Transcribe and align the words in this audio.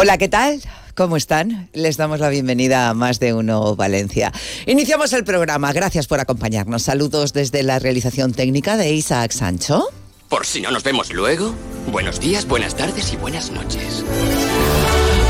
Hola, 0.00 0.16
¿qué 0.16 0.28
tal? 0.28 0.60
¿Cómo 0.94 1.16
están? 1.16 1.68
Les 1.72 1.96
damos 1.96 2.20
la 2.20 2.28
bienvenida 2.28 2.88
a 2.88 2.94
Más 2.94 3.18
de 3.18 3.34
Uno 3.34 3.74
Valencia. 3.74 4.32
Iniciamos 4.64 5.12
el 5.12 5.24
programa. 5.24 5.72
Gracias 5.72 6.06
por 6.06 6.20
acompañarnos. 6.20 6.82
Saludos 6.82 7.32
desde 7.32 7.64
la 7.64 7.80
realización 7.80 8.32
técnica 8.32 8.76
de 8.76 8.92
Isaac 8.92 9.32
Sancho. 9.32 9.88
Por 10.28 10.46
si 10.46 10.60
no 10.60 10.70
nos 10.70 10.84
vemos 10.84 11.12
luego, 11.12 11.52
buenos 11.90 12.20
días, 12.20 12.46
buenas 12.46 12.76
tardes 12.76 13.12
y 13.12 13.16
buenas 13.16 13.50
noches. 13.50 14.04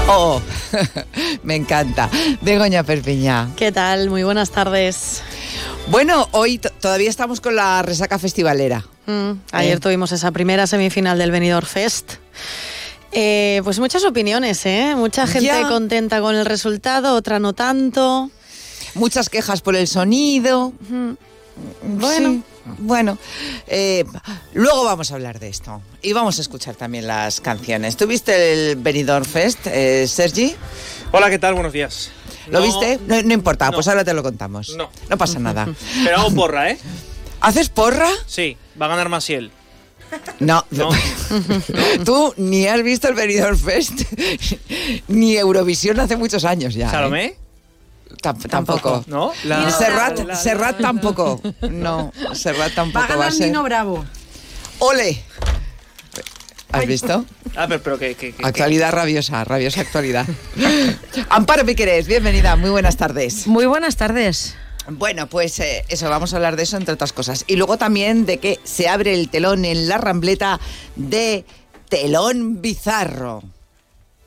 Oh, 0.07 0.43
me 1.43 1.55
encanta. 1.57 2.11
Begoña 2.43 2.83
Perpiñá. 2.83 3.49
¿Qué 3.57 3.73
tal? 3.73 4.11
Muy 4.11 4.23
buenas 4.23 4.51
tardes. 4.51 5.23
Bueno, 5.87 6.29
hoy 6.33 6.59
todavía 6.59 7.09
estamos 7.09 7.41
con 7.41 7.57
la 7.57 7.81
resaca 7.81 8.19
festivalera. 8.19 8.85
Mm, 9.07 9.31
ayer 9.51 9.79
eh. 9.79 9.81
tuvimos 9.81 10.13
esa 10.13 10.31
primera 10.31 10.67
semifinal 10.67 11.17
del 11.17 11.31
Benidorm 11.31 11.67
Fest. 11.67 12.17
Eh, 13.21 13.63
pues 13.65 13.81
muchas 13.81 14.05
opiniones, 14.05 14.65
¿eh? 14.65 14.95
Mucha 14.95 15.27
gente 15.27 15.63
contenta 15.69 16.21
con 16.21 16.37
el 16.37 16.47
resultado, 16.47 17.17
otra 17.17 17.41
no 17.41 17.53
tanto. 17.53 18.31
Muchas 18.95 19.29
quejas 19.29 19.61
por 19.61 19.75
el 19.75 19.89
sonido. 19.89 20.73
Bueno, 21.83 22.45
bueno. 22.79 23.19
Eh, 23.67 24.05
luego 24.53 24.85
vamos 24.85 25.11
a 25.11 25.17
hablar 25.17 25.41
de 25.41 25.49
esto. 25.49 25.83
Y 26.01 26.13
vamos 26.13 26.39
a 26.39 26.43
escuchar 26.43 26.77
también 26.77 27.09
las 27.09 27.41
canciones. 27.41 27.97
¿Tuviste 27.97 28.53
el 28.53 28.77
Benidorm 28.77 29.25
Fest, 29.25 29.67
eh, 29.67 30.07
Sergi? 30.07 30.55
Hola, 31.11 31.29
¿qué 31.29 31.41
tal? 31.41 31.55
Buenos 31.55 31.73
días. 31.73 32.13
¿Lo 32.47 32.63
viste? 32.63 33.01
No, 33.09 33.35
importa, 33.35 33.73
pues 33.73 33.89
ahora 33.89 34.05
te 34.05 34.15
lo 34.15 34.23
contamos. 34.23 34.77
No. 34.77 34.91
No 35.09 35.19
pasa 35.19 35.41
nada. 35.41 35.67
Pero 36.05 36.19
hago 36.19 36.31
porra, 36.31 36.71
¿eh? 36.71 36.79
¿Haces 37.41 37.69
porra? 37.69 38.11
Sí, 38.27 38.57
va 38.81 38.87
a 38.87 38.91
ganar 38.91 39.09
Masiel. 39.09 39.51
No, 40.41 40.65
no. 40.71 40.91
tú 42.05 42.35
ni 42.37 42.67
has 42.67 42.83
visto 42.83 43.09
el 43.09 43.15
Benidorm 43.15 43.59
Fest 43.59 44.03
ni 45.09 45.37
Eurovisión 45.37 45.99
hace 46.01 46.17
muchos 46.17 46.45
años 46.45 46.75
ya. 46.75 46.91
¿Salomé? 46.91 47.25
¿eh? 47.25 47.37
tampoco. 48.49 49.05
¿No? 49.07 49.33
Serrat, 49.71 50.81
tampoco. 50.81 51.41
No, 51.71 52.13
Serrat 52.33 52.75
tampoco 52.75 53.19
va, 53.19 53.27
a, 53.27 53.31
ser. 53.31 53.53
Bravo. 53.63 54.05
¡Ole! 54.81 55.23
¿Has 56.71 56.87
visto? 56.87 57.25
Ah, 57.57 57.67
pero, 57.67 57.83
pero 57.83 57.99
que, 57.99 58.35
Actualidad 58.43 58.93
rabiosa, 58.93 59.43
rabiosa 59.45 59.81
actualidad. 59.81 60.27
Amparo 61.31 61.65
Piqueres, 61.65 62.07
bienvenida, 62.07 62.57
muy 62.57 62.71
buenas 62.71 62.97
tardes. 62.97 63.47
Muy 63.47 63.67
buenas 63.67 63.97
tardes. 63.97 64.55
Bueno, 64.91 65.27
pues 65.27 65.61
eh, 65.61 65.85
eso, 65.89 66.09
vamos 66.09 66.33
a 66.33 66.37
hablar 66.37 66.57
de 66.57 66.63
eso 66.63 66.77
entre 66.77 66.95
otras 66.95 67.13
cosas. 67.13 67.45
Y 67.47 67.57
luego 67.57 67.77
también 67.77 68.25
de 68.25 68.39
que 68.39 68.59
se 68.65 68.89
abre 68.89 69.15
el 69.15 69.29
telón 69.29 69.65
en 69.65 69.89
la 69.89 69.99
rambleta 69.99 70.61
de 70.97 71.45
Telón 71.89 72.63
Bizarro. 72.63 73.43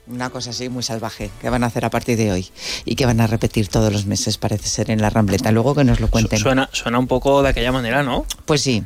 Una 0.07 0.29
cosa 0.29 0.51
así 0.51 0.69
muy 0.69 0.83
salvaje 0.83 1.31
que 1.39 1.49
van 1.49 1.63
a 1.63 1.67
hacer 1.67 1.85
a 1.85 1.89
partir 1.89 2.17
de 2.17 2.31
hoy 2.31 2.49
y 2.85 2.95
que 2.95 3.05
van 3.05 3.21
a 3.21 3.27
repetir 3.27 3.69
todos 3.69 3.91
los 3.91 4.05
meses, 4.05 4.37
parece 4.37 4.67
ser, 4.67 4.91
en 4.91 5.01
la 5.01 5.09
rambleta. 5.09 5.51
Luego 5.51 5.73
que 5.73 5.83
nos 5.83 5.99
lo 5.99 6.09
cuenten. 6.09 6.39
Suena, 6.39 6.69
suena 6.73 6.99
un 6.99 7.07
poco 7.07 7.41
de 7.41 7.49
aquella 7.49 7.71
manera, 7.71 8.03
¿no? 8.03 8.25
Pues 8.45 8.61
sí. 8.61 8.83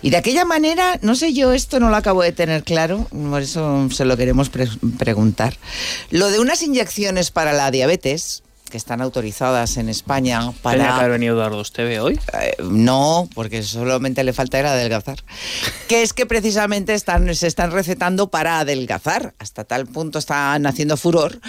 Y 0.00 0.10
de 0.10 0.18
aquella 0.18 0.44
manera, 0.44 0.98
no 1.02 1.14
sé 1.14 1.32
yo, 1.32 1.52
esto 1.52 1.80
no 1.80 1.88
lo 1.88 1.96
acabo 1.96 2.22
de 2.22 2.32
tener 2.32 2.62
claro, 2.62 3.08
por 3.10 3.40
eso 3.40 3.88
se 3.90 4.04
lo 4.04 4.18
queremos 4.18 4.50
preguntar. 4.50 5.56
Lo 6.10 6.30
de 6.30 6.40
unas 6.40 6.62
inyecciones 6.62 7.30
para 7.30 7.54
la 7.54 7.70
diabetes, 7.70 8.43
que 8.74 8.78
están 8.78 9.00
autorizadas 9.00 9.76
en 9.76 9.88
España 9.88 10.50
para... 10.60 10.78
¿Tenía 10.78 10.94
que 10.94 10.98
haber 10.98 11.10
venido 11.12 11.36
Eduardo 11.36 11.60
Esteve 11.60 12.00
hoy? 12.00 12.18
Eh, 12.32 12.56
no, 12.60 13.28
porque 13.32 13.62
solamente 13.62 14.24
le 14.24 14.32
falta 14.32 14.58
era 14.58 14.72
adelgazar. 14.72 15.22
que 15.88 16.02
es 16.02 16.12
que 16.12 16.26
precisamente 16.26 16.92
están, 16.92 17.32
se 17.36 17.46
están 17.46 17.70
recetando 17.70 18.30
para 18.30 18.58
adelgazar. 18.58 19.32
Hasta 19.38 19.62
tal 19.62 19.86
punto 19.86 20.18
están 20.18 20.66
haciendo 20.66 20.96
furor 20.96 21.40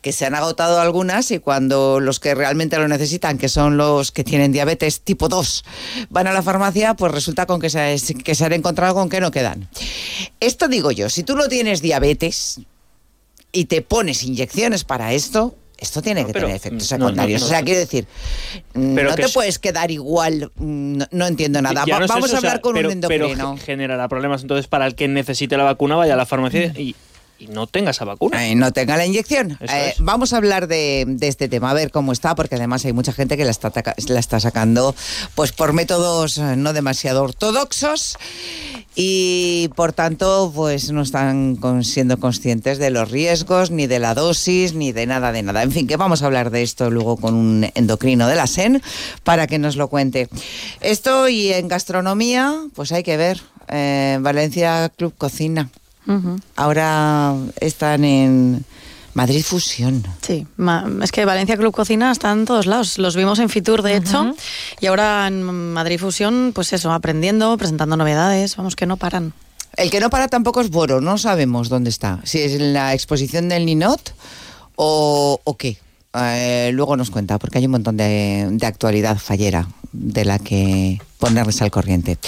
que 0.00 0.10
se 0.10 0.26
han 0.26 0.34
agotado 0.34 0.80
algunas 0.80 1.30
y 1.30 1.38
cuando 1.38 2.00
los 2.00 2.18
que 2.18 2.34
realmente 2.34 2.76
lo 2.78 2.88
necesitan, 2.88 3.38
que 3.38 3.48
son 3.48 3.76
los 3.76 4.10
que 4.10 4.24
tienen 4.24 4.50
diabetes 4.50 5.02
tipo 5.02 5.28
2, 5.28 5.64
van 6.10 6.26
a 6.26 6.32
la 6.32 6.42
farmacia, 6.42 6.94
pues 6.94 7.12
resulta 7.12 7.46
con 7.46 7.60
que 7.60 7.70
se, 7.70 7.96
que 8.24 8.34
se 8.34 8.44
han 8.44 8.54
encontrado 8.54 8.94
con 8.94 9.08
que 9.08 9.20
no 9.20 9.30
quedan. 9.30 9.68
Esto 10.40 10.66
digo 10.66 10.90
yo, 10.90 11.08
si 11.10 11.22
tú 11.22 11.36
no 11.36 11.46
tienes 11.46 11.80
diabetes 11.80 12.60
y 13.52 13.66
te 13.66 13.82
pones 13.82 14.24
inyecciones 14.24 14.82
para 14.82 15.12
esto, 15.12 15.54
esto 15.82 16.00
tiene 16.00 16.24
que 16.24 16.32
tener 16.32 16.50
efectos 16.50 16.86
secundarios. 16.86 17.42
o 17.42 17.48
sea, 17.48 17.62
quiero 17.62 17.80
decir, 17.80 18.06
no 18.74 19.14
te 19.14 19.28
puedes 19.28 19.58
quedar 19.58 19.90
igual, 19.90 20.50
no, 20.56 21.26
entiendo 21.26 21.60
nada. 21.60 21.84
Vamos 22.08 22.32
a 22.32 22.36
hablar 22.38 22.60
con 22.60 22.76
un 22.76 22.90
endocrino. 22.90 23.26
Pero 23.28 23.56
generará 23.58 24.08
problemas 24.08 24.42
entonces 24.42 24.68
para 24.68 24.86
el 24.86 24.94
que 24.94 25.08
necesite 25.08 25.56
la 25.56 25.64
vacuna 25.64 25.96
vaya 25.96 26.14
a 26.14 26.16
la 26.16 26.26
farmacia 26.26 26.72
y 26.76 26.94
y 27.42 27.48
no 27.48 27.66
tenga 27.66 27.90
esa 27.90 28.04
vacuna. 28.04 28.46
Eh, 28.46 28.54
no 28.54 28.72
tenga 28.72 28.96
la 28.96 29.04
inyección. 29.04 29.58
Eh, 29.60 29.94
vamos 29.98 30.32
a 30.32 30.36
hablar 30.36 30.68
de, 30.68 31.16
este 31.22 31.48
tema, 31.48 31.70
a 31.70 31.74
ver 31.74 31.90
cómo 31.90 32.12
está, 32.12 32.34
porque 32.34 32.54
además 32.54 32.84
hay 32.84 32.92
mucha 32.92 33.12
gente 33.12 33.36
que 33.36 33.44
la 33.44 33.50
está, 33.50 33.72
la 34.08 34.20
está 34.20 34.38
sacando 34.38 34.94
pues 35.34 35.50
por 35.50 35.72
métodos 35.72 36.38
eh, 36.38 36.56
no 36.56 36.72
demasiado 36.72 37.22
ortodoxos 37.22 38.16
y 38.94 39.70
por 39.74 39.92
tanto 39.92 40.52
pues 40.54 40.92
no 40.92 41.02
están 41.02 41.58
siendo 41.82 42.18
conscientes 42.20 42.78
de 42.78 42.90
los 42.90 43.10
riesgos, 43.10 43.70
ni 43.70 43.88
de 43.88 43.98
la 43.98 44.14
dosis, 44.14 44.74
ni 44.74 44.92
de 44.92 45.06
nada 45.06 45.32
de 45.32 45.42
nada. 45.42 45.62
En 45.62 45.72
fin, 45.72 45.88
que 45.88 45.96
vamos 45.96 46.22
a 46.22 46.26
hablar 46.26 46.50
de 46.50 46.62
esto 46.62 46.90
luego 46.90 47.16
con 47.16 47.34
un 47.34 47.70
endocrino 47.74 48.28
de 48.28 48.36
la 48.36 48.46
SEN 48.46 48.82
para 49.24 49.48
que 49.48 49.58
nos 49.58 49.76
lo 49.76 49.88
cuente. 49.88 50.28
Esto 50.80 51.28
y 51.28 51.52
en 51.52 51.66
gastronomía, 51.66 52.54
pues 52.74 52.92
hay 52.92 53.02
que 53.02 53.16
ver. 53.16 53.40
Valencia 54.20 54.92
Club 54.94 55.14
Cocina. 55.16 55.70
Ahora 56.56 57.34
están 57.60 58.04
en 58.04 58.64
Madrid 59.14 59.42
Fusión. 59.44 60.04
Sí, 60.20 60.46
es 61.02 61.12
que 61.12 61.24
Valencia 61.24 61.56
Club 61.56 61.72
Cocina 61.72 62.10
está 62.10 62.32
en 62.32 62.44
todos 62.44 62.66
lados. 62.66 62.98
Los 62.98 63.16
vimos 63.16 63.38
en 63.38 63.48
Fitur, 63.48 63.82
de 63.82 63.96
hecho, 63.96 64.34
y 64.80 64.86
ahora 64.86 65.26
en 65.26 65.42
Madrid 65.72 65.98
Fusión, 65.98 66.52
pues 66.54 66.72
eso, 66.72 66.92
aprendiendo, 66.92 67.56
presentando 67.56 67.96
novedades, 67.96 68.56
vamos 68.56 68.76
que 68.76 68.86
no 68.86 68.96
paran. 68.96 69.32
El 69.76 69.90
que 69.90 70.00
no 70.00 70.10
para 70.10 70.28
tampoco 70.28 70.60
es 70.60 70.70
Boro, 70.70 71.00
no 71.00 71.16
sabemos 71.18 71.68
dónde 71.68 71.90
está. 71.90 72.20
Si 72.24 72.40
es 72.40 72.52
en 72.52 72.74
la 72.74 72.92
exposición 72.94 73.48
del 73.48 73.64
Ninot 73.64 74.14
o, 74.76 75.40
o 75.42 75.56
qué. 75.56 75.78
Eh, 76.14 76.70
luego 76.74 76.96
nos 76.96 77.10
cuenta, 77.10 77.38
porque 77.38 77.58
hay 77.58 77.64
un 77.64 77.70
montón 77.70 77.96
de, 77.96 78.48
de 78.50 78.66
actualidad 78.66 79.16
fallera 79.16 79.66
de 79.92 80.24
la 80.26 80.38
que 80.38 81.00
ponerles 81.22 81.62
al 81.62 81.70
corriente. 81.70 82.18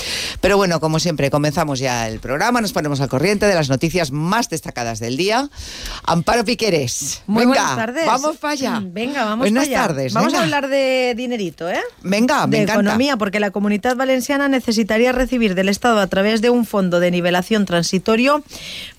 Pero 0.40 0.56
bueno, 0.56 0.78
como 0.78 1.00
siempre, 1.00 1.28
comenzamos 1.28 1.80
ya 1.80 2.06
el 2.06 2.20
programa, 2.20 2.60
nos 2.60 2.72
ponemos 2.72 3.00
al 3.00 3.08
corriente 3.08 3.44
de 3.44 3.54
las 3.56 3.68
noticias 3.68 4.12
más 4.12 4.48
destacadas 4.48 5.00
del 5.00 5.16
día. 5.16 5.50
Amparo 6.04 6.44
Piqueres. 6.44 7.22
Muy 7.26 7.44
buenas 7.44 7.74
tardes. 7.74 8.06
Vamos 8.06 8.36
para 8.36 8.52
allá. 8.52 8.78
Mm, 8.78 8.92
venga, 8.92 9.24
vamos 9.24 9.38
buenas 9.40 9.64
para 9.66 9.78
allá. 9.78 9.88
tardes. 9.88 10.12
Vamos 10.12 10.32
a 10.34 10.42
hablar 10.42 10.68
de 10.68 11.14
dinerito, 11.16 11.68
¿eh? 11.68 11.80
Venga, 12.04 12.46
de 12.46 12.62
economía, 12.62 13.16
porque 13.16 13.40
la 13.40 13.50
comunidad 13.50 13.96
valenciana 13.96 14.46
necesitaría 14.46 15.10
recibir 15.10 15.56
del 15.56 15.68
Estado 15.68 15.98
a 15.98 16.06
través 16.06 16.40
de 16.40 16.50
un 16.50 16.64
fondo 16.64 17.00
de 17.00 17.10
nivelación 17.10 17.64
transitorio 17.64 18.44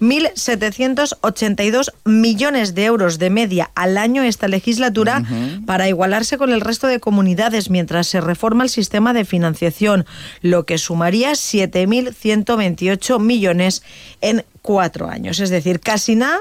1.782 0.01 1.94
millones 2.03 2.75
de 2.75 2.83
euros 2.83 3.18
de 3.18 3.30
media 3.30 3.71
al 3.75 3.98
año 3.98 4.24
esta 4.24 4.50
legislatura 4.50 5.24
para 5.65 5.88
igualarse 5.88 6.38
con 6.38 6.51
el 6.51 6.59
resto 6.59 6.88
de 6.88 7.00
comunidades 7.00 7.69
mientras 7.69 8.07
se 8.07 8.19
reforma 8.19 8.65
el 8.65 8.69
sistema 8.69 9.13
de 9.13 9.24
financiación 9.24 9.84
lo 10.41 10.65
que 10.65 10.77
sumaría 10.77 11.31
7.128 11.31 13.19
millones 13.19 13.83
en 14.21 14.45
cuatro 14.61 15.09
años. 15.09 15.39
Es 15.39 15.49
decir, 15.49 15.79
casi 15.79 16.15
nada 16.15 16.39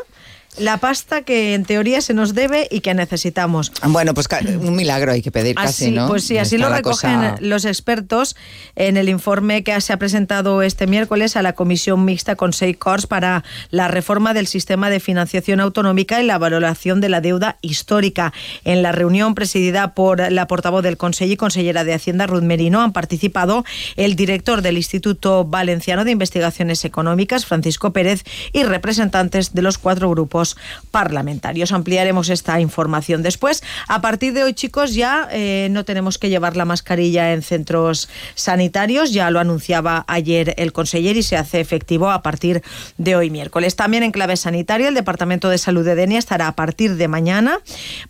La 0.59 0.77
pasta 0.77 1.23
que 1.23 1.55
en 1.55 1.65
teoría 1.65 2.01
se 2.01 2.15
nos 2.15 2.35
debe 2.35 2.69
y 2.71 2.81
que 2.81 2.95
necesitamos. 2.95 3.73
Bueno, 3.83 4.15
pues 4.15 4.29
un 4.61 4.77
milagro 4.77 5.11
hay 5.11 5.21
que 5.21 5.33
pedir 5.33 5.57
casi, 5.57 5.91
¿no? 5.91 6.07
Pues 6.07 6.25
sí, 6.25 6.39
así 6.39 6.59
lo 6.59 6.69
recogen 6.69 7.35
los 7.41 7.65
expertos 7.65 8.37
en 8.77 8.97
el 8.97 9.09
informe 9.09 9.65
que 9.65 9.81
se 9.81 9.93
ha 9.93 9.97
presentado 9.97 10.63
este 10.63 10.87
miércoles 10.87 11.37
a 11.37 11.43
la 11.43 11.55
Comisión 11.55 12.05
Mixta 12.05 12.37
con 12.37 12.53
Corps 12.79 13.07
para 13.09 13.43
la 13.71 13.89
reforma 13.89 14.33
del 14.33 14.47
sistema 14.47 14.91
de 14.91 15.01
financiación 15.01 15.59
autonómica 15.59 16.23
y 16.23 16.27
la 16.27 16.39
valoración 16.39 17.01
de 17.01 17.09
la 17.09 17.21
deuda 17.21 17.59
histórica. 17.61 18.33
En 18.65 18.83
la 18.83 18.93
reunión 18.93 19.35
presidida 19.35 19.95
por 19.95 20.31
la 20.31 20.47
portavoz 20.47 20.85
del 20.85 20.97
Consejo 20.97 21.33
y 21.33 21.37
consellera 21.37 21.83
de 21.83 21.95
Hacienda, 21.95 22.27
Ruth 22.27 22.43
Merino, 22.43 22.81
han 22.83 22.93
participado 22.93 23.65
el 23.97 24.15
director 24.15 24.63
del 24.63 24.77
Instituto 24.77 25.45
Valenciano 25.45 26.05
de 26.05 26.13
Investigaciones 26.13 26.85
Económicas, 26.85 27.45
Francisco 27.45 27.93
Pérez, 27.93 28.23
y 28.53 28.63
representantes 28.63 29.53
de 29.53 29.63
los 29.63 29.79
cuatro 29.79 30.11
grupos 30.11 30.44
parlamentarios. 30.91 31.73
Ampliaremos 31.73 32.29
esta 32.29 32.61
información 32.61 33.23
después. 33.23 33.63
A 33.89 34.01
partir 34.01 34.33
de 34.33 34.43
hoy, 34.45 34.55
chicos, 34.55 34.95
ya 34.95 35.29
eh, 35.31 35.69
no 35.71 35.85
tenemos 35.85 36.19
que 36.19 36.29
llevar 36.29 36.57
la 36.57 36.65
mascarilla 36.65 37.33
en 37.33 37.43
centros 37.43 38.09
sanitarios. 38.35 39.13
Ya 39.13 39.31
lo 39.31 39.41
anunciaba 39.41 40.05
ayer 40.09 40.55
el 40.57 40.73
conseller 40.73 41.17
y 41.17 41.23
se 41.23 41.37
hace 41.37 41.61
efectivo 41.61 42.11
a 42.11 42.23
partir 42.23 42.63
de 42.99 43.17
hoy 43.17 43.31
miércoles. 43.31 43.77
También 43.77 44.03
en 44.03 44.13
clave 44.13 44.37
sanitaria, 44.37 44.89
el 44.89 44.95
Departamento 44.95 45.49
de 45.49 45.59
Salud 45.59 45.85
de 45.85 45.95
Denia 45.95 46.19
estará 46.19 46.49
a 46.49 46.57
partir 46.57 46.97
de 46.97 47.09
mañana 47.09 47.59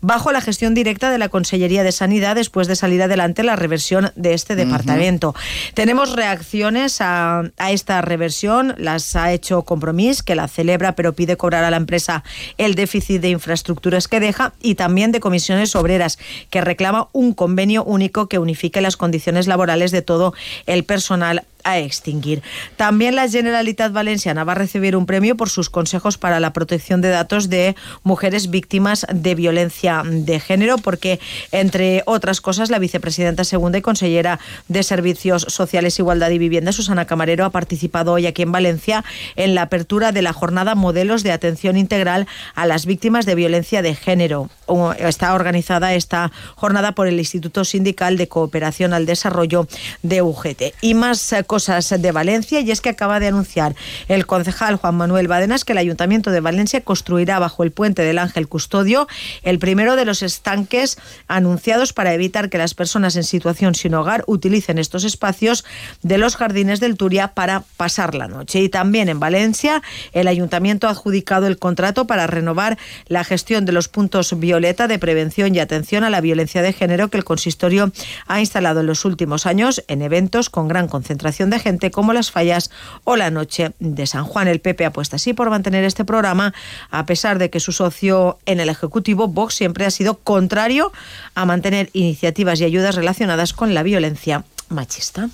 bajo 0.00 0.32
la 0.32 0.40
gestión 0.40 0.74
directa 0.74 1.10
de 1.10 1.18
la 1.18 1.28
Consellería 1.28 1.84
de 1.84 1.92
Sanidad 1.92 2.34
después 2.34 2.68
de 2.68 2.76
salir 2.76 3.02
adelante 3.02 3.42
la 3.42 3.56
reversión 3.56 4.12
de 4.16 4.34
este 4.34 4.56
departamento. 4.56 5.34
Tenemos 5.74 6.12
reacciones 6.12 7.00
a, 7.00 7.42
a 7.58 7.70
esta 7.70 8.00
reversión. 8.02 8.74
Las 8.78 9.16
ha 9.16 9.32
hecho 9.32 9.62
Compromís, 9.62 10.22
que 10.22 10.34
la 10.34 10.48
celebra, 10.48 10.92
pero 10.96 11.12
pide 11.12 11.36
cobrar 11.36 11.64
a 11.64 11.70
la 11.70 11.76
empresa 11.76 12.23
el 12.58 12.74
déficit 12.74 13.20
de 13.20 13.30
infraestructuras 13.30 14.08
que 14.08 14.20
deja 14.20 14.52
y 14.60 14.74
también 14.74 15.12
de 15.12 15.20
comisiones 15.20 15.76
obreras, 15.76 16.18
que 16.50 16.60
reclama 16.60 17.08
un 17.12 17.32
convenio 17.34 17.84
único 17.84 18.28
que 18.28 18.38
unifique 18.38 18.80
las 18.80 18.96
condiciones 18.96 19.46
laborales 19.46 19.90
de 19.90 20.02
todo 20.02 20.34
el 20.66 20.84
personal 20.84 21.44
a 21.64 21.78
extinguir. 21.78 22.42
También 22.76 23.16
la 23.16 23.28
Generalitat 23.28 23.92
Valenciana 23.92 24.44
va 24.44 24.52
a 24.52 24.56
recibir 24.56 24.96
un 24.96 25.06
premio 25.06 25.36
por 25.36 25.50
sus 25.50 25.70
consejos 25.70 26.18
para 26.18 26.40
la 26.40 26.52
protección 26.52 27.00
de 27.00 27.08
datos 27.08 27.48
de 27.48 27.74
mujeres 28.02 28.50
víctimas 28.50 29.06
de 29.12 29.34
violencia 29.34 30.02
de 30.04 30.40
género, 30.40 30.78
porque, 30.78 31.18
entre 31.52 32.02
otras 32.06 32.40
cosas, 32.40 32.70
la 32.70 32.78
vicepresidenta 32.78 33.44
segunda 33.44 33.78
y 33.78 33.82
consellera 33.82 34.38
de 34.68 34.82
Servicios 34.82 35.46
Sociales, 35.48 35.98
Igualdad 35.98 36.30
y 36.30 36.38
Vivienda, 36.38 36.72
Susana 36.72 37.06
Camarero, 37.06 37.44
ha 37.44 37.50
participado 37.50 38.12
hoy 38.12 38.26
aquí 38.26 38.42
en 38.42 38.52
Valencia 38.52 39.04
en 39.36 39.54
la 39.54 39.62
apertura 39.62 40.12
de 40.12 40.22
la 40.22 40.32
jornada 40.32 40.74
Modelos 40.74 41.22
de 41.22 41.32
Atención 41.32 41.76
Integral 41.76 42.26
a 42.54 42.66
las 42.66 42.86
Víctimas 42.86 43.26
de 43.26 43.34
Violencia 43.34 43.82
de 43.82 43.94
Género. 43.94 44.50
Está 44.98 45.34
organizada 45.34 45.94
esta 45.94 46.32
jornada 46.56 46.92
por 46.92 47.06
el 47.06 47.18
Instituto 47.18 47.64
Sindical 47.64 48.16
de 48.16 48.28
Cooperación 48.28 48.92
al 48.92 49.06
Desarrollo 49.06 49.66
de 50.02 50.22
UGT. 50.22 50.74
Y 50.80 50.94
más 50.94 51.32
eh, 51.32 51.44
cosas 51.54 51.94
de 52.02 52.10
Valencia 52.10 52.58
y 52.58 52.72
es 52.72 52.80
que 52.80 52.88
acaba 52.88 53.20
de 53.20 53.28
anunciar 53.28 53.76
el 54.08 54.26
concejal 54.26 54.74
Juan 54.74 54.96
Manuel 54.96 55.28
Badenas 55.28 55.64
que 55.64 55.70
el 55.70 55.78
Ayuntamiento 55.78 56.32
de 56.32 56.40
Valencia 56.40 56.80
construirá 56.80 57.38
bajo 57.38 57.62
el 57.62 57.70
puente 57.70 58.02
del 58.02 58.18
Ángel 58.18 58.48
Custodio 58.48 59.06
el 59.44 59.60
primero 59.60 59.94
de 59.94 60.04
los 60.04 60.24
estanques 60.24 60.98
anunciados 61.28 61.92
para 61.92 62.12
evitar 62.12 62.50
que 62.50 62.58
las 62.58 62.74
personas 62.74 63.14
en 63.14 63.22
situación 63.22 63.76
sin 63.76 63.94
hogar 63.94 64.24
utilicen 64.26 64.78
estos 64.78 65.04
espacios 65.04 65.64
de 66.02 66.18
los 66.18 66.34
jardines 66.34 66.80
del 66.80 66.96
Turia 66.96 67.34
para 67.34 67.62
pasar 67.76 68.16
la 68.16 68.26
noche. 68.26 68.58
Y 68.60 68.68
también 68.68 69.08
en 69.08 69.20
Valencia 69.20 69.80
el 70.12 70.26
Ayuntamiento 70.26 70.88
ha 70.88 70.90
adjudicado 70.90 71.46
el 71.46 71.60
contrato 71.60 72.08
para 72.08 72.26
renovar 72.26 72.78
la 73.06 73.22
gestión 73.22 73.64
de 73.64 73.70
los 73.70 73.86
puntos 73.86 74.40
violeta 74.40 74.88
de 74.88 74.98
prevención 74.98 75.54
y 75.54 75.60
atención 75.60 76.02
a 76.02 76.10
la 76.10 76.20
violencia 76.20 76.62
de 76.62 76.72
género 76.72 77.10
que 77.10 77.18
el 77.18 77.24
consistorio 77.24 77.92
ha 78.26 78.40
instalado 78.40 78.80
en 78.80 78.88
los 78.88 79.04
últimos 79.04 79.46
años 79.46 79.84
en 79.86 80.02
eventos 80.02 80.50
con 80.50 80.66
gran 80.66 80.88
concentración 80.88 81.43
de 81.50 81.58
gente 81.58 81.90
como 81.90 82.12
las 82.12 82.30
fallas 82.30 82.70
o 83.04 83.16
la 83.16 83.30
noche 83.30 83.72
de 83.78 84.06
San 84.06 84.24
Juan. 84.24 84.48
El 84.48 84.60
PP 84.60 84.84
apuesta 84.84 85.16
así 85.16 85.32
por 85.32 85.50
mantener 85.50 85.84
este 85.84 86.04
programa, 86.04 86.54
a 86.90 87.06
pesar 87.06 87.38
de 87.38 87.50
que 87.50 87.60
su 87.60 87.72
socio 87.72 88.38
en 88.46 88.60
el 88.60 88.68
Ejecutivo, 88.68 89.28
Vox, 89.28 89.54
siempre 89.54 89.86
ha 89.86 89.90
sido 89.90 90.18
contrario 90.18 90.92
a 91.34 91.44
mantener 91.44 91.90
iniciativas 91.92 92.60
y 92.60 92.64
ayudas 92.64 92.94
relacionadas 92.94 93.52
con 93.52 93.74
la 93.74 93.82
violencia 93.82 94.44
machista. 94.68 95.28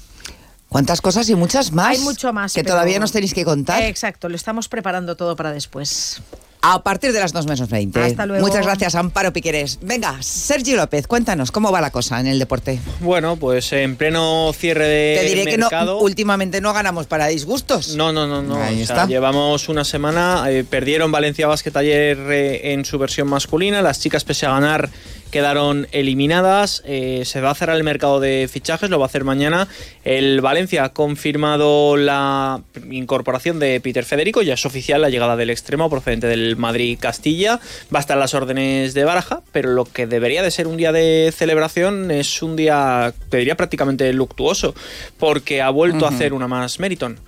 ¿Cuántas 0.68 1.00
cosas 1.00 1.28
y 1.28 1.34
muchas 1.34 1.72
más? 1.72 1.88
Hay 1.88 1.98
mucho 1.98 2.32
más. 2.32 2.52
Que 2.52 2.62
todavía 2.62 3.00
nos 3.00 3.10
tenéis 3.10 3.34
que 3.34 3.44
contar. 3.44 3.82
Exacto, 3.82 4.28
lo 4.28 4.36
estamos 4.36 4.68
preparando 4.68 5.16
todo 5.16 5.34
para 5.34 5.52
después 5.52 6.22
a 6.62 6.82
partir 6.82 7.12
de 7.12 7.20
las 7.20 7.32
2 7.32 7.46
menos 7.46 7.68
20. 7.68 8.00
Hasta 8.00 8.26
luego. 8.26 8.46
Muchas 8.46 8.64
gracias, 8.64 8.94
Amparo 8.94 9.32
Piqueres. 9.32 9.78
Venga, 9.82 10.22
Sergio 10.22 10.76
López, 10.76 11.06
cuéntanos, 11.06 11.50
¿cómo 11.50 11.72
va 11.72 11.80
la 11.80 11.90
cosa 11.90 12.20
en 12.20 12.26
el 12.26 12.38
deporte? 12.38 12.80
Bueno, 13.00 13.36
pues 13.36 13.72
en 13.72 13.96
pleno 13.96 14.52
cierre 14.52 14.86
de 14.86 15.18
Te 15.20 15.28
diré 15.28 15.56
mercado, 15.56 15.96
que 15.96 16.00
no, 16.00 16.04
últimamente 16.04 16.60
no 16.60 16.72
ganamos 16.72 17.06
para 17.06 17.26
disgustos. 17.26 17.96
No, 17.96 18.12
no, 18.12 18.26
no, 18.26 18.42
no. 18.42 18.58
llevamos 19.06 19.68
una 19.68 19.84
semana, 19.84 20.44
eh, 20.48 20.64
perdieron 20.68 21.12
Valencia 21.12 21.46
Basket 21.46 21.76
ayer 21.76 22.18
eh, 22.30 22.72
en 22.72 22.84
su 22.84 22.98
versión 22.98 23.28
masculina, 23.28 23.82
las 23.82 24.00
chicas 24.00 24.24
pese 24.24 24.46
a 24.46 24.50
ganar 24.50 24.90
quedaron 25.30 25.86
eliminadas. 25.92 26.82
Eh, 26.84 27.22
se 27.24 27.40
va 27.40 27.50
a 27.50 27.54
cerrar 27.54 27.76
el 27.76 27.84
mercado 27.84 28.20
de 28.20 28.48
fichajes, 28.52 28.90
lo 28.90 28.98
va 28.98 29.06
a 29.06 29.08
hacer 29.08 29.24
mañana. 29.24 29.68
El 30.04 30.40
Valencia 30.40 30.84
ha 30.84 30.88
confirmado 30.92 31.96
la 31.96 32.60
incorporación 32.90 33.58
de 33.58 33.80
Peter 33.80 34.04
Federico, 34.04 34.42
ya 34.42 34.54
es 34.54 34.66
oficial 34.66 35.00
la 35.00 35.08
llegada 35.08 35.36
del 35.36 35.50
extremo 35.50 35.88
procedente 35.88 36.26
del 36.26 36.49
Madrid-Castilla. 36.56 37.60
Va 37.94 37.98
a 37.98 38.00
estar 38.00 38.16
las 38.16 38.34
órdenes 38.34 38.94
de 38.94 39.04
Baraja, 39.04 39.42
pero 39.52 39.70
lo 39.70 39.84
que 39.84 40.06
debería 40.06 40.42
de 40.42 40.50
ser 40.50 40.66
un 40.66 40.76
día 40.76 40.92
de 40.92 41.32
celebración 41.36 42.10
es 42.10 42.42
un 42.42 42.56
día, 42.56 43.12
te 43.28 43.38
diría 43.38 43.56
prácticamente 43.56 44.12
luctuoso, 44.12 44.74
porque 45.18 45.62
ha 45.62 45.70
vuelto 45.70 46.06
a 46.06 46.10
hacer 46.10 46.32
una 46.32 46.48
más 46.48 46.80
Meriton 46.80 47.18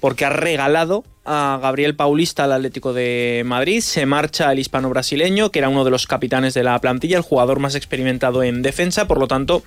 porque 0.00 0.24
ha 0.24 0.30
regalado 0.30 1.04
a 1.24 1.58
Gabriel 1.62 1.94
Paulista 1.94 2.44
al 2.44 2.52
Atlético 2.52 2.92
de 2.92 3.42
Madrid. 3.44 3.82
Se 3.82 4.06
marcha 4.06 4.50
el 4.50 4.58
hispano-brasileño, 4.58 5.50
que 5.50 5.58
era 5.60 5.68
uno 5.68 5.84
de 5.84 5.90
los 5.90 6.06
capitanes 6.06 6.54
de 6.54 6.64
la 6.64 6.78
plantilla, 6.80 7.18
el 7.18 7.22
jugador 7.22 7.60
más 7.60 7.74
experimentado 7.74 8.42
en 8.42 8.62
defensa. 8.62 9.06
Por 9.06 9.18
lo 9.18 9.28
tanto, 9.28 9.62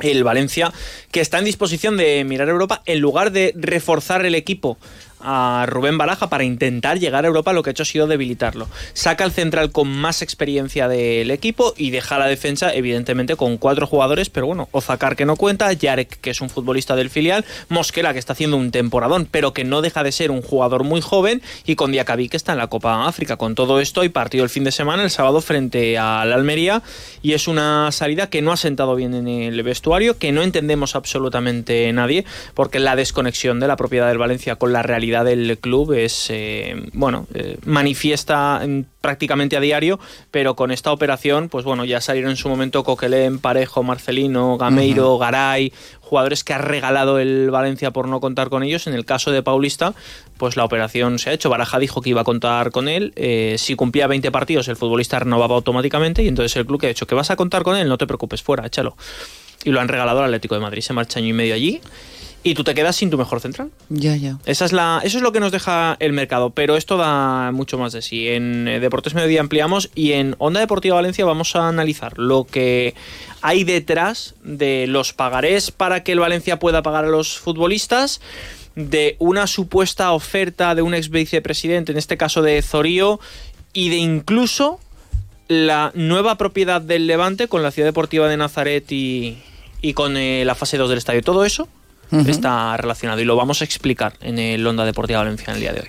el 0.00 0.24
Valencia, 0.24 0.72
que 1.12 1.20
está 1.20 1.38
en 1.38 1.44
disposición 1.44 1.96
de 1.96 2.24
mirar 2.24 2.48
Europa, 2.48 2.82
en 2.86 3.00
lugar 3.00 3.32
de 3.32 3.52
reforzar 3.54 4.24
el 4.24 4.34
equipo 4.34 4.78
a 5.22 5.66
Rubén 5.68 5.98
Baraja 5.98 6.28
para 6.28 6.44
intentar 6.44 6.98
llegar 6.98 7.24
a 7.24 7.28
Europa, 7.28 7.52
lo 7.52 7.62
que 7.62 7.70
ha 7.70 7.72
hecho 7.72 7.82
ha 7.82 7.86
sido 7.86 8.06
debilitarlo. 8.06 8.68
Saca 8.92 9.24
el 9.24 9.32
central 9.32 9.70
con 9.72 9.88
más 9.88 10.22
experiencia 10.22 10.88
del 10.88 11.30
equipo 11.30 11.74
y 11.76 11.90
deja 11.90 12.18
la 12.18 12.26
defensa, 12.26 12.72
evidentemente, 12.72 13.36
con 13.36 13.56
cuatro 13.58 13.86
jugadores, 13.86 14.30
pero 14.30 14.46
bueno, 14.46 14.68
Ozacar 14.72 15.16
que 15.16 15.26
no 15.26 15.36
cuenta, 15.36 15.72
Yarek, 15.72 16.20
que 16.20 16.30
es 16.30 16.40
un 16.40 16.50
futbolista 16.50 16.96
del 16.96 17.10
filial, 17.10 17.44
Mosquera, 17.68 18.12
que 18.12 18.18
está 18.18 18.32
haciendo 18.32 18.56
un 18.56 18.70
temporadón, 18.70 19.28
pero 19.30 19.52
que 19.52 19.64
no 19.64 19.82
deja 19.82 20.02
de 20.02 20.12
ser 20.12 20.30
un 20.30 20.42
jugador 20.42 20.84
muy 20.84 21.00
joven, 21.00 21.42
y 21.66 21.74
con 21.74 21.92
Diacabí, 21.92 22.28
que 22.28 22.36
está 22.36 22.52
en 22.52 22.58
la 22.58 22.68
Copa 22.68 23.06
África. 23.06 23.36
Con 23.36 23.54
todo 23.54 23.80
esto, 23.80 24.00
hay 24.00 24.08
partido 24.08 24.44
el 24.44 24.50
fin 24.50 24.64
de 24.64 24.72
semana, 24.72 25.02
el 25.02 25.10
sábado, 25.10 25.40
frente 25.40 25.98
a 25.98 26.24
la 26.24 26.34
Almería, 26.34 26.82
y 27.22 27.32
es 27.32 27.48
una 27.48 27.92
salida 27.92 28.28
que 28.28 28.42
no 28.42 28.52
ha 28.52 28.56
sentado 28.56 28.94
bien 28.94 29.14
en 29.14 29.28
el 29.28 29.62
vestuario, 29.62 30.18
que 30.18 30.32
no 30.32 30.42
entendemos 30.42 30.94
absolutamente 30.96 31.92
nadie, 31.92 32.24
porque 32.54 32.78
la 32.78 32.96
desconexión 32.96 33.60
de 33.60 33.68
la 33.68 33.76
propiedad 33.76 34.08
del 34.08 34.18
Valencia 34.18 34.56
con 34.56 34.72
la 34.72 34.82
realidad 34.82 35.09
del 35.24 35.58
club 35.58 35.92
es, 35.92 36.28
eh, 36.30 36.74
bueno, 36.92 37.26
eh, 37.34 37.58
manifiesta 37.64 38.62
prácticamente 39.00 39.56
a 39.56 39.60
diario, 39.60 39.98
pero 40.30 40.54
con 40.54 40.70
esta 40.70 40.92
operación, 40.92 41.48
pues 41.48 41.64
bueno, 41.64 41.84
ya 41.84 42.00
salieron 42.00 42.30
en 42.30 42.36
su 42.36 42.48
momento 42.48 42.84
Coquelén, 42.84 43.38
Parejo, 43.38 43.82
Marcelino, 43.82 44.56
Gameiro, 44.58 45.18
Garay, 45.18 45.72
jugadores 46.00 46.44
que 46.44 46.52
ha 46.52 46.58
regalado 46.58 47.18
el 47.18 47.50
Valencia 47.50 47.92
por 47.92 48.08
no 48.08 48.20
contar 48.20 48.50
con 48.50 48.62
ellos. 48.62 48.86
En 48.86 48.94
el 48.94 49.04
caso 49.04 49.30
de 49.30 49.42
Paulista, 49.42 49.94
pues 50.36 50.56
la 50.56 50.64
operación 50.64 51.18
se 51.18 51.30
ha 51.30 51.32
hecho. 51.32 51.50
Baraja 51.50 51.78
dijo 51.78 52.02
que 52.02 52.10
iba 52.10 52.22
a 52.22 52.24
contar 52.24 52.70
con 52.70 52.88
él. 52.88 53.12
Eh, 53.16 53.56
si 53.58 53.74
cumplía 53.74 54.06
20 54.06 54.30
partidos, 54.30 54.68
el 54.68 54.76
futbolista 54.76 55.18
renovaba 55.18 55.54
automáticamente 55.54 56.22
y 56.22 56.28
entonces 56.28 56.56
el 56.56 56.66
club 56.66 56.80
que 56.80 56.86
ha 56.86 56.90
dicho 56.90 57.06
que 57.06 57.14
vas 57.14 57.30
a 57.30 57.36
contar 57.36 57.62
con 57.62 57.76
él, 57.76 57.88
no 57.88 57.98
te 57.98 58.06
preocupes, 58.06 58.42
fuera, 58.42 58.66
échalo. 58.66 58.96
Y 59.64 59.70
lo 59.70 59.80
han 59.80 59.88
regalado 59.88 60.20
al 60.20 60.26
Atlético 60.26 60.54
de 60.54 60.62
Madrid. 60.62 60.82
Se 60.82 60.92
marcha 60.92 61.18
año 61.18 61.28
y 61.28 61.32
medio 61.32 61.54
allí 61.54 61.80
y 62.42 62.54
tú 62.54 62.64
te 62.64 62.74
quedas 62.74 62.96
sin 62.96 63.10
tu 63.10 63.18
mejor 63.18 63.40
central. 63.40 63.70
Ya, 63.90 64.16
ya. 64.16 64.38
Esa 64.46 64.64
es 64.64 64.72
la, 64.72 65.00
eso 65.04 65.18
es 65.18 65.22
lo 65.22 65.32
que 65.32 65.40
nos 65.40 65.52
deja 65.52 65.96
el 66.00 66.12
mercado, 66.12 66.50
pero 66.50 66.76
esto 66.76 66.96
da 66.96 67.52
mucho 67.52 67.76
más 67.76 67.92
de 67.92 68.00
sí. 68.00 68.28
En 68.28 68.66
eh, 68.66 68.80
Deportes 68.80 69.14
Mediodía 69.14 69.40
ampliamos 69.40 69.90
y 69.94 70.12
en 70.12 70.36
Onda 70.38 70.60
Deportiva 70.60 70.94
Valencia 70.94 71.24
vamos 71.24 71.54
a 71.54 71.68
analizar 71.68 72.18
lo 72.18 72.44
que 72.44 72.94
hay 73.42 73.64
detrás 73.64 74.34
de 74.42 74.86
los 74.86 75.12
pagarés 75.12 75.70
para 75.70 76.02
que 76.02 76.12
el 76.12 76.20
Valencia 76.20 76.58
pueda 76.58 76.82
pagar 76.82 77.04
a 77.04 77.08
los 77.08 77.38
futbolistas, 77.38 78.20
de 78.74 79.16
una 79.18 79.46
supuesta 79.46 80.12
oferta 80.12 80.74
de 80.74 80.82
un 80.82 80.94
ex 80.94 81.10
vicepresidente, 81.10 81.92
en 81.92 81.98
este 81.98 82.16
caso 82.16 82.40
de 82.40 82.62
Zorío, 82.62 83.20
y 83.72 83.90
de 83.90 83.96
incluso 83.96 84.80
la 85.48 85.90
nueva 85.94 86.38
propiedad 86.38 86.80
del 86.80 87.06
Levante 87.06 87.48
con 87.48 87.62
la 87.62 87.72
Ciudad 87.72 87.88
Deportiva 87.88 88.28
de 88.28 88.36
Nazaret 88.36 88.90
y, 88.92 89.38
y 89.82 89.92
con 89.92 90.16
eh, 90.16 90.44
la 90.44 90.54
fase 90.54 90.78
2 90.78 90.88
del 90.88 90.98
estadio. 90.98 91.22
Todo 91.22 91.44
eso 91.44 91.68
está 92.26 92.76
relacionado 92.76 93.20
y 93.20 93.24
lo 93.24 93.36
vamos 93.36 93.60
a 93.60 93.64
explicar 93.64 94.14
en 94.20 94.38
el 94.38 94.66
Onda 94.66 94.84
Deportiva 94.84 95.20
Valencia 95.20 95.46
en 95.48 95.54
el 95.54 95.60
día 95.60 95.72
de 95.72 95.80
hoy. 95.80 95.88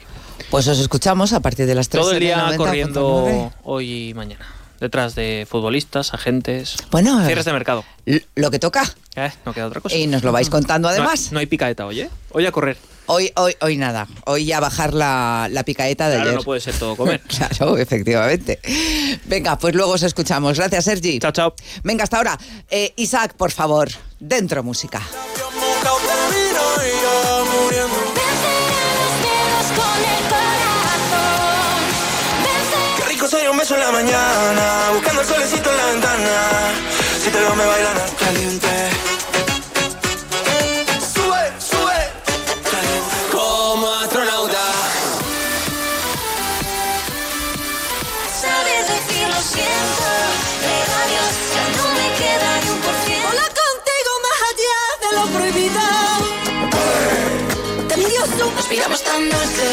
Pues 0.50 0.68
os 0.68 0.80
escuchamos 0.80 1.34
a 1.34 1.40
partir 1.40 1.66
de 1.66 1.76
las 1.76 1.90
3 1.90 2.02
Todo 2.02 2.12
el 2.14 2.20
día 2.20 2.54
corriendo 2.58 3.52
hoy 3.64 4.10
y 4.10 4.14
mañana. 4.14 4.46
Detrás 4.80 5.14
de 5.14 5.46
futbolistas, 5.48 6.14
agentes, 6.14 6.76
bueno, 6.90 7.24
cierres 7.24 7.46
de 7.46 7.54
mercado. 7.54 7.86
Lo 8.34 8.50
que 8.50 8.58
toca. 8.58 8.84
Eh, 9.16 9.32
no 9.46 9.54
queda 9.54 9.68
otra 9.68 9.80
cosa. 9.80 9.96
Y 9.96 10.08
nos 10.08 10.24
lo 10.24 10.32
vais 10.32 10.50
contando 10.50 10.90
además. 10.90 11.32
No, 11.32 11.40
hay 11.40 11.46
picaeta 11.46 11.86
hoy, 11.86 12.02
¿eh? 12.02 12.10
Hoy 12.32 12.48
a 12.48 12.52
correr. 12.52 12.78
Hoy, 13.06 13.32
hoy, 13.36 13.56
hoy 13.62 13.78
nada. 13.78 14.08
Hoy 14.26 14.46
ya 14.46 14.60
bajar 14.60 14.94
la, 14.94 15.48
la 15.52 15.64
picaeta 15.64 16.10
de 16.10 16.16
claro, 16.16 16.30
ayer. 16.30 16.40
no 16.40 16.44
puede 16.44 16.62
ser 16.62 16.74
todo 16.76 16.96
comer. 16.96 17.22
claro, 17.28 17.78
efectivamente. 17.78 18.60
Venga, 19.26 19.58
pues 19.58 19.76
luego 19.76 19.92
os 19.92 20.04
escuchamos. 20.04 20.58
Gracias, 20.58 20.86
Sergi. 20.86 21.20
Chao, 21.20 21.32
chao. 21.32 21.54
Venga, 21.84 22.04
hasta 22.04 22.18
ahora. 22.18 22.38
Eh, 22.70 22.94
Isaac, 22.96 23.36
por 23.36 23.52
favor, 23.52 23.90
dentro 24.20 24.64
música. 24.64 25.02
Rico 33.08 33.28
soy 33.28 33.48
un 33.48 33.58
beso 33.58 33.76
en 33.76 33.82
la 33.82 33.92
mañana, 33.92 34.92
buscando 34.94 35.22
el 35.22 35.28
solecito 35.28 35.70
en 35.70 35.78
la 35.78 35.86
ventana. 35.86 36.74
Si 37.24 37.30
te 37.30 37.40
veo 37.40 37.56
me 37.56 37.66
bailan 37.66 37.98
caliente. 38.18 39.11
Pillamos 58.72 59.04
tan 59.04 59.30
dulce, 59.30 59.68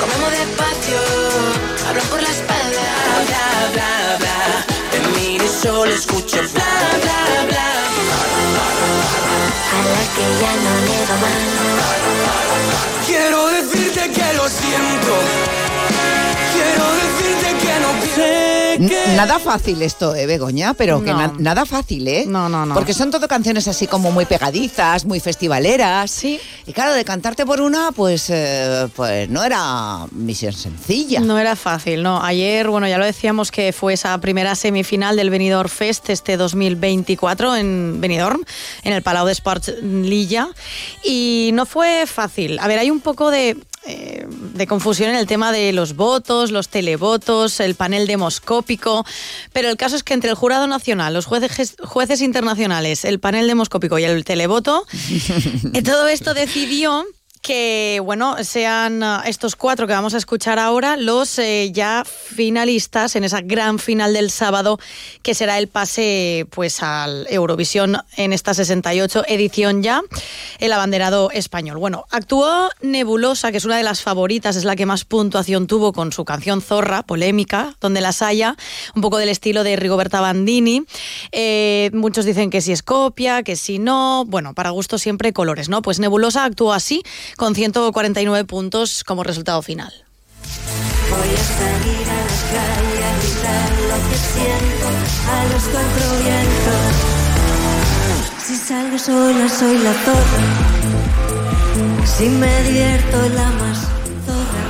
comemos 0.00 0.30
despacio, 0.30 0.98
hablan 1.86 2.06
por 2.06 2.22
la 2.22 2.30
espalda, 2.30 2.86
bla, 3.28 3.48
bla, 3.74 4.16
bla. 4.16 4.38
De 4.92 4.98
mí 5.20 5.36
y 5.36 5.48
solo 5.62 5.92
escucho 5.92 6.38
bla, 6.54 6.72
bla, 7.04 7.44
bla. 7.50 7.68
A 9.74 9.80
la 9.92 10.04
que 10.14 10.24
ya 10.40 10.52
no 10.64 10.72
le 10.88 10.98
va 11.10 11.16
mal. 11.20 11.44
Quiero 13.06 13.46
decirte 13.48 14.10
que 14.10 14.32
lo 14.38 14.48
siento. 14.48 15.12
Quiero 16.54 16.84
decirte 17.02 17.48
que 17.66 17.80
no 17.80 17.90
N- 17.90 18.57
Nada 18.78 19.38
fácil 19.38 19.82
esto, 19.82 20.14
¿eh, 20.14 20.26
Begoña? 20.26 20.74
Pero 20.74 21.02
que 21.02 21.10
No. 21.12 21.18
na- 21.18 21.32
nada 21.38 21.66
fácil, 21.66 22.06
¿eh? 22.08 22.24
No, 22.26 22.48
no, 22.48 22.64
no. 22.66 22.74
Porque 22.74 22.94
son 22.94 23.10
todo 23.10 23.26
canciones 23.28 23.66
así 23.68 23.86
como 23.86 24.10
muy 24.12 24.24
pegadizas, 24.24 25.04
muy 25.04 25.20
festivaleras. 25.20 26.10
Sí. 26.10 26.40
Y 26.66 26.72
claro, 26.72 26.92
de 26.92 27.04
cantarte 27.04 27.44
por 27.46 27.60
una, 27.60 27.92
pues, 27.92 28.26
eh, 28.30 28.88
pues 28.94 29.28
no 29.28 29.42
era 29.44 30.06
misión 30.12 30.52
sencilla. 30.52 31.20
No 31.20 31.38
era 31.38 31.56
fácil, 31.56 32.02
no. 32.02 32.22
Ayer, 32.22 32.68
bueno, 32.68 32.86
ya 32.88 32.98
lo 32.98 33.04
decíamos 33.04 33.50
que 33.50 33.72
fue 33.72 33.94
esa 33.94 34.18
primera 34.18 34.54
semifinal 34.54 35.16
del 35.16 35.30
Benidorm 35.30 35.68
Fest 35.68 36.10
este 36.10 36.36
2024 36.36 37.56
en 37.56 38.00
Benidorm, 38.00 38.42
en 38.84 38.92
el 38.92 39.02
Palau 39.02 39.26
de 39.26 39.32
Sports 39.32 39.72
Lilla, 39.82 40.48
y 41.04 41.50
no 41.54 41.66
fue 41.66 42.04
fácil. 42.06 42.58
A 42.58 42.66
ver, 42.68 42.78
hay 42.78 42.90
un 42.90 43.00
poco 43.00 43.30
de 43.30 43.56
eh, 43.86 44.26
de 44.28 44.66
confusión 44.66 45.10
en 45.10 45.16
el 45.16 45.26
tema 45.26 45.52
de 45.52 45.72
los 45.72 45.94
votos, 45.94 46.50
los 46.50 46.68
televotos, 46.68 47.60
el 47.60 47.74
panel 47.74 48.06
demoscópico, 48.06 49.04
pero 49.52 49.68
el 49.68 49.76
caso 49.76 49.96
es 49.96 50.02
que 50.02 50.14
entre 50.14 50.30
el 50.30 50.36
jurado 50.36 50.66
nacional, 50.66 51.14
los 51.14 51.26
jueces, 51.26 51.76
jueces 51.82 52.20
internacionales, 52.20 53.04
el 53.04 53.20
panel 53.20 53.46
demoscópico 53.46 53.98
y 53.98 54.04
el 54.04 54.24
televoto, 54.24 54.84
eh, 55.72 55.82
todo 55.82 56.08
esto 56.08 56.34
decidió 56.34 57.04
que, 57.38 58.00
bueno, 58.04 58.42
sean 58.44 59.02
ah, 59.02 59.22
estos 59.26 59.56
cuatro 59.56 59.86
que 59.86 59.92
vamos 59.92 60.14
a 60.14 60.18
escuchar 60.18 60.58
ahora 60.58 60.96
los 60.96 61.38
eh, 61.38 61.70
ya 61.72 62.04
finalistas 62.04 63.16
en 63.16 63.24
esa 63.24 63.40
gran 63.40 63.78
final 63.78 64.12
del 64.12 64.30
sábado, 64.30 64.78
que 65.22 65.34
será 65.34 65.58
el 65.58 65.68
pase 65.68 66.46
pues 66.50 66.82
al 66.82 67.26
Eurovisión 67.30 67.98
en 68.16 68.32
esta 68.32 68.54
68 68.54 69.24
edición 69.28 69.82
ya, 69.82 70.02
el 70.58 70.72
abanderado 70.72 71.30
español. 71.30 71.78
Bueno, 71.78 72.06
actuó 72.10 72.70
Nebulosa, 72.80 73.50
que 73.50 73.58
es 73.58 73.64
una 73.64 73.76
de 73.76 73.82
las 73.82 74.02
favoritas, 74.02 74.56
es 74.56 74.64
la 74.64 74.76
que 74.76 74.86
más 74.86 75.04
puntuación 75.04 75.66
tuvo 75.66 75.92
con 75.92 76.12
su 76.12 76.24
canción 76.24 76.60
Zorra, 76.60 77.02
polémica, 77.02 77.76
donde 77.80 78.00
las 78.00 78.22
haya, 78.22 78.56
un 78.94 79.02
poco 79.02 79.18
del 79.18 79.28
estilo 79.28 79.64
de 79.64 79.76
Rigoberta 79.76 80.20
Bandini. 80.20 80.84
Eh, 81.32 81.90
muchos 81.92 82.24
dicen 82.24 82.50
que 82.50 82.60
si 82.60 82.72
es 82.72 82.82
copia, 82.82 83.42
que 83.42 83.56
si 83.56 83.78
no, 83.78 84.24
bueno, 84.26 84.54
para 84.54 84.70
gusto 84.70 84.98
siempre 84.98 85.32
colores, 85.32 85.68
¿no? 85.68 85.82
Pues 85.82 85.98
Nebulosa 85.98 86.44
actuó 86.44 86.72
así, 86.72 87.02
con 87.36 87.54
149 87.54 88.44
puntos 88.44 89.04
como 89.04 89.22
resultado 89.22 89.62
final. 89.62 89.92
Voy 91.10 91.18
a 91.18 91.44
salir 91.58 92.08
a 92.08 92.24
la 92.24 92.38
calle 92.54 93.04
a 93.04 93.12
gritar 93.18 93.70
lo 93.90 93.98
que 94.08 94.16
siento 94.32 94.86
a 95.30 95.32
los 95.52 95.64
cuatro 95.72 96.04
vientos. 96.22 96.92
Si 98.44 98.54
salgo 98.56 98.98
sola 98.98 99.46
soy 99.48 99.78
la 99.78 99.92
zorra. 99.92 100.44
Si 102.04 102.28
me 102.28 102.62
divierto 102.64 103.28
la 103.34 103.50
más 103.60 103.78
zorra. 104.26 104.66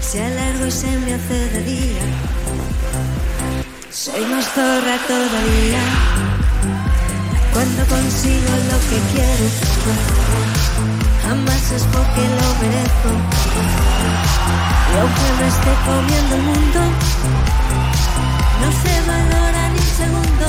Si 0.00 0.18
alargo 0.18 0.66
y 0.66 0.70
se 0.70 0.98
me 0.98 1.14
hace 1.14 1.48
de 1.50 1.62
día. 1.64 2.02
Soy 3.90 4.24
más 4.26 4.44
zorra 4.54 4.98
todavía. 5.06 5.82
Cuando 7.52 7.84
consigo 7.86 8.50
lo 8.70 8.78
que 8.88 8.98
quiero. 9.12 9.48
Jamás 11.26 11.72
es 11.72 11.82
porque 11.84 12.22
lo 12.38 12.48
merezco. 12.60 13.10
Y 14.90 14.96
aunque 15.00 15.28
me 15.38 15.46
esté 15.48 15.72
comiendo 15.86 16.36
el 16.36 16.42
mundo, 16.42 16.80
no 18.60 18.68
se 18.82 18.94
valora 19.10 19.68
ni 19.70 19.78
un 19.78 19.92
segundo. 20.02 20.46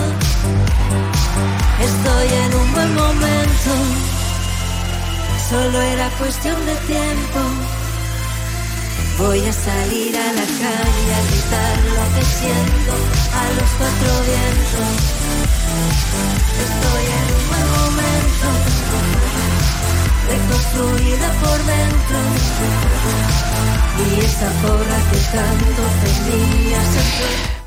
Estoy 1.79 2.27
en 2.43 2.53
un 2.53 2.71
buen 2.73 2.95
momento, 2.95 3.71
solo 5.49 5.81
era 5.81 6.09
cuestión 6.17 6.57
de 6.65 6.75
tiempo. 6.87 7.39
Voy 9.17 9.39
a 9.47 9.53
salir 9.53 10.15
a 10.17 10.33
la 10.33 10.45
calle 10.45 11.13
a 11.17 11.21
gritar 11.29 11.77
lo 11.97 12.03
que 12.15 12.25
siento 12.25 12.93
a 13.41 13.45
los 13.57 13.69
cuatro 13.77 14.11
vientos. 14.27 14.95
Estoy 16.65 17.05
en 17.19 17.27
un 17.35 17.43
buen 17.49 17.67
momento, 17.71 17.94
reconstruida 20.37 21.31
por 21.41 21.57
dentro. 21.63 22.04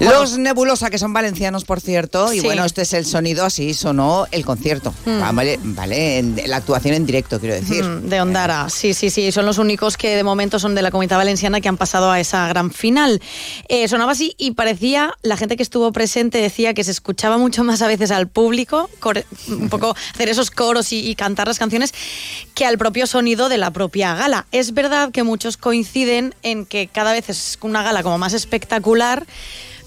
Los 0.00 0.38
Nebulosa, 0.38 0.90
que 0.90 0.98
son 0.98 1.12
valencianos, 1.12 1.64
por 1.64 1.80
cierto, 1.80 2.32
y 2.32 2.38
Sí. 2.38 2.44
bueno, 2.46 2.64
este 2.64 2.82
es 2.82 2.92
el 2.92 3.04
sonido, 3.04 3.44
así 3.44 3.74
sonó 3.74 4.26
el 4.30 4.44
concierto. 4.44 4.94
Ah, 5.06 5.32
Vale, 5.34 5.58
vale 5.62 6.18
en- 6.18 6.40
la 6.46 6.56
actuación 6.58 6.94
en 6.94 7.04
directo, 7.04 7.40
quiero 7.40 7.56
decir. 7.56 7.82
Mm, 7.84 8.08
De 8.08 8.20
Ondara, 8.20 8.68
sí, 8.70 8.94
sí, 8.94 9.10
sí. 9.10 9.32
Son 9.32 9.44
los 9.44 9.58
únicos 9.58 9.96
que 9.96 10.14
de 10.14 10.22
momento 10.22 10.60
son 10.60 10.76
de 10.76 10.82
la 10.82 10.92
comunidad 10.92 11.16
valenciana 11.16 11.60
que 11.60 11.68
han 11.68 11.76
pasado 11.76 12.12
a 12.12 12.20
esa 12.20 12.46
gran 12.46 12.70
final. 12.70 13.20
Eh, 13.68 13.88
sonaba 13.88 14.12
así 14.12 14.34
y 14.38 14.52
parecía, 14.52 15.14
la 15.22 15.36
gente 15.36 15.56
que 15.56 15.64
estuvo 15.64 15.90
presente 15.92 16.38
decía 16.38 16.74
que 16.74 16.84
se 16.84 16.92
escuchaba 16.92 17.36
mucho 17.36 17.64
más 17.64 17.82
a 17.82 17.88
veces 17.88 18.12
al 18.12 18.28
público, 18.28 18.88
core- 19.00 19.26
un 19.48 19.68
poco 19.68 19.96
hacer 20.14 20.28
esos 20.28 20.52
coros 20.52 20.92
y, 20.92 21.00
y 21.10 21.16
cantar 21.16 21.48
las 21.48 21.58
canciones, 21.58 21.92
que 22.54 22.64
al 22.66 22.78
propio 22.78 23.06
sonido 23.08 23.48
de 23.48 23.58
la 23.58 23.72
propia 23.72 24.14
gala. 24.14 24.46
Es 24.52 24.74
verdad 24.74 25.10
que 25.10 25.24
muchos 25.24 25.56
coinciden 25.56 26.36
en 26.44 26.66
que 26.68 26.86
cada 26.86 27.12
vez 27.12 27.28
es 27.28 27.58
una 27.62 27.82
gala 27.82 28.02
como 28.02 28.18
más 28.18 28.34
espectacular. 28.34 29.26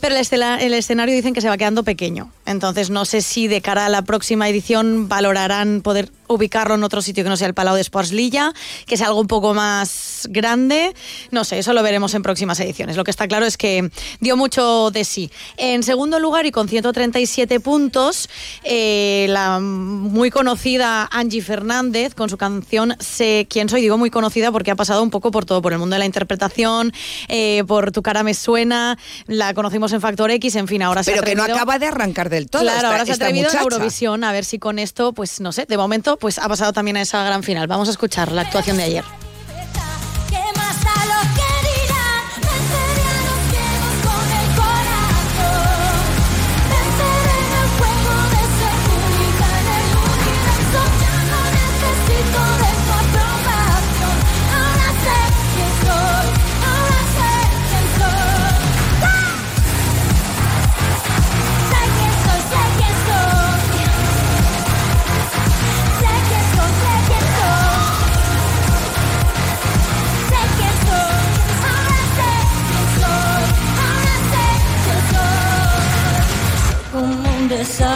Pero 0.01 0.15
el, 0.15 0.73
escenario 0.73 1.13
dicen 1.13 1.35
que 1.35 1.41
se 1.41 1.47
va 1.47 1.57
quedando 1.57 1.83
pequeño. 1.83 2.31
Entonces 2.47 2.89
no 2.89 3.05
sé 3.05 3.21
si 3.21 3.47
de 3.47 3.61
cara 3.61 3.85
a 3.85 3.89
la 3.89 4.01
próxima 4.01 4.49
edición 4.49 5.07
valorarán 5.07 5.81
poder 5.81 6.11
ubicarlo 6.33 6.75
en 6.75 6.83
otro 6.83 7.01
sitio 7.01 7.23
que 7.23 7.29
no 7.29 7.37
sea 7.37 7.47
el 7.47 7.53
Palau 7.53 7.75
de 7.75 7.81
Sports 7.81 8.11
Lilla, 8.11 8.53
que 8.85 8.97
sea 8.97 9.07
algo 9.07 9.19
un 9.19 9.27
poco 9.27 9.53
más 9.53 10.27
grande. 10.29 10.93
No 11.31 11.43
sé, 11.43 11.59
eso 11.59 11.73
lo 11.73 11.83
veremos 11.83 12.13
en 12.13 12.23
próximas 12.23 12.59
ediciones. 12.59 12.95
Lo 12.97 13.03
que 13.03 13.11
está 13.11 13.27
claro 13.27 13.45
es 13.45 13.57
que 13.57 13.89
dio 14.19 14.37
mucho 14.37 14.91
de 14.91 15.03
sí. 15.05 15.31
En 15.57 15.83
segundo 15.83 16.19
lugar 16.19 16.45
y 16.45 16.51
con 16.51 16.67
137 16.69 17.59
puntos, 17.59 18.29
eh, 18.63 19.25
la 19.29 19.59
muy 19.59 20.29
conocida 20.31 21.07
Angie 21.11 21.41
Fernández 21.41 22.13
con 22.15 22.29
su 22.29 22.37
canción 22.37 22.95
Sé 22.99 23.47
quién 23.49 23.69
soy. 23.69 23.81
Digo 23.81 23.97
muy 23.97 24.09
conocida 24.09 24.51
porque 24.51 24.71
ha 24.71 24.75
pasado 24.75 25.03
un 25.03 25.09
poco 25.09 25.31
por 25.31 25.45
todo, 25.45 25.61
por 25.61 25.73
el 25.73 25.79
mundo 25.79 25.95
de 25.95 25.99
la 25.99 26.05
interpretación, 26.05 26.91
eh, 27.27 27.63
por 27.67 27.91
Tu 27.91 28.01
cara 28.01 28.23
me 28.23 28.33
suena, 28.33 28.97
la 29.27 29.53
conocimos 29.53 29.91
en 29.93 30.01
Factor 30.01 30.31
X, 30.31 30.55
en 30.55 30.67
fin, 30.67 30.81
ahora 30.83 31.03
se 31.03 31.11
ha 31.11 31.13
Pero 31.15 31.25
que 31.25 31.35
no 31.35 31.43
atrevido- 31.43 31.55
acaba 31.57 31.79
de 31.79 31.87
arrancar 31.87 32.29
del 32.29 32.49
todo. 32.49 32.61
Claro, 32.61 32.77
esta- 32.77 32.91
ahora 32.91 33.05
se 33.05 33.11
ha 33.11 33.15
atrevido 33.15 33.49
en. 33.51 33.57
Eurovisión, 33.59 34.23
a 34.23 34.31
ver 34.31 34.45
si 34.45 34.59
con 34.59 34.79
esto, 34.79 35.13
pues 35.13 35.39
no 35.41 35.51
sé, 35.51 35.65
de 35.67 35.77
momento, 35.77 36.17
pues 36.21 36.37
ha 36.37 36.47
pasado 36.47 36.71
también 36.71 36.95
a 36.95 37.01
esa 37.01 37.21
gran 37.25 37.43
final. 37.43 37.67
Vamos 37.67 37.89
a 37.89 37.91
escuchar 37.91 38.31
la 38.31 38.43
actuación 38.43 38.77
de 38.77 38.83
ayer. 38.83 39.03
Minnesota. 77.61 77.90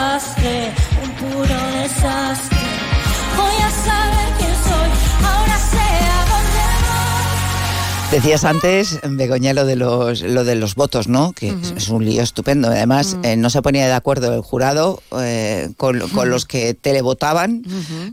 Decías 8.16 8.46
antes, 8.46 8.98
Begoña, 9.02 9.52
lo 9.52 9.66
de 9.66 9.76
los, 9.76 10.22
lo 10.22 10.44
de 10.44 10.54
los 10.54 10.74
votos, 10.74 11.06
¿no? 11.06 11.34
Que 11.34 11.54
es 11.76 11.90
un 11.90 12.02
lío 12.02 12.22
estupendo. 12.22 12.68
Además, 12.68 13.18
eh, 13.22 13.36
no 13.36 13.50
se 13.50 13.60
ponía 13.60 13.86
de 13.86 13.92
acuerdo 13.92 14.32
el 14.32 14.40
jurado 14.40 15.02
eh, 15.20 15.68
con, 15.76 16.00
con 16.14 16.30
los 16.30 16.46
que 16.46 16.72
televotaban. 16.72 17.62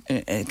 Eh, 0.10 0.46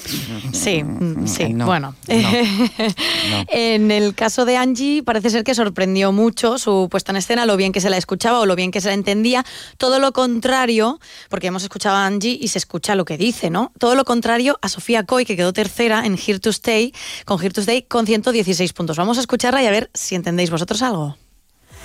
Sí, 0.52 0.82
mm, 0.82 1.26
sí, 1.26 1.52
no, 1.52 1.66
bueno. 1.66 1.94
no. 2.08 2.14
en 3.48 3.90
el 3.90 4.14
caso 4.14 4.46
de 4.46 4.56
Angie 4.56 5.02
parece 5.02 5.28
ser 5.28 5.44
que 5.44 5.54
sorprendió 5.54 6.12
mucho 6.12 6.56
su 6.56 6.88
puesta 6.90 7.12
en 7.12 7.16
escena, 7.16 7.44
lo 7.44 7.58
bien 7.58 7.72
que 7.72 7.82
se 7.82 7.90
la 7.90 7.98
escuchaba 7.98 8.40
o 8.40 8.46
lo 8.46 8.56
bien 8.56 8.70
que 8.70 8.80
se 8.80 8.88
la 8.88 8.94
entendía. 8.94 9.44
Todo 9.76 9.98
lo 9.98 10.12
contrario, 10.12 10.98
porque 11.28 11.48
hemos 11.48 11.62
escuchado 11.62 11.96
a 11.96 12.06
Angie 12.06 12.38
y 12.40 12.48
se 12.48 12.56
escucha 12.56 12.94
lo 12.94 13.04
que 13.04 13.18
dice, 13.18 13.50
¿no? 13.50 13.70
Todo 13.78 13.96
lo 13.96 14.06
contrario 14.06 14.58
a 14.62 14.70
Sofía 14.70 15.04
Coy, 15.04 15.26
que 15.26 15.36
quedó 15.36 15.52
tercera 15.52 16.06
en 16.06 16.14
Here 16.14 16.38
to 16.38 16.48
Stay, 16.48 16.94
con 17.26 17.38
Here 17.38 17.50
to 17.50 17.60
Stay 17.60 17.82
con 17.82 18.06
116 18.06 18.72
puntos. 18.72 18.96
Vamos 18.96 19.18
a 19.18 19.20
escucharla 19.42 19.62
y 19.62 19.66
a 19.66 19.70
ver 19.72 19.90
si 19.92 20.14
entendéis 20.14 20.50
vosotros 20.50 20.82
algo. 20.82 21.16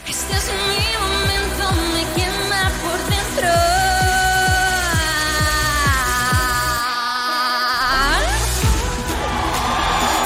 Este 0.07 0.33
es 0.33 0.45
mi 0.69 0.85
momento, 1.01 1.65
me 1.93 2.03
quema 2.13 2.69
por 2.83 2.99
dentro. 3.09 3.49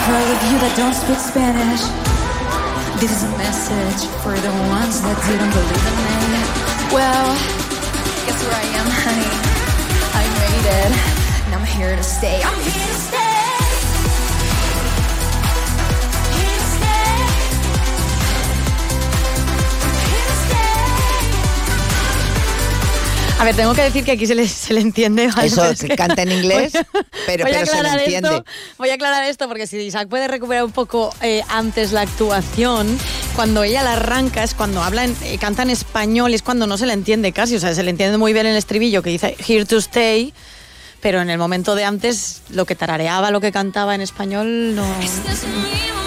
For 0.04 0.14
all 0.14 0.28
of 0.28 0.42
you 0.52 0.60
that 0.60 0.76
don't 0.76 0.94
speak 0.94 1.20
Spanish, 1.20 1.84
this 3.00 3.12
is 3.12 3.24
a 3.24 3.32
message 3.38 4.10
for 4.24 4.36
the 4.36 4.52
ones 4.68 5.00
that 5.02 5.16
didn't 5.24 5.54
believe 5.56 5.88
in 5.88 5.96
me. 6.04 6.44
Well, 6.92 7.32
guess 8.28 8.44
where 8.44 8.60
I 8.60 8.68
am, 8.76 8.88
honey? 8.92 9.32
I 10.20 10.24
made 10.44 10.68
it, 10.68 10.92
and 11.46 11.56
I'm 11.56 11.66
here 11.66 11.96
to 11.96 12.04
stay. 12.04 12.42
I'm 12.44 12.60
here 12.60 12.88
to 12.88 12.94
stay. 12.94 13.31
A 23.42 23.44
ver, 23.44 23.56
tengo 23.56 23.74
que 23.74 23.82
decir 23.82 24.04
que 24.06 24.12
aquí 24.12 24.28
se 24.28 24.36
le, 24.36 24.48
se 24.48 24.72
le 24.72 24.82
entiende. 24.82 25.28
¿vale? 25.28 25.48
Eso, 25.48 25.66
es 25.66 25.80
que 25.82 25.96
canta 25.96 26.22
en 26.22 26.32
inglés, 26.32 26.74
pero- 27.26 27.44
voy 27.44 27.54
pero 27.54 27.66
se 27.66 27.82
le 27.82 27.90
entiende. 27.90 28.30
Esto, 28.30 28.46
voy 28.78 28.90
a 28.92 28.94
aclarar 28.94 29.24
esto 29.24 29.48
porque 29.48 29.66
si 29.66 29.78
Isaac 29.78 30.08
puede 30.10 30.28
recuperar 30.28 30.64
un 30.64 30.72
poco 30.72 31.12
eh, 31.22 31.42
antes 31.50 31.92
la 31.92 32.02
actuación, 32.02 33.00
cuando 33.36 33.64
ella 33.64 33.82
la 33.82 33.94
arranca 33.94 34.44
es 34.44 34.54
cuando 34.54 34.84
habla, 34.84 35.06
en- 35.06 35.18
eh, 35.24 35.40
canta 35.40 35.64
en 35.64 35.72
español, 35.72 36.36
es 36.36 36.44
cuando 36.44 36.68
no 36.68 36.78
se 36.78 36.86
le 36.86 36.94
entiende 36.94 37.32
casi. 37.32 37.56
O 37.56 37.60
sea, 37.60 37.74
se 37.74 37.82
le 37.82 37.90
entiende 37.90 38.20
muy 38.20 38.32
bien 38.32 38.46
el 38.46 38.56
estribillo 38.56 39.02
que 39.02 39.10
dice 39.10 39.36
Here 39.48 39.66
to 39.66 39.78
Stay. 39.78 40.34
Pero 41.02 41.22
en 41.22 41.30
el 41.30 41.38
momento 41.38 41.76
de 41.76 41.84
antes, 41.86 42.42
lo 42.50 42.66
que 42.66 42.76
tarareaba, 42.76 43.32
lo 43.32 43.42
que 43.42 43.52
cantaba 43.52 43.96
en 43.96 44.02
español, 44.02 44.76
no, 44.76 44.86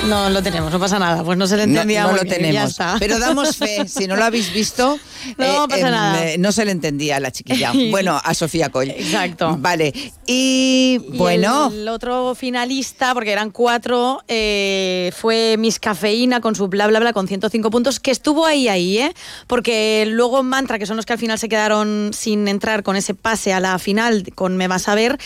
no 0.07 0.31
lo 0.31 0.43
tenemos, 0.43 0.71
no 0.73 0.79
pasa 0.79 0.99
nada. 0.99 1.25
Pues 1.25 1.39
no 1.39 1.47
se 1.47 1.57
le 1.57 1.65
entendía 1.65 2.03
no 2.05 2.13
lo 2.13 2.23
bien, 2.23 2.29
ya 2.29 2.35
tenemos. 2.37 2.71
está. 2.71 2.97
Pero 2.99 3.19
damos 3.19 3.57
fe, 3.57 3.89
si 3.89 4.07
no 4.07 4.17
lo 4.17 4.25
habéis 4.25 4.53
visto, 4.53 4.99
No 5.39 5.67
pasa 5.69 5.91
nada. 5.91 6.21
no 6.39 6.53
se 6.53 6.65
le 6.65 6.73
entendía 6.73 7.17
a 7.17 7.21
la 7.21 7.31
chiquilla. 7.31 7.73
Bueno, 7.91 8.21
a 8.23 8.35
Sofía 8.35 8.69
Coll. 8.71 8.91
Exacto. 8.91 9.57
Vale. 9.59 9.93
Y, 10.27 11.01
Y 11.05 11.17
bueno, 11.17 11.71
El 11.73 11.89
otro 11.89 12.35
finalista, 12.35 13.15
porque 13.15 13.33
eran 13.33 13.51
cuatro, 13.51 14.23
eh, 14.29 15.13
fue 15.17 15.57
Miss 15.59 15.79
Cafeína 15.79 16.41
con 16.41 16.55
su 16.55 16.69
bla 16.69 16.87
bla 16.87 17.01
bla 17.01 17.13
con 17.13 17.27
105 17.29 17.71
puntos, 17.71 18.01
que 18.01 18.11
estuvo 18.11 18.45
ahí, 18.47 18.69
ahí, 18.69 18.99
¿eh? 18.99 19.15
Porque 19.47 20.05
luego 20.09 20.43
Mantra, 20.43 20.79
que 20.79 20.87
son 20.87 20.97
los 20.97 21.07
que 21.07 21.13
al 21.15 21.19
final 21.19 21.39
se 21.39 21.49
quedaron 21.49 22.11
sin 22.13 22.47
entrar 22.49 22.83
con 22.83 22.97
ese 22.97 23.15
pase 23.15 23.53
a 23.53 23.61
la 23.61 23.79
final 23.79 24.25
con 24.35 24.57
Me 24.57 24.69
Vas 24.69 24.84
a 24.89 24.95
Ver, 24.95 25.19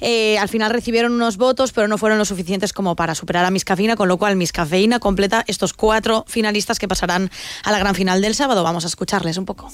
eh, 0.00 0.38
al 0.38 0.48
final 0.48 0.70
recibieron 0.70 1.12
unos 1.12 1.36
votos, 1.36 1.72
pero 1.72 1.88
no 1.88 1.98
fueron 1.98 2.18
lo 2.18 2.24
suficientes 2.24 2.72
como 2.72 2.96
para 2.96 3.14
superar 3.14 3.44
a 3.44 3.50
Miss 3.50 3.64
Cafeína, 3.64 3.96
con 3.96 4.08
lo 4.08 4.16
cual 4.18 4.36
Miss 4.36 4.52
Cafeína 4.52 4.98
completa 4.98 5.44
estos 5.46 5.72
cuatro 5.72 6.24
finalistas 6.28 6.78
que 6.78 6.88
pasarán 6.88 7.30
a 7.64 7.72
la 7.72 7.78
gran 7.78 7.94
final 7.94 8.20
del 8.20 8.34
sábado. 8.34 8.62
Vamos 8.62 8.84
a 8.84 8.88
escucharles 8.88 9.36
un 9.36 9.44
poco. 9.44 9.70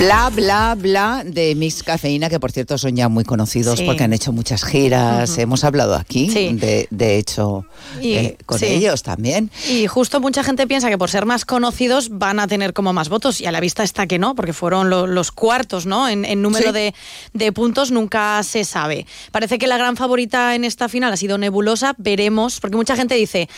Bla, 0.00 0.30
bla, 0.30 0.74
bla 0.78 1.22
de 1.26 1.54
Mix 1.54 1.82
Cafeína, 1.82 2.30
que 2.30 2.40
por 2.40 2.50
cierto 2.52 2.78
son 2.78 2.96
ya 2.96 3.08
muy 3.10 3.22
conocidos 3.24 3.78
Sí. 3.80 3.84
porque 3.84 4.02
han 4.04 4.14
hecho 4.14 4.32
muchas 4.32 4.64
giras. 4.64 5.36
Hemos 5.36 5.62
hablado 5.62 5.94
aquí, 5.94 6.30
Sí. 6.30 6.54
de, 6.54 6.88
de 6.90 7.18
hecho, 7.18 7.66
Y- 8.00 8.14
eh, 8.14 8.36
con 8.46 8.58
sí. 8.58 8.64
ellos 8.64 9.02
también. 9.02 9.50
Y 9.68 9.86
justo 9.88 10.18
mucha 10.18 10.42
gente 10.42 10.66
piensa 10.66 10.88
que 10.88 10.96
por 10.96 11.10
ser 11.10 11.26
más 11.26 11.44
conocidos 11.44 12.08
van 12.10 12.40
a 12.40 12.48
tener 12.48 12.72
como 12.72 12.94
más 12.94 13.10
votos 13.10 13.42
y 13.42 13.46
a 13.46 13.52
la 13.52 13.60
vista 13.60 13.82
está 13.82 14.06
que 14.06 14.18
no, 14.18 14.34
porque 14.34 14.54
fueron 14.54 14.88
lo- 14.88 15.06
los 15.06 15.32
cuartos, 15.32 15.84
¿no? 15.84 16.08
En, 16.08 16.24
en 16.24 16.40
número 16.40 16.72
de, 16.72 16.94
de 17.34 17.52
puntos 17.52 17.90
nunca 17.90 18.42
se 18.42 18.64
sabe. 18.64 19.06
Parece 19.32 19.58
que 19.58 19.66
la 19.66 19.76
gran 19.76 19.96
favorita 19.96 20.54
en 20.54 20.64
esta 20.64 20.88
final 20.88 21.12
ha 21.12 21.16
sido 21.18 21.36
Nebulosa, 21.36 21.94
veremos, 21.98 22.58
porque 22.60 22.76
mucha 22.78 22.96
gente 22.96 23.16
dice, 23.16 23.50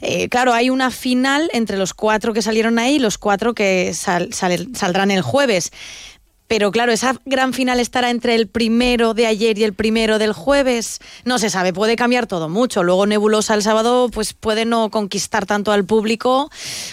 eh, 0.00 0.28
claro, 0.28 0.52
hay 0.54 0.70
una 0.70 0.90
final 0.90 1.48
entre 1.52 1.76
los 1.76 1.94
cuatro 1.94 2.32
que 2.32 2.42
salieron 2.42 2.80
ahí 2.80 2.96
y 2.96 2.98
los 2.98 3.16
cuatro 3.16 3.54
que 3.54 3.94
sal- 3.94 4.32
sal- 4.32 4.68
saldrán 4.74 5.12
el 5.12 5.22
jueves. 5.22 5.70
Pero 6.46 6.70
claro, 6.70 6.92
esa 6.92 7.16
gran 7.24 7.54
final 7.54 7.80
estará 7.80 8.10
entre 8.10 8.34
el 8.34 8.48
primero 8.48 9.14
de 9.14 9.26
ayer 9.26 9.58
y 9.58 9.64
el 9.64 9.72
primero 9.72 10.18
del 10.18 10.32
jueves. 10.32 11.00
No 11.24 11.38
se 11.38 11.48
sabe, 11.48 11.72
puede 11.72 11.96
cambiar 11.96 12.26
todo 12.26 12.48
mucho. 12.48 12.82
Luego 12.82 13.06
Nebulosa 13.06 13.54
el 13.54 13.62
sábado 13.62 14.10
pues 14.12 14.34
puede 14.34 14.66
no 14.66 14.90
conquistar 14.90 15.46
tanto 15.46 15.72
al 15.72 15.84
público 15.84 16.50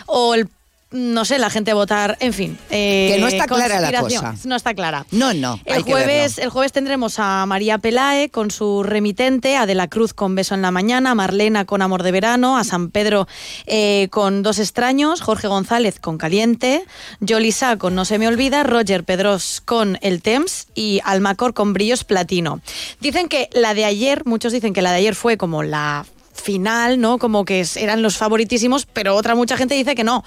o 0.08 0.34
el 0.36 0.48
no 0.92 1.26
sé, 1.26 1.40
la 1.40 1.50
gente 1.50 1.74
votar, 1.74 2.18
en 2.20 2.34
fin. 2.34 2.58
eh, 2.70 3.12
Que 3.14 3.22
no 3.22 3.28
está 3.28 3.48
clara 3.48 3.80
la 3.80 4.00
cosa. 4.02 4.36
No 4.44 4.56
está 4.56 4.74
clara. 4.74 5.06
No, 5.12 5.34
no, 5.34 5.60
El 5.66 5.78
hay 5.78 5.84
jueves, 5.84 6.38
el 6.38 6.50
jueves 6.50 6.72
tendremos 6.72 7.16
a 7.18 7.46
María 7.46 7.78
Pelae 7.78 8.30
con 8.30 8.52
su 8.52 8.84
remitente, 8.84 9.56
a 9.58 9.66
De 9.66 9.76
la 9.76 9.88
Cruz 9.88 10.14
con 10.14 10.36
Beso 10.36 10.54
en 10.54 10.62
la 10.62 10.72
Mañana, 10.72 11.12
a 11.12 11.16
Marlena 11.16 11.66
con 11.66 11.82
Amor 11.82 12.04
de 12.04 12.12
Verano, 12.12 12.58
a 12.58 12.64
San 12.64 12.90
Pedro 12.92 13.28
eh, 13.66 14.08
con 14.12 14.44
Dos 14.44 14.60
Extraños, 14.60 15.22
Jorge 15.22 15.48
González 15.48 16.00
con 16.00 16.18
Caliente, 16.18 16.84
Yolisa 17.22 17.78
con 17.78 17.96
No 17.96 18.04
se 18.06 18.20
me 18.20 18.28
olvida, 18.28 18.64
Roger 18.64 19.04
Pedros 19.04 19.62
con 19.64 19.98
El 20.02 20.22
Temps 20.22 20.68
y 20.76 21.00
Almacor 21.06 21.54
con 21.54 21.74
Brillos 21.74 22.04
Platino. 22.04 22.60
Dicen 23.00 23.30
que 23.30 23.50
la 23.54 23.74
de 23.74 23.86
ayer, 23.86 24.26
muchos 24.26 24.52
dicen 24.52 24.74
que 24.74 24.82
la 24.82 24.92
de 24.92 24.98
ayer 24.98 25.16
fue 25.16 25.38
como 25.38 25.64
la 25.64 26.06
final, 26.42 27.00
¿no? 27.00 27.18
Como 27.18 27.46
que 27.46 27.66
eran 27.76 28.02
los 28.02 28.18
favoritísimos, 28.18 28.86
pero 28.86 29.16
otra 29.16 29.36
mucha 29.36 29.58
gente 29.58 29.76
dice 29.76 29.96
que 29.96 30.04
no, 30.04 30.24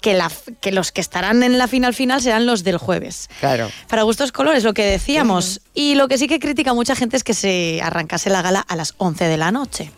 que, 0.00 0.14
la, 0.14 0.30
que 0.60 0.72
los 0.72 0.92
que 0.92 1.00
estarán 1.00 1.42
en 1.42 1.58
la 1.58 1.68
final 1.68 1.94
final 1.94 2.20
serán 2.22 2.46
los 2.46 2.64
del 2.64 2.78
jueves. 2.78 3.28
Claro. 3.40 3.70
Para 3.88 4.02
gustos 4.02 4.32
colores, 4.32 4.64
lo 4.64 4.74
que 4.74 4.84
decíamos. 4.84 5.60
Y 5.74 5.94
lo 5.94 6.08
que 6.08 6.18
sí 6.18 6.26
que 6.26 6.40
critica 6.40 6.74
mucha 6.74 6.96
gente 6.96 7.16
es 7.16 7.24
que 7.24 7.34
se 7.34 7.80
arrancase 7.82 8.30
la 8.30 8.42
gala 8.42 8.60
a 8.60 8.74
las 8.74 8.94
11 8.98 9.26
de 9.26 9.36
la 9.36 9.52
noche. 9.52 9.92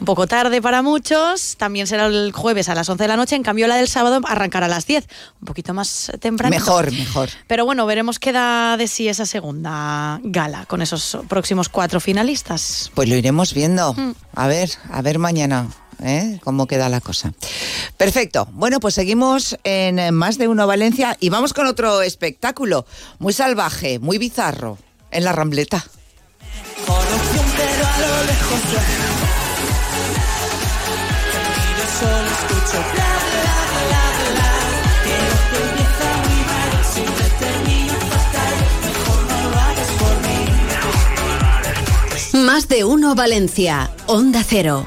Un 0.00 0.06
poco 0.06 0.26
tarde 0.26 0.62
para 0.62 0.82
muchos, 0.82 1.56
también 1.56 1.86
será 1.86 2.06
el 2.06 2.32
jueves 2.32 2.68
a 2.68 2.74
las 2.74 2.88
11 2.88 3.04
de 3.04 3.08
la 3.08 3.16
noche, 3.16 3.36
en 3.36 3.42
cambio 3.42 3.66
la 3.66 3.76
del 3.76 3.88
sábado 3.88 4.20
arrancará 4.26 4.66
a 4.66 4.68
las 4.68 4.86
10, 4.86 5.06
un 5.40 5.46
poquito 5.46 5.74
más 5.74 6.12
temprano. 6.20 6.54
Mejor, 6.54 6.90
mejor. 6.92 7.28
Pero 7.46 7.64
bueno, 7.64 7.84
veremos 7.86 8.18
qué 8.18 8.32
da 8.32 8.76
de 8.76 8.88
sí 8.88 9.08
esa 9.08 9.26
segunda 9.26 10.20
gala 10.22 10.64
con 10.66 10.82
esos 10.82 11.18
próximos 11.28 11.68
cuatro 11.68 12.00
finalistas. 12.00 12.90
Pues 12.94 13.08
lo 13.08 13.16
iremos 13.16 13.52
viendo. 13.52 13.94
Mm. 13.94 14.14
A 14.34 14.46
ver, 14.48 14.70
a 14.90 15.02
ver 15.02 15.15
mañana. 15.18 15.68
¿eh? 16.02 16.38
cómo 16.42 16.66
queda 16.66 16.88
la 16.88 17.00
cosa. 17.00 17.32
Perfecto. 17.96 18.48
Bueno, 18.52 18.80
pues 18.80 18.94
seguimos 18.94 19.56
en 19.64 20.14
Más 20.14 20.38
de 20.38 20.48
Uno 20.48 20.66
Valencia 20.66 21.16
y 21.20 21.30
vamos 21.30 21.52
con 21.52 21.66
otro 21.66 22.02
espectáculo 22.02 22.86
muy 23.18 23.32
salvaje, 23.32 23.98
muy 23.98 24.18
bizarro, 24.18 24.78
en 25.10 25.24
la 25.24 25.32
Rambleta. 25.32 25.84
Corrupción, 26.86 27.46
pero 27.56 27.86
a 27.86 27.98
lo 27.98 28.24
lejos 28.26 28.60
suena. 28.60 29.08
Te 31.32 31.38
miro 31.48 31.82
y 31.82 31.88
solo 31.98 32.28
escucho 32.30 32.78
bla, 32.92 33.12
bla, 33.32 33.56
bla, 33.88 34.04
bla. 34.32 34.52
Quiero 35.04 35.36
que 35.50 35.58
empieza 35.70 36.08
muy 36.22 36.40
mal, 36.46 36.70
siempre 36.92 37.26
termina 37.40 37.96
fatal. 38.10 38.54
Mejor 38.84 39.20
no 39.24 39.38
lo 39.50 39.56
hagas 39.58 39.90
por 39.98 40.14
mí. 42.36 42.44
Más 42.46 42.62
de 42.68 42.84
uno 42.84 43.14
Valencia. 43.14 43.90
Onda 44.06 44.44
Cero. 44.46 44.86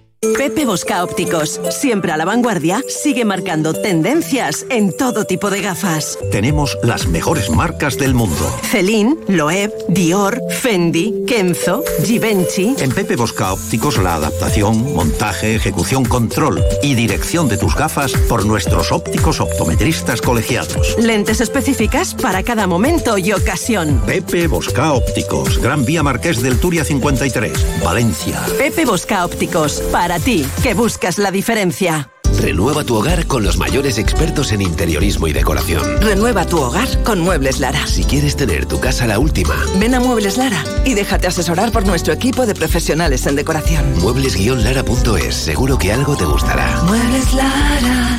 Pepe 0.37 0.67
Bosca 0.67 1.03
Ópticos, 1.03 1.59
siempre 1.71 2.11
a 2.11 2.17
la 2.17 2.25
vanguardia, 2.25 2.83
sigue 2.87 3.25
marcando 3.25 3.73
tendencias 3.73 4.67
en 4.69 4.95
todo 4.95 5.25
tipo 5.25 5.49
de 5.49 5.63
gafas. 5.63 6.19
Tenemos 6.29 6.77
las 6.83 7.07
mejores 7.07 7.49
marcas 7.49 7.97
del 7.97 8.13
mundo. 8.13 8.55
Celine, 8.61 9.15
Loeb, 9.27 9.73
Dior, 9.87 10.39
Fendi, 10.51 11.23
Kenzo, 11.25 11.83
Givenchy. 12.03 12.75
En 12.77 12.91
Pepe 12.91 13.15
Bosca 13.15 13.51
Ópticos 13.51 13.97
la 13.97 14.13
adaptación, 14.13 14.93
montaje, 14.93 15.55
ejecución, 15.55 16.05
control 16.05 16.63
y 16.83 16.93
dirección 16.93 17.49
de 17.49 17.57
tus 17.57 17.73
gafas 17.73 18.13
por 18.29 18.45
nuestros 18.45 18.91
ópticos 18.91 19.41
optometristas 19.41 20.21
colegiados. 20.21 20.97
Lentes 20.99 21.41
específicas 21.41 22.13
para 22.13 22.43
cada 22.43 22.67
momento 22.67 23.17
y 23.17 23.31
ocasión. 23.31 23.99
Pepe 24.05 24.45
Bosca 24.45 24.93
Ópticos, 24.93 25.57
Gran 25.57 25.83
Vía 25.83 26.03
Marqués 26.03 26.43
del 26.43 26.59
Turia 26.59 26.85
53, 26.85 27.81
Valencia. 27.83 28.39
Pepe 28.59 28.85
Bosca 28.85 29.25
Ópticos, 29.25 29.81
para 29.91 30.10
ti, 30.19 30.45
que 30.63 30.73
buscas 30.73 31.17
la 31.17 31.31
diferencia. 31.31 32.09
Renueva 32.39 32.83
tu 32.83 32.95
hogar 32.95 33.27
con 33.27 33.43
los 33.43 33.57
mayores 33.57 33.97
expertos 33.97 34.51
en 34.51 34.61
interiorismo 34.61 35.27
y 35.27 35.33
decoración. 35.33 35.83
Renueva 36.01 36.45
tu 36.45 36.59
hogar 36.59 36.87
con 37.03 37.19
Muebles 37.19 37.59
Lara. 37.59 37.85
Si 37.85 38.03
quieres 38.03 38.35
tener 38.35 38.65
tu 38.65 38.79
casa 38.79 39.05
la 39.05 39.19
última, 39.19 39.55
Ven 39.79 39.93
a 39.93 39.99
Muebles 39.99 40.37
Lara 40.37 40.63
y 40.85 40.93
déjate 40.93 41.27
asesorar 41.27 41.71
por 41.71 41.85
nuestro 41.85 42.13
equipo 42.13 42.45
de 42.45 42.55
profesionales 42.55 43.27
en 43.27 43.35
decoración. 43.35 43.85
muebles-lara.es. 44.01 45.35
Seguro 45.35 45.77
que 45.77 45.91
algo 45.91 46.15
te 46.15 46.25
gustará. 46.25 46.81
Muebles 46.83 47.33
Lara, 47.33 48.17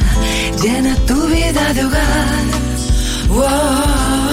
llena 0.62 0.94
tu 1.06 1.26
vida 1.26 1.72
de 1.72 1.84
hogar. 1.84 2.44
Wow. 3.28 4.31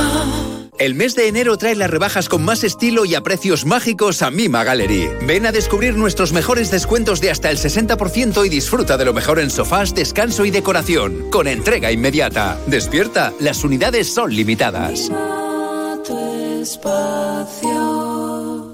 El 0.80 0.96
mes 0.96 1.14
de 1.14 1.28
enero 1.28 1.58
trae 1.58 1.76
las 1.76 1.90
rebajas 1.90 2.30
con 2.30 2.42
más 2.42 2.64
estilo 2.64 3.04
y 3.04 3.14
a 3.14 3.22
precios 3.22 3.66
mágicos 3.66 4.22
a 4.22 4.32
Mima 4.32 4.64
Gallery. 4.64 5.10
Ven 5.28 5.46
a 5.46 5.52
descubrir 5.52 5.98
nuestros 5.98 6.32
mejores 6.32 6.72
descuentos 6.72 7.20
de 7.20 7.32
hasta 7.32 7.52
el 7.52 7.58
60% 7.58 8.46
y 8.46 8.50
disfruta 8.50 8.96
de 8.96 9.04
lo 9.04 9.14
mejor 9.14 9.40
en 9.40 9.50
sofás, 9.50 9.94
descanso 9.94 10.46
y 10.46 10.52
decoración, 10.52 11.30
con 11.32 11.50
entrega 11.50 11.92
inmediata. 11.92 12.58
Despierta, 12.66 13.34
las 13.42 13.66
unidades 13.66 14.14
son 14.14 14.34
limitadas. 14.34 15.12
Espacio. 16.62 17.99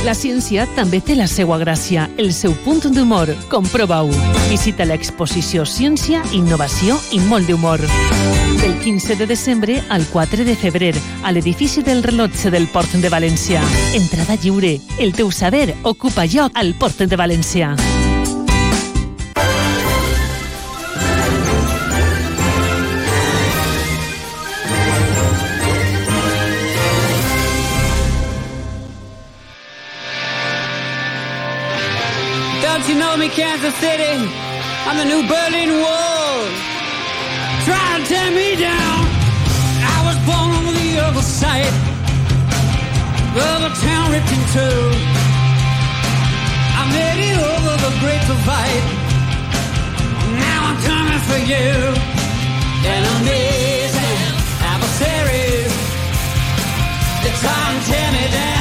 La 0.00 0.14
ciència 0.16 0.64
també 0.72 1.02
té 1.04 1.12
la 1.12 1.26
seva 1.28 1.58
gràcia, 1.60 2.06
el 2.16 2.30
seu 2.32 2.54
punt 2.64 2.86
d'humor. 2.88 3.34
Comprova-ho. 3.52 4.08
Visita 4.48 4.86
l'exposició 4.88 5.66
Ciència, 5.68 6.22
Innovació 6.32 6.96
i 7.12 7.20
molt 7.28 7.50
d'humor. 7.50 7.84
Del 8.62 8.78
15 8.80 9.18
de 9.20 9.28
desembre 9.28 9.76
al 9.92 10.08
4 10.08 10.48
de 10.48 10.56
febrer, 10.56 10.94
a 11.22 11.32
l'edifici 11.36 11.84
del 11.84 12.02
rellotge 12.02 12.50
del 12.50 12.68
Port 12.72 12.96
de 12.96 13.12
València. 13.12 13.60
Entrada 13.92 14.40
lliure. 14.40 14.78
El 14.98 15.12
teu 15.12 15.30
saber 15.30 15.74
ocupa 15.82 16.24
lloc 16.24 16.56
al 16.56 16.72
Port 16.80 17.04
de 17.04 17.20
València. 17.20 17.74
You 32.90 32.98
know 32.98 33.16
me, 33.16 33.28
Kansas 33.28 33.74
City? 33.76 34.14
I'm 34.86 34.96
the 34.98 35.04
new 35.04 35.22
Berlin 35.30 35.70
Wall. 35.82 36.38
Try 37.66 37.86
and 37.94 38.04
tear 38.10 38.30
me 38.34 38.48
down. 38.58 38.98
I 39.94 39.98
was 40.08 40.18
born 40.26 40.50
on 40.58 40.74
the 40.74 40.90
other 41.06 41.22
side. 41.22 41.74
of 43.46 43.60
a 43.68 43.72
town 43.86 44.06
ripped 44.10 44.32
in 44.36 44.42
two. 44.54 44.80
I 46.80 46.82
made 46.98 47.20
it 47.30 47.38
over 47.52 47.74
the 47.84 47.92
great 48.02 48.22
divide. 48.26 48.86
Now 50.44 50.58
I'm 50.68 50.78
coming 50.90 51.22
for 51.30 51.40
you. 51.52 51.70
And 52.90 53.02
amazing 53.18 54.20
adversaries. 54.72 55.74
They 57.22 57.32
try 57.42 57.62
and 57.70 57.80
tear 57.86 58.10
me 58.18 58.26
down. 58.34 58.59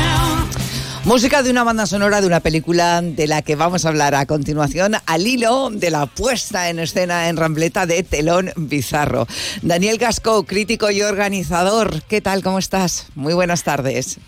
Música 1.10 1.42
de 1.42 1.50
una 1.50 1.64
banda 1.64 1.88
sonora 1.88 2.22
de 2.22 2.28
una 2.28 2.40
película 2.40 3.02
de 3.02 3.26
la 3.26 3.42
que 3.42 3.56
vamos 3.56 3.84
a 3.84 3.90
hablar 3.90 4.14
a 4.14 4.28
continuación, 4.28 4.94
al 5.08 5.26
hilo 5.26 5.72
de 5.72 5.90
la 5.90 6.06
puesta 6.06 6.70
en 6.70 6.78
escena 6.78 7.30
en 7.30 7.36
Rambleta 7.36 7.88
de 7.88 8.04
Telón 8.04 8.52
Bizarro. 8.56 9.26
Daniel 9.64 9.98
Gasco, 9.98 10.46
crítico 10.46 10.92
y 10.92 11.02
organizador, 11.02 12.04
¿qué 12.08 12.22
tal? 12.22 12.44
¿Cómo 12.44 12.60
estás? 12.60 13.12
Muy 13.16 13.34
buenas 13.34 13.64
tardes. 13.64 14.20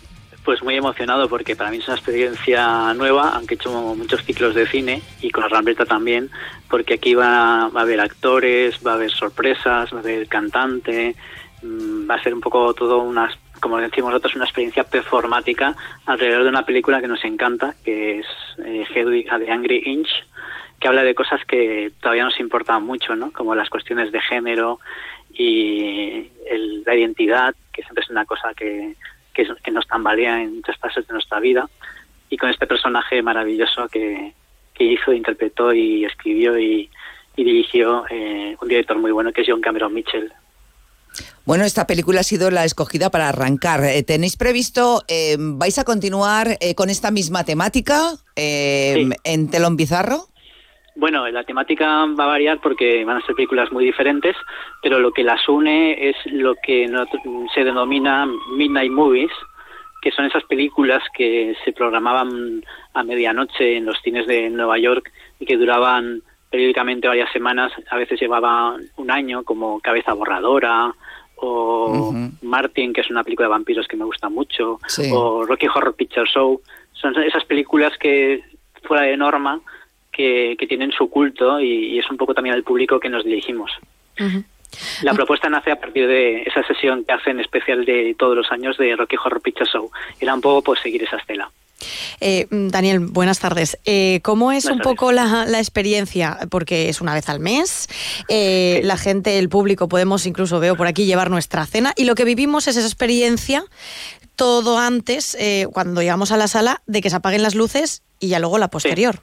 Pues 0.44 0.60
muy 0.64 0.74
emocionado 0.74 1.28
porque 1.28 1.54
para 1.54 1.70
mí 1.70 1.76
es 1.76 1.86
una 1.86 1.98
experiencia 1.98 2.92
nueva, 2.94 3.28
aunque 3.28 3.54
he 3.54 3.58
hecho 3.58 3.70
muchos 3.94 4.24
ciclos 4.24 4.56
de 4.56 4.66
cine 4.66 5.02
y 5.20 5.30
con 5.30 5.44
la 5.44 5.50
Rambleta 5.50 5.86
también, 5.86 6.30
porque 6.68 6.94
aquí 6.94 7.14
va, 7.14 7.68
va 7.68 7.82
a 7.82 7.84
haber 7.84 8.00
actores, 8.00 8.80
va 8.84 8.90
a 8.90 8.94
haber 8.94 9.12
sorpresas, 9.12 9.92
va 9.92 9.98
a 9.98 10.00
haber 10.00 10.26
cantante, 10.26 11.14
mm, 11.62 12.10
va 12.10 12.16
a 12.16 12.22
ser 12.24 12.34
un 12.34 12.40
poco 12.40 12.74
todo 12.74 12.98
unas 13.04 13.38
como 13.62 13.78
decimos 13.78 14.10
nosotros, 14.10 14.34
una 14.34 14.44
experiencia 14.44 14.82
performática 14.84 15.76
alrededor 16.04 16.42
de 16.42 16.48
una 16.48 16.66
película 16.66 17.00
que 17.00 17.06
nos 17.06 17.24
encanta, 17.24 17.76
que 17.84 18.18
es 18.18 18.26
eh, 18.64 18.84
Hedwig 18.92 19.28
the 19.30 19.50
Angry 19.50 19.82
Inch, 19.86 20.08
que 20.80 20.88
habla 20.88 21.04
de 21.04 21.14
cosas 21.14 21.40
que 21.46 21.92
todavía 22.00 22.24
nos 22.24 22.40
importan 22.40 22.82
mucho, 22.82 23.14
¿no? 23.14 23.30
Como 23.32 23.54
las 23.54 23.70
cuestiones 23.70 24.10
de 24.10 24.20
género 24.20 24.80
y 25.32 26.28
el- 26.50 26.82
la 26.84 26.96
identidad, 26.96 27.54
que 27.72 27.82
siempre 27.82 28.02
es 28.02 28.10
una 28.10 28.24
cosa 28.26 28.52
que, 28.54 28.96
que, 29.32 29.46
nos 29.70 29.86
tambalea 29.86 30.42
en 30.42 30.56
muchas 30.56 30.76
fases 30.78 31.06
de 31.06 31.12
nuestra 31.14 31.38
vida. 31.38 31.68
Y 32.28 32.36
con 32.36 32.50
este 32.50 32.66
personaje 32.66 33.22
maravilloso 33.22 33.88
que, 33.88 34.32
que 34.74 34.84
hizo, 34.84 35.12
interpretó 35.12 35.72
y 35.72 36.04
escribió 36.04 36.58
y, 36.58 36.90
y 37.36 37.44
dirigió 37.44 38.04
eh, 38.10 38.56
un 38.60 38.68
director 38.68 38.98
muy 38.98 39.12
bueno 39.12 39.32
que 39.32 39.42
es 39.42 39.48
John 39.48 39.60
Cameron 39.60 39.94
Mitchell. 39.94 40.32
Bueno, 41.44 41.64
esta 41.64 41.86
película 41.88 42.20
ha 42.20 42.24
sido 42.24 42.50
la 42.50 42.64
escogida 42.64 43.10
para 43.10 43.28
arrancar. 43.28 43.82
Eh, 43.84 44.04
¿Tenéis 44.04 44.36
previsto, 44.36 45.02
eh, 45.08 45.36
vais 45.38 45.76
a 45.78 45.84
continuar 45.84 46.56
eh, 46.60 46.74
con 46.76 46.88
esta 46.88 47.10
misma 47.10 47.44
temática 47.44 48.12
eh, 48.36 48.94
Sí. 48.96 49.10
en 49.24 49.50
Telón 49.50 49.76
Bizarro? 49.76 50.28
Bueno, 50.94 51.26
la 51.28 51.42
temática 51.42 51.86
va 51.86 52.24
a 52.24 52.28
variar 52.28 52.60
porque 52.60 53.04
van 53.04 53.16
a 53.16 53.26
ser 53.26 53.34
películas 53.34 53.72
muy 53.72 53.84
diferentes, 53.84 54.36
pero 54.82 55.00
lo 55.00 55.10
que 55.10 55.24
las 55.24 55.48
une 55.48 56.10
es 56.10 56.16
lo 56.26 56.54
que 56.62 56.86
se 57.54 57.64
denomina 57.64 58.28
Midnight 58.56 58.92
Movies, 58.92 59.32
que 60.02 60.12
son 60.12 60.26
esas 60.26 60.44
películas 60.44 61.02
que 61.16 61.56
se 61.64 61.72
programaban 61.72 62.62
a 62.92 63.02
medianoche 63.04 63.78
en 63.78 63.86
los 63.86 63.96
cines 64.02 64.26
de 64.26 64.50
Nueva 64.50 64.78
York 64.78 65.10
y 65.40 65.46
que 65.46 65.56
duraban 65.56 66.22
periódicamente 66.50 67.08
varias 67.08 67.32
semanas, 67.32 67.72
a 67.90 67.96
veces 67.96 68.20
llevaba 68.20 68.76
un 68.96 69.10
año, 69.10 69.42
como 69.44 69.80
Cabeza 69.80 70.12
Borradora 70.12 70.92
o 71.42 72.14
Martin, 72.42 72.92
que 72.92 73.00
es 73.02 73.10
una 73.10 73.24
película 73.24 73.46
de 73.48 73.52
vampiros 73.52 73.86
que 73.88 73.96
me 73.96 74.04
gusta 74.04 74.28
mucho, 74.28 74.78
Sí. 74.86 75.10
o 75.12 75.44
Rocky 75.44 75.66
Horror 75.66 75.94
Picture 75.94 76.28
Show. 76.28 76.60
Son 76.92 77.20
esas 77.22 77.44
películas 77.44 77.92
que, 77.98 78.42
fuera 78.84 79.02
de 79.04 79.16
norma, 79.16 79.60
que, 80.12 80.56
que 80.58 80.66
tienen 80.66 80.92
su 80.92 81.08
culto 81.10 81.60
y, 81.60 81.94
y 81.94 81.98
es 81.98 82.10
un 82.10 82.16
poco 82.16 82.34
también 82.34 82.54
al 82.54 82.62
público 82.62 83.00
que 83.00 83.08
nos 83.08 83.24
dirigimos. 83.24 83.72
La 85.02 85.12
propuesta 85.14 85.48
nace 85.50 85.70
a 85.70 85.76
partir 85.80 86.06
de 86.06 86.42
esa 86.42 86.62
sesión 86.62 87.04
que 87.04 87.12
hacen 87.12 87.40
especial 87.40 87.84
de 87.84 88.14
todos 88.18 88.36
los 88.36 88.50
años 88.52 88.76
de 88.78 88.94
Rocky 88.96 89.16
Horror 89.22 89.40
Picture 89.42 89.68
Show. 89.70 89.90
Era 90.20 90.34
un 90.34 90.40
poco 90.40 90.62
pues 90.62 90.80
seguir 90.80 91.02
esa 91.02 91.16
estela. 91.16 91.50
Eh, 92.20 92.46
Daniel, 92.50 93.00
buenas 93.00 93.38
tardes. 93.40 93.78
Eh, 93.84 94.20
¿Cómo 94.22 94.52
es 94.52 94.64
Buenas 94.64 94.86
un 94.86 94.90
poco 94.92 95.12
la, 95.12 95.44
la 95.46 95.58
experiencia? 95.58 96.38
Porque 96.50 96.88
es 96.88 97.00
una 97.00 97.14
vez 97.14 97.28
al 97.28 97.40
mes. 97.40 97.88
eh, 98.28 98.80
La 98.84 98.96
gente, 98.96 99.38
el 99.38 99.48
público, 99.48 99.88
podemos 99.88 100.26
incluso, 100.26 100.60
veo 100.60 100.76
por 100.76 100.86
aquí, 100.86 101.06
llevar 101.06 101.30
nuestra 101.30 101.66
cena. 101.66 101.92
Y 101.96 102.04
lo 102.04 102.14
que 102.14 102.24
vivimos 102.24 102.68
es 102.68 102.76
esa 102.76 102.86
experiencia 102.86 103.64
todo 104.36 104.78
antes, 104.78 105.36
eh, 105.38 105.66
cuando 105.72 106.00
llegamos 106.00 106.32
a 106.32 106.36
la 106.36 106.48
sala, 106.48 106.80
de 106.86 107.00
que 107.02 107.10
se 107.10 107.16
apaguen 107.16 107.42
las 107.42 107.54
luces 107.54 108.02
y 108.18 108.28
ya 108.28 108.38
luego 108.40 108.58
la 108.58 108.68
posterior. 108.68 109.20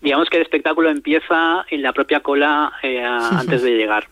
Digamos 0.00 0.28
que 0.30 0.36
el 0.36 0.42
espectáculo 0.44 0.90
empieza 0.90 1.64
en 1.70 1.82
la 1.82 1.92
propia 1.92 2.20
cola 2.20 2.72
eh, 2.82 3.02
antes 3.04 3.62
de 3.62 3.70
llegar. 3.72 4.08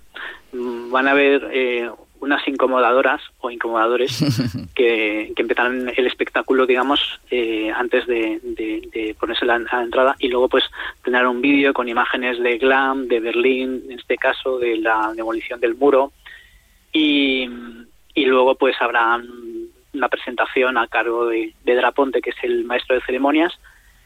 Mm, 0.52 0.90
Van 0.90 1.06
a 1.08 1.12
haber 1.12 1.48
eh, 1.52 1.88
unas 2.24 2.46
incomodadoras 2.48 3.20
o 3.38 3.50
incomodadores 3.50 4.18
que, 4.74 5.32
que 5.36 5.42
empezarán 5.42 5.92
el 5.96 6.06
espectáculo, 6.06 6.66
digamos, 6.66 7.20
eh, 7.30 7.70
antes 7.74 8.06
de, 8.06 8.40
de- 8.42 8.88
de 8.92 9.14
ponerse 9.18 9.44
la, 9.44 9.54
a 9.56 9.76
la 9.78 9.82
entrada 9.84 10.16
y 10.18 10.28
luego 10.28 10.48
pues 10.48 10.64
tener 11.04 11.26
un 11.26 11.40
vídeo 11.40 11.72
con 11.72 11.88
imágenes 11.88 12.38
de 12.42 12.58
Glam, 12.58 13.06
de 13.08 13.20
Berlín, 13.20 13.82
en 13.88 13.98
este 13.98 14.16
caso, 14.16 14.58
de 14.58 14.76
la 14.78 15.12
demolición 15.14 15.60
del 15.60 15.74
muro. 15.74 16.12
Y, 16.92 17.48
y 18.14 18.24
luego 18.26 18.54
pues 18.54 18.76
habrá 18.80 19.20
una 19.92 20.08
presentación 20.08 20.76
a 20.78 20.86
cargo 20.88 21.26
de, 21.26 21.52
de 21.64 21.74
Draponte, 21.74 22.20
que 22.20 22.30
es 22.30 22.36
el 22.42 22.64
maestro 22.64 22.94
de 22.96 23.02
ceremonias, 23.02 23.52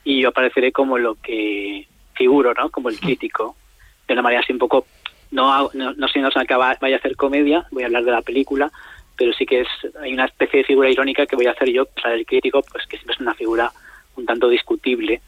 y 0.04 0.20
yo 0.22 0.28
apareceré 0.30 0.72
como 0.72 0.98
lo 0.98 1.14
que 1.16 1.86
figuro, 2.14 2.52
¿no? 2.54 2.70
Como 2.70 2.88
el 2.88 2.98
crítico, 3.00 3.56
de 4.06 4.14
una 4.14 4.22
manera 4.22 4.40
así 4.42 4.52
un 4.52 4.58
poco, 4.58 4.86
no, 5.30 5.70
no, 5.74 5.92
no 5.94 6.08
que 6.46 6.54
va- 6.54 6.78
vaya 6.80 6.96
a 6.96 6.98
hacer 6.98 7.16
comedia, 7.16 7.66
voy 7.70 7.82
a 7.82 7.86
hablar 7.86 8.04
de 8.04 8.12
la 8.12 8.22
película, 8.22 8.70
pero 9.16 9.32
sí 9.32 9.44
que 9.46 9.60
es 9.60 9.68
hay 10.00 10.12
una 10.12 10.26
especie 10.26 10.58
de 10.58 10.64
figura 10.64 10.90
irónica 10.90 11.26
que 11.26 11.36
voy 11.36 11.46
a 11.46 11.52
hacer 11.52 11.70
yo, 11.70 11.86
sea, 12.00 12.12
el 12.14 12.24
crítico, 12.24 12.62
pues 12.62 12.86
que 12.86 12.96
siempre 12.96 13.14
es 13.14 13.20
una 13.20 13.34
figura 13.34 13.72
un 14.16 14.26
tanto 14.26 14.48
discutible, 14.48 15.20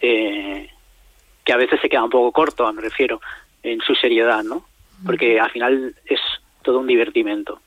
eh, 0.00 0.68
que 1.44 1.52
a 1.52 1.56
veces 1.56 1.80
se 1.80 1.88
queda 1.88 2.04
un 2.04 2.10
poco 2.10 2.32
corto, 2.32 2.70
me 2.72 2.82
refiero, 2.82 3.20
en 3.62 3.80
su 3.80 3.94
seriedad, 3.94 4.42
¿no? 4.42 4.64
Porque 5.04 5.40
al 5.40 5.50
final 5.50 5.94
es 6.06 6.20
todo 6.62 6.78
un 6.78 6.86
divertimento. 6.86 7.60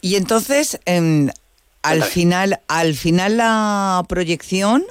Y 0.00 0.16
entonces, 0.16 0.80
em, 0.86 1.28
al 1.82 2.02
final, 2.02 2.60
al 2.68 2.94
final 2.94 3.36
la 3.36 4.02
proyección, 4.08 4.84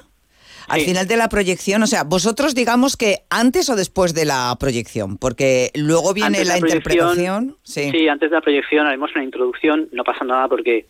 al 0.70 0.82
final 0.82 1.08
de 1.08 1.18
la 1.18 1.30
proyección, 1.30 1.84
o 1.84 1.88
sea, 1.88 2.04
vosotros 2.04 2.56
digamos 2.56 2.96
que 2.98 3.20
antes 3.30 3.70
o 3.70 3.76
después 3.76 4.14
de 4.14 4.26
la 4.26 4.56
proyección, 4.60 5.18
porque 5.18 5.72
luego 5.76 6.14
viene 6.14 6.38
Antes 6.40 6.48
la, 6.48 6.58
interpretación. 6.60 7.58
Sí. 7.64 8.08
antes 8.08 8.30
de 8.30 8.36
la 8.36 8.42
proyección 8.42 8.88
haremos 8.88 9.12
una 9.16 9.24
introducción, 9.24 9.90
no 9.92 10.04
pasa 10.04 10.24
nada 10.26 10.48
porque, 10.48 10.86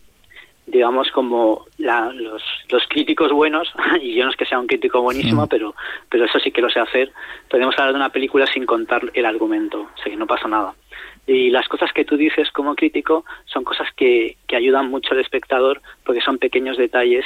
digamos, 0.67 1.09
como 1.11 1.65
la- 1.77 2.11
los, 2.13 2.43
los 2.69 2.83
críticos 2.87 3.31
buenos, 3.31 3.71
y 4.01 4.15
yo 4.15 4.25
no 4.25 4.31
es 4.31 4.37
que 4.37 4.45
sea 4.45 4.59
un 4.59 4.67
crítico 4.67 5.01
buenísimo, 5.01 5.47
pero, 5.47 5.73
pero 6.09 6.25
eso 6.25 6.39
sí 6.39 6.51
que 6.51 6.61
lo 6.61 6.69
sé 6.69 6.79
hacer, 6.79 7.11
podemos 7.49 7.73
hablar 7.77 7.93
de 7.93 7.97
una 7.99 8.11
película 8.11 8.45
sin 8.47 8.65
contar 8.65 9.01
el 9.13 9.25
argumento, 9.25 9.81
o 9.81 9.97
sea 10.01 10.11
que 10.11 10.17
no 10.17 10.27
pasa 10.27 10.47
nada. 10.47 10.73
Y 11.27 11.51
las 11.51 11.67
cosas 11.67 11.91
que 11.93 12.05
tú 12.05 12.17
dices 12.17 12.49
como 12.51 12.75
crítico 12.75 13.23
son 13.45 13.63
cosas 13.63 13.87
que, 13.95 14.37
que 14.47 14.55
ayudan 14.55 14.89
mucho 14.89 15.13
al 15.13 15.19
espectador 15.19 15.79
porque 16.03 16.21
son 16.21 16.39
pequeños 16.39 16.75
detalles 16.75 17.23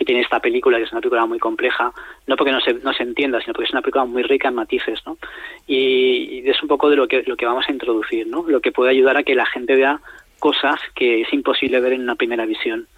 que 0.00 0.06
tiene 0.06 0.22
esta 0.22 0.40
película, 0.40 0.78
que 0.78 0.84
es 0.84 0.92
una 0.92 1.02
película 1.02 1.26
muy 1.26 1.38
compleja, 1.38 1.92
no 2.26 2.34
porque 2.34 2.52
no 2.52 2.60
se, 2.62 2.72
no 2.72 2.94
se 2.94 3.02
entienda, 3.02 3.38
sino 3.42 3.52
porque 3.52 3.66
es 3.66 3.72
una 3.72 3.82
película 3.82 4.06
muy 4.06 4.22
rica 4.22 4.48
en 4.48 4.54
matices, 4.54 4.98
¿no? 5.04 5.18
Y, 5.66 6.40
y 6.40 6.48
es 6.48 6.62
un 6.62 6.68
poco 6.68 6.88
de 6.88 6.96
lo 6.96 7.06
que, 7.06 7.22
lo 7.26 7.36
que 7.36 7.44
vamos 7.44 7.66
a 7.68 7.72
introducir, 7.72 8.26
¿no? 8.26 8.42
Lo 8.48 8.62
que 8.62 8.72
puede 8.72 8.92
ayudar 8.92 9.18
a 9.18 9.24
que 9.24 9.34
la 9.34 9.44
gente 9.44 9.76
vea 9.76 10.00
cosas 10.38 10.80
que 10.94 11.20
es 11.20 11.32
imposible 11.34 11.80
ver 11.80 11.92
en 11.92 12.00
una 12.00 12.14
primera 12.14 12.46
visión 12.46 12.88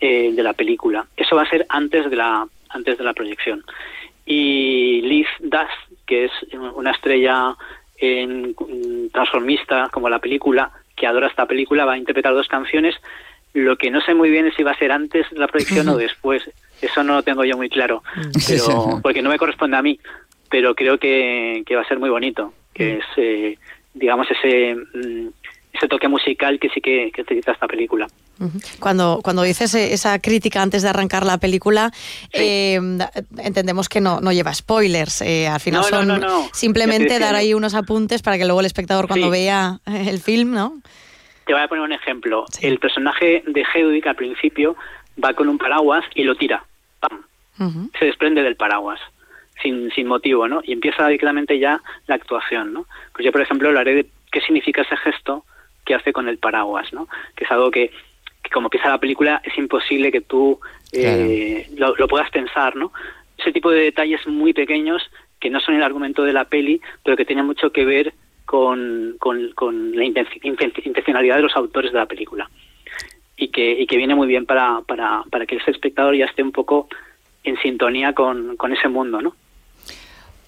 eh, 0.00 0.32
de 0.32 0.42
la 0.42 0.52
película. 0.52 1.06
Eso 1.16 1.36
va 1.36 1.42
a 1.42 1.48
ser 1.48 1.64
antes 1.68 2.10
de 2.10 2.16
la, 2.16 2.44
antes 2.70 2.98
de 2.98 3.04
la 3.04 3.14
proyección. 3.14 3.64
Y 4.26 5.00
Liz 5.02 5.28
Das, 5.38 5.70
que 6.04 6.24
es 6.24 6.32
una 6.74 6.90
estrella 6.90 7.54
en, 7.98 8.56
transformista 9.12 9.90
como 9.92 10.08
la 10.08 10.18
película, 10.18 10.72
que 10.96 11.06
adora 11.06 11.28
esta 11.28 11.46
película, 11.46 11.84
va 11.84 11.92
a 11.92 11.98
interpretar 11.98 12.34
dos 12.34 12.48
canciones. 12.48 12.96
Lo 13.54 13.76
que 13.76 13.90
no 13.90 14.00
sé 14.00 14.14
muy 14.14 14.30
bien 14.30 14.46
es 14.46 14.54
si 14.54 14.62
va 14.62 14.70
a 14.72 14.78
ser 14.78 14.92
antes 14.92 15.26
la 15.32 15.46
proyección 15.48 15.88
o 15.88 15.96
después. 15.98 16.42
Eso 16.80 17.02
no 17.04 17.14
lo 17.14 17.22
tengo 17.22 17.44
yo 17.44 17.56
muy 17.56 17.68
claro, 17.68 18.02
pero 18.48 19.00
porque 19.02 19.22
no 19.22 19.30
me 19.30 19.38
corresponde 19.38 19.76
a 19.76 19.82
mí. 19.82 19.98
Pero 20.50 20.74
creo 20.74 20.98
que, 20.98 21.62
que 21.64 21.76
va 21.76 21.82
a 21.82 21.88
ser 21.88 21.98
muy 21.98 22.10
bonito, 22.10 22.52
que 22.74 22.98
es, 22.98 23.04
eh, 23.16 23.56
digamos, 23.94 24.26
ese 24.30 24.74
mm, 24.74 25.28
ese 25.74 25.88
toque 25.88 26.06
musical 26.08 26.58
que 26.60 26.68
sí 26.68 26.80
que, 26.82 27.10
que 27.14 27.22
utiliza 27.22 27.52
esta 27.52 27.66
película. 27.66 28.06
Cuando, 28.80 29.20
cuando 29.22 29.42
dices 29.42 29.74
eh, 29.74 29.92
esa 29.94 30.18
crítica 30.18 30.60
antes 30.60 30.82
de 30.82 30.88
arrancar 30.90 31.24
la 31.24 31.38
película, 31.38 31.90
eh, 32.32 32.78
entendemos 33.38 33.88
que 33.88 34.00
no, 34.02 34.20
no 34.20 34.32
lleva 34.32 34.52
spoilers. 34.52 35.22
eh, 35.22 35.46
al 35.48 35.60
final 35.60 35.80
No, 35.82 35.88
son 35.88 36.08
no, 36.08 36.18
no. 36.18 36.48
simplemente 36.52 37.18
dar 37.18 37.34
ahí 37.36 37.54
unos 37.54 37.74
apuntes 37.74 38.20
para 38.20 38.36
que 38.36 38.44
luego 38.44 38.60
el 38.60 38.66
espectador 38.66 39.06
cuando 39.06 39.26
Sí. 39.26 39.32
vea 39.32 39.78
el 39.86 40.20
film, 40.20 40.52
¿no? 40.52 40.80
Te 41.46 41.52
voy 41.52 41.62
a 41.62 41.68
poner 41.68 41.84
un 41.84 41.92
ejemplo. 41.92 42.44
El 42.60 42.78
personaje 42.78 43.42
de 43.46 43.64
Hedwig 43.74 44.06
al 44.06 44.16
principio 44.16 44.76
va 45.22 45.34
con 45.34 45.48
un 45.48 45.58
paraguas 45.58 46.04
y 46.14 46.24
lo 46.24 46.34
tira. 46.34 46.64
¡Pam! 47.00 47.22
Se 47.98 48.06
desprende 48.06 48.42
del 48.42 48.56
paraguas. 48.56 49.00
Sin, 49.62 49.90
sin 49.92 50.08
motivo, 50.08 50.48
¿no? 50.48 50.60
Y 50.64 50.72
empieza 50.72 51.06
directamente 51.06 51.58
ya 51.58 51.80
la 52.06 52.16
actuación, 52.16 52.72
¿no? 52.72 52.86
Pues 53.12 53.24
yo, 53.24 53.30
por 53.30 53.42
ejemplo, 53.42 53.68
hablaré 53.68 53.94
de 53.94 54.06
qué 54.32 54.40
significa 54.40 54.82
ese 54.82 54.96
gesto 54.96 55.44
que 55.84 55.94
hace 55.94 56.12
con 56.12 56.28
el 56.28 56.38
paraguas, 56.38 56.92
¿no? 56.92 57.06
Que 57.36 57.44
es 57.44 57.50
algo 57.50 57.70
que, 57.70 57.92
que 58.42 58.50
como 58.50 58.66
empieza 58.66 58.88
la 58.88 58.98
película 58.98 59.40
es 59.44 59.56
imposible 59.56 60.10
que 60.10 60.20
tú 60.20 60.58
eh, 60.92 61.68
lo, 61.76 61.94
lo 61.94 62.08
puedas 62.08 62.30
pensar, 62.30 62.74
¿no? 62.74 62.92
Ese 63.38 63.52
tipo 63.52 63.70
de 63.70 63.82
detalles 63.82 64.26
muy 64.26 64.52
pequeños 64.52 65.02
que 65.38 65.50
no 65.50 65.60
son 65.60 65.74
el 65.74 65.82
argumento 65.82 66.24
de 66.24 66.32
la 66.32 66.44
peli, 66.44 66.80
pero 67.04 67.16
que 67.16 67.24
tienen 67.24 67.46
mucho 67.46 67.70
que 67.72 67.84
ver 67.84 68.14
con, 68.52 69.16
con, 69.18 69.50
con 69.54 69.96
la 69.96 70.04
intenci- 70.04 70.42
inten- 70.42 70.84
intencionalidad 70.84 71.36
de 71.36 71.42
los 71.42 71.56
autores 71.56 71.90
de 71.90 71.98
la 71.98 72.04
película. 72.04 72.50
Y 73.34 73.48
que, 73.48 73.80
y 73.80 73.86
que 73.86 73.96
viene 73.96 74.14
muy 74.14 74.28
bien 74.28 74.44
para, 74.44 74.82
para, 74.86 75.22
para 75.30 75.46
que 75.46 75.56
ese 75.56 75.70
espectador 75.70 76.14
ya 76.14 76.26
esté 76.26 76.42
un 76.42 76.52
poco 76.52 76.86
en 77.44 77.56
sintonía 77.62 78.12
con, 78.12 78.56
con 78.58 78.74
ese 78.74 78.88
mundo, 78.88 79.22
¿no? 79.22 79.34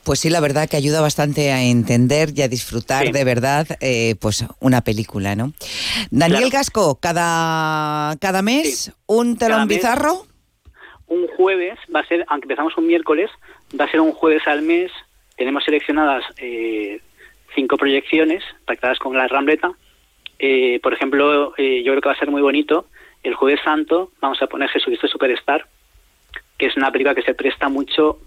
Pues 0.05 0.21
sí, 0.21 0.29
la 0.29 0.40
verdad 0.40 0.69
que 0.69 0.77
ayuda 0.77 1.01
bastante 1.01 1.51
a 1.51 1.62
entender 1.62 2.29
y 2.37 2.43
a 2.43 2.49
disfrutar 2.49 3.11
de 3.11 3.25
verdad 3.25 3.67
eh, 3.81 4.17
pues 4.21 4.45
una 4.61 4.83
película, 4.83 5.35
¿no? 5.35 5.55
Daniel 6.11 6.51
Gasco, 6.51 6.97
cada, 7.01 8.14
cada 8.21 8.43
mes 8.43 8.93
un 9.07 9.38
telón 9.38 9.57
Cada 9.61 9.67
mes. 9.67 9.77
bizarro. 9.79 10.27
un 11.07 11.27
jueves, 11.38 11.79
va 11.95 12.01
a 12.01 12.07
ser, 12.07 12.27
aunque 12.29 12.45
empezamos 12.45 12.77
un 12.77 12.87
miércoles, 12.87 13.31
va 13.81 13.87
a 13.87 13.90
ser 13.90 14.01
un 14.03 14.12
jueves 14.12 14.43
al 14.47 14.61
mes. 14.61 14.93
Tenemos 15.38 15.64
seleccionadas 15.64 16.23
eh, 16.37 17.01
cinco 17.55 17.77
proyecciones 17.77 18.43
pactadas 18.64 18.99
con 18.99 19.17
la 19.17 19.29
Rambleta. 19.29 19.73
Eh, 20.38 20.81
por 20.83 20.93
ejemplo, 20.93 21.55
eh, 21.57 21.83
yo 21.85 21.93
creo 21.93 22.03
que 22.03 22.09
va 22.09 22.14
a 22.14 22.19
ser 22.19 22.31
muy 22.31 22.43
bonito. 22.43 22.87
El 23.23 23.35
Jueves 23.35 23.61
Santo 23.64 24.12
vamos 24.21 24.40
a 24.43 24.47
poner 24.47 24.69
Jesucristo 24.69 25.09
Superstar, 25.09 25.67
que 26.59 26.67
es 26.67 26.77
una 26.77 26.90
película 26.90 27.14
que 27.14 27.23
se 27.23 27.35
presta 27.35 27.69
mucho 27.69 28.19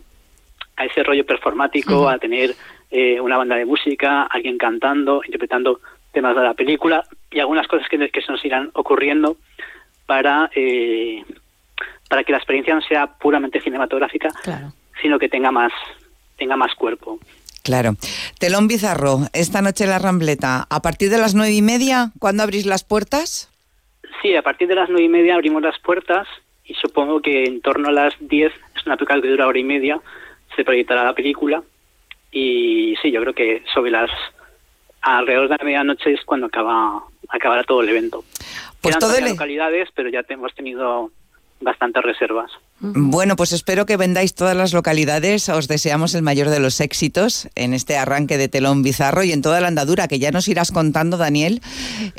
a 0.75 0.85
ese 0.85 1.03
rollo 1.03 1.25
performático, 1.25 2.07
a 2.07 2.17
tener 2.17 2.55
eh, 2.91 3.19
una 3.19 3.37
banda 3.37 3.55
de 3.55 3.65
música, 3.65 4.23
alguien 4.23 4.57
cantando, 4.57 5.21
interpretando 5.25 5.81
temas 6.11 6.35
de 6.35 6.43
la 6.43 6.53
película 6.53 7.03
y 7.31 7.39
algunas 7.39 7.67
cosas 7.67 7.87
que, 7.89 8.09
que 8.09 8.21
se 8.21 8.31
nos 8.31 8.43
irán 8.45 8.71
ocurriendo 8.73 9.37
para 10.05 10.49
eh, 10.55 11.23
para 12.09 12.23
que 12.23 12.31
la 12.31 12.37
experiencia 12.37 12.73
no 12.73 12.81
sea 12.81 13.07
puramente 13.07 13.59
cinematográfica, 13.61 14.29
sino 15.01 15.19
que 15.19 15.29
tenga 15.29 15.51
más 15.51 15.73
tenga 16.37 16.55
más 16.55 16.73
cuerpo. 16.75 17.19
Claro. 17.67 17.95
Telón 18.39 18.69
bizarro, 18.69 19.27
esta 19.33 19.61
noche 19.61 19.83
en 19.83 19.89
la 19.89 19.99
Rambleta, 19.99 20.65
a 20.69 20.81
partir 20.81 21.09
de 21.09 21.17
las 21.17 21.35
nueve 21.35 21.51
y 21.51 21.61
media, 21.61 22.11
¿cuándo 22.17 22.43
abrís 22.43 22.65
las 22.65 22.85
puertas? 22.85 23.49
Sí, 24.21 24.33
a 24.37 24.41
partir 24.41 24.69
de 24.69 24.75
las 24.75 24.87
nueve 24.87 25.03
y 25.03 25.09
media 25.09 25.35
abrimos 25.35 25.61
las 25.61 25.77
puertas 25.79 26.25
y 26.63 26.75
supongo 26.75 27.21
que 27.21 27.43
en 27.43 27.59
torno 27.59 27.89
a 27.89 27.91
las 27.91 28.13
diez, 28.21 28.53
es 28.73 28.85
una 28.85 28.95
película 28.95 29.21
que 29.21 29.27
dura 29.27 29.47
hora 29.47 29.59
y 29.59 29.65
media, 29.65 29.99
se 30.55 30.63
proyectará 30.63 31.03
la 31.03 31.13
película 31.13 31.61
y 32.31 32.95
sí, 33.01 33.11
yo 33.11 33.19
creo 33.19 33.33
que 33.33 33.63
sobre 33.73 33.91
las 33.91 34.09
alrededor 35.01 35.49
de 35.49 35.57
la 35.59 35.65
medianoche 35.65 36.13
es 36.13 36.21
cuando 36.23 36.45
acaba 36.47 37.03
acabará 37.27 37.65
todo 37.65 37.81
el 37.81 37.89
evento. 37.89 38.23
Pues 38.79 38.95
Quedan 38.95 38.99
todo 39.11 39.17
el- 39.17 39.29
localidades, 39.31 39.89
pero 39.93 40.07
ya 40.07 40.21
hemos 40.29 40.55
tenido 40.55 41.11
bastantes 41.59 42.03
reservas. 42.03 42.51
Bueno, 42.79 43.35
pues 43.35 43.53
espero 43.53 43.87
que 43.87 43.97
vendáis 43.97 44.35
todas 44.35 44.55
las 44.55 44.73
localidades. 44.73 45.49
Os 45.49 45.67
deseamos 45.67 46.13
el 46.13 46.21
mayor 46.21 46.49
de 46.49 46.59
los 46.59 46.79
éxitos 46.79 47.49
en 47.55 47.73
este 47.73 47.97
arranque 47.97 48.37
de 48.37 48.47
telón 48.47 48.83
bizarro 48.83 49.23
y 49.23 49.31
en 49.31 49.41
toda 49.41 49.59
la 49.61 49.67
andadura, 49.67 50.07
que 50.07 50.19
ya 50.19 50.31
nos 50.31 50.47
irás 50.47 50.71
contando, 50.71 51.17
Daniel, 51.17 51.61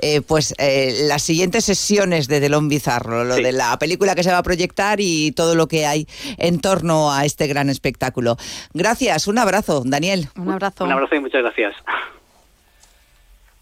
eh, 0.03 0.21
pues 0.21 0.55
eh, 0.59 1.05
las 1.07 1.23
siguientes 1.23 1.65
sesiones 1.65 2.27
de 2.27 2.41
telón 2.41 2.69
bizarro, 2.69 3.25
lo 3.25 3.37
de 3.37 3.53
la 3.53 3.79
película 3.79 4.17
que 4.17 4.25
se 4.25 4.33
va 4.33 4.39
a 4.39 4.43
proyectar 4.43 5.01
y 5.01 5.31
todo 5.33 5.55
lo 5.55 5.69
que 5.69 5.87
hay 5.87 6.09
en 6.39 6.61
torno 6.61 7.13
a 7.13 7.25
este 7.25 7.47
gran 7.47 7.71
espectáculo. 7.71 8.37
Gracias, 8.75 9.29
un 9.29 9.39
abrazo, 9.39 9.83
Daniel. 9.87 10.29
Un 10.37 10.51
abrazo. 10.51 10.85
Un 10.85 10.93
abrazo 10.93 11.15
y 11.15 11.21
muchas 11.21 11.43
gracias. 11.43 11.75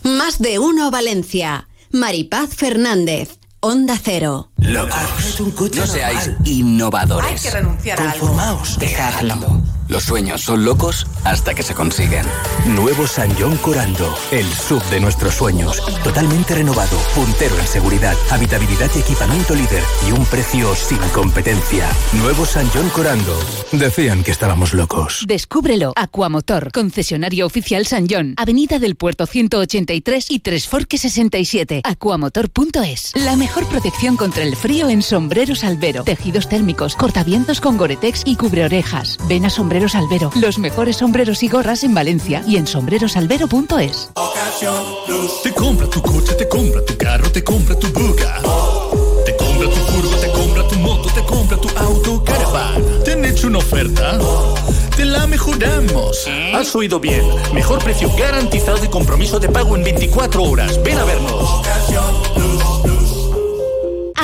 Más 0.02 0.38
de 0.38 0.58
uno 0.58 0.90
Valencia. 0.90 1.68
Maripaz 1.90 2.54
Fernández. 2.54 3.38
Onda 3.60 3.96
Cero. 4.02 4.50
Locos. 4.58 5.40
No 5.74 5.86
seáis 5.86 6.30
innovadores. 6.44 7.52
renunciar 7.52 7.98
a 8.00 8.10
algo. 8.12 8.26
Conformaos. 8.26 8.78
Dejadlo. 8.78 9.62
Los 9.88 10.02
sueños 10.02 10.42
son 10.42 10.64
locos 10.64 11.06
hasta 11.22 11.54
que 11.54 11.62
se 11.62 11.74
consiguen. 11.74 12.26
Nuevo 12.66 13.06
San 13.06 13.32
John 13.38 13.56
Corando, 13.58 14.12
el 14.32 14.44
sub 14.46 14.82
de 14.90 14.98
nuestros 14.98 15.34
sueños. 15.34 15.80
Totalmente 16.02 16.56
renovado, 16.56 16.96
puntero 17.14 17.56
en 17.56 17.66
seguridad, 17.66 18.16
habitabilidad 18.30 18.90
y 18.96 18.98
equipamiento 18.98 19.54
líder 19.54 19.82
y 20.08 20.12
un 20.12 20.24
precio 20.26 20.74
sin 20.74 20.98
competencia. 21.14 21.88
Nuevo 22.14 22.44
San 22.44 22.68
John 22.74 22.88
Corando. 22.88 23.38
Decían 23.70 24.24
que 24.24 24.32
estábamos 24.32 24.74
locos. 24.74 25.24
Descúbrelo. 25.26 25.92
Aquamotor, 25.94 26.72
concesionario 26.72 27.46
oficial 27.46 27.86
San 27.86 28.08
John, 28.10 28.34
Avenida 28.38 28.80
del 28.80 28.96
Puerto 28.96 29.26
183 29.26 30.30
y 30.30 30.40
Tres 30.40 30.66
Forques 30.66 31.02
67. 31.02 31.82
Aquamotor.es. 31.84 33.12
La 33.14 33.36
mejor 33.36 33.66
protección 33.68 34.16
contra 34.16 34.42
el 34.42 34.56
frío 34.56 34.88
en 34.88 35.02
sombreros 35.02 35.62
albero, 35.62 36.02
tejidos 36.02 36.48
térmicos, 36.48 36.96
cortavientos 36.96 37.60
con 37.60 37.76
Goretex 37.76 38.22
y 38.24 38.34
cubreorejas. 38.34 39.18
Ven 39.28 39.44
a 39.44 39.50
Sombreros 39.50 39.75
Sombreros 39.76 39.94
Albero. 39.94 40.30
Los 40.40 40.58
mejores 40.58 40.96
sombreros 40.96 41.42
y 41.42 41.48
gorras 41.48 41.84
en 41.84 41.92
Valencia 41.92 42.42
y 42.46 42.56
en 42.56 42.66
sombrerosalbero.es. 42.66 44.10
Te 45.42 45.52
compra 45.52 45.86
tu 45.90 46.00
coche, 46.00 46.32
te 46.32 46.48
compra 46.48 46.82
tu 46.82 46.96
carro, 46.96 47.30
te 47.30 47.44
compra 47.44 47.78
tu 47.78 47.88
buga. 47.88 48.40
Te 49.26 49.36
compra 49.36 49.68
tu 49.68 49.76
furgo, 49.76 50.16
te 50.16 50.30
compra 50.30 50.66
tu 50.66 50.76
moto, 50.76 51.10
te 51.10 51.22
compra 51.24 51.58
tu 51.58 51.68
auto, 51.76 52.24
caravan. 52.24 52.82
¿Te 53.04 53.12
han 53.12 53.24
hecho 53.26 53.48
una 53.48 53.58
oferta? 53.58 54.18
Te 54.96 55.04
la 55.04 55.26
mejoramos. 55.26 56.26
Has 56.54 56.74
oído 56.74 56.98
bien. 56.98 57.26
Mejor 57.52 57.84
precio 57.84 58.10
garantizado 58.16 58.82
y 58.82 58.88
compromiso 58.88 59.38
de 59.38 59.50
pago 59.50 59.76
en 59.76 59.84
24 59.84 60.42
horas. 60.42 60.82
Ven 60.82 60.96
a 60.96 61.04
vernos. 61.04 62.95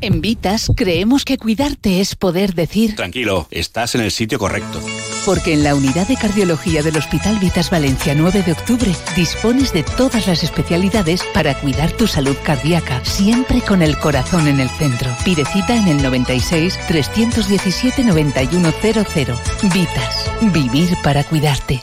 En 0.00 0.20
Vitas 0.20 0.70
creemos 0.76 1.24
que 1.24 1.38
cuidarte 1.38 2.00
es 2.00 2.16
poder 2.16 2.54
decir... 2.54 2.96
Tranquilo, 2.96 3.48
estás 3.50 3.94
en 3.94 4.02
el 4.02 4.10
sitio 4.10 4.38
correcto. 4.38 4.80
Porque 5.24 5.54
en 5.54 5.64
la 5.64 5.74
unidad 5.74 6.06
de 6.06 6.16
cardiología 6.16 6.82
del 6.82 6.96
Hospital 6.96 7.38
Vitas 7.38 7.70
Valencia 7.70 8.14
9 8.14 8.42
de 8.42 8.52
octubre 8.52 8.94
dispones 9.16 9.72
de 9.72 9.82
todas 9.82 10.26
las 10.26 10.44
especialidades 10.44 11.22
para 11.32 11.58
cuidar 11.58 11.92
tu 11.92 12.06
salud 12.06 12.36
cardíaca, 12.44 13.04
siempre 13.04 13.62
con 13.62 13.82
el 13.82 13.98
corazón 13.98 14.46
en 14.48 14.60
el 14.60 14.68
centro. 14.68 15.10
Pide 15.24 15.44
cita 15.46 15.74
en 15.74 15.88
el 15.88 16.02
96 16.02 16.78
317 16.88 18.04
9100. 18.04 19.36
Vitas, 19.72 20.30
vivir 20.52 20.90
para 21.02 21.24
cuidarte. 21.24 21.82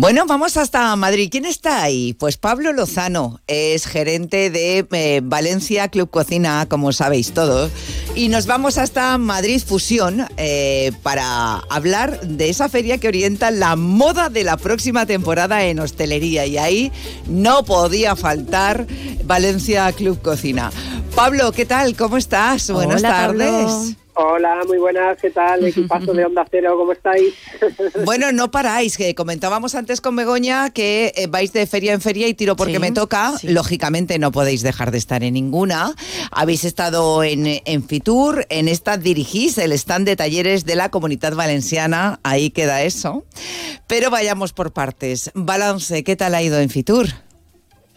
Bueno, 0.00 0.24
vamos 0.24 0.56
hasta 0.56 0.96
Madrid. 0.96 1.28
¿Quién 1.30 1.44
está 1.44 1.82
ahí? 1.82 2.14
Pues 2.14 2.38
Pablo 2.38 2.72
Lozano, 2.72 3.38
es 3.46 3.84
gerente 3.84 4.48
de 4.48 4.86
eh, 4.92 5.20
Valencia 5.22 5.88
Club 5.88 6.08
Cocina, 6.08 6.64
como 6.70 6.94
sabéis 6.94 7.32
todos. 7.32 7.70
Y 8.14 8.28
nos 8.28 8.46
vamos 8.46 8.78
hasta 8.78 9.18
Madrid 9.18 9.60
Fusión 9.62 10.26
eh, 10.38 10.92
para 11.02 11.56
hablar 11.68 12.18
de 12.22 12.48
esa 12.48 12.70
feria 12.70 12.96
que 12.96 13.08
orienta 13.08 13.50
la 13.50 13.76
moda 13.76 14.30
de 14.30 14.42
la 14.42 14.56
próxima 14.56 15.04
temporada 15.04 15.64
en 15.64 15.78
hostelería. 15.80 16.46
Y 16.46 16.56
ahí 16.56 16.92
no 17.28 17.66
podía 17.66 18.16
faltar 18.16 18.86
Valencia 19.24 19.92
Club 19.92 20.22
Cocina. 20.22 20.72
Pablo, 21.14 21.52
¿qué 21.52 21.66
tal? 21.66 21.94
¿Cómo 21.94 22.16
estás? 22.16 22.70
Buenas 22.70 23.00
Hola, 23.00 23.10
Pablo. 23.10 23.84
Hola, 24.22 24.60
muy 24.66 24.76
buenas, 24.76 25.16
¿qué 25.18 25.30
tal? 25.30 25.66
Equipazo 25.66 26.12
de 26.12 26.26
Onda 26.26 26.44
Cero, 26.50 26.74
¿cómo 26.76 26.92
estáis? 26.92 27.34
Bueno, 28.04 28.32
no 28.32 28.50
paráis, 28.50 28.98
que 28.98 29.14
comentábamos 29.14 29.74
antes 29.74 30.02
con 30.02 30.14
Begoña 30.14 30.70
que 30.70 31.12
eh, 31.16 31.26
vais 31.26 31.52
de 31.54 31.66
feria 31.66 31.94
en 31.94 32.02
feria 32.02 32.28
y 32.28 32.34
tiro 32.34 32.54
porque 32.54 32.74
Sí, 32.74 32.78
me 32.80 32.92
toca. 32.92 33.32
Lógicamente 33.42 34.18
no 34.18 34.30
podéis 34.30 34.62
dejar 34.62 34.90
de 34.90 34.98
estar 34.98 35.22
en 35.24 35.34
ninguna. 35.34 35.94
Habéis 36.30 36.64
estado 36.64 37.24
en, 37.24 37.46
en 37.64 37.82
Fitur, 37.82 38.44
en 38.50 38.68
esta 38.68 38.98
dirigís 38.98 39.56
el 39.56 39.72
stand 39.72 40.06
de 40.06 40.16
talleres 40.16 40.66
de 40.66 40.76
la 40.76 40.90
Comunidad 40.90 41.34
Valenciana, 41.34 42.20
ahí 42.22 42.50
queda 42.50 42.82
eso. 42.82 43.24
Pero 43.86 44.10
vayamos 44.10 44.52
por 44.52 44.72
partes. 44.72 45.30
Balance, 45.34 46.04
¿qué 46.04 46.16
tal 46.16 46.34
ha 46.34 46.42
ido 46.42 46.58
en 46.60 46.68
Fitur? 46.68 47.06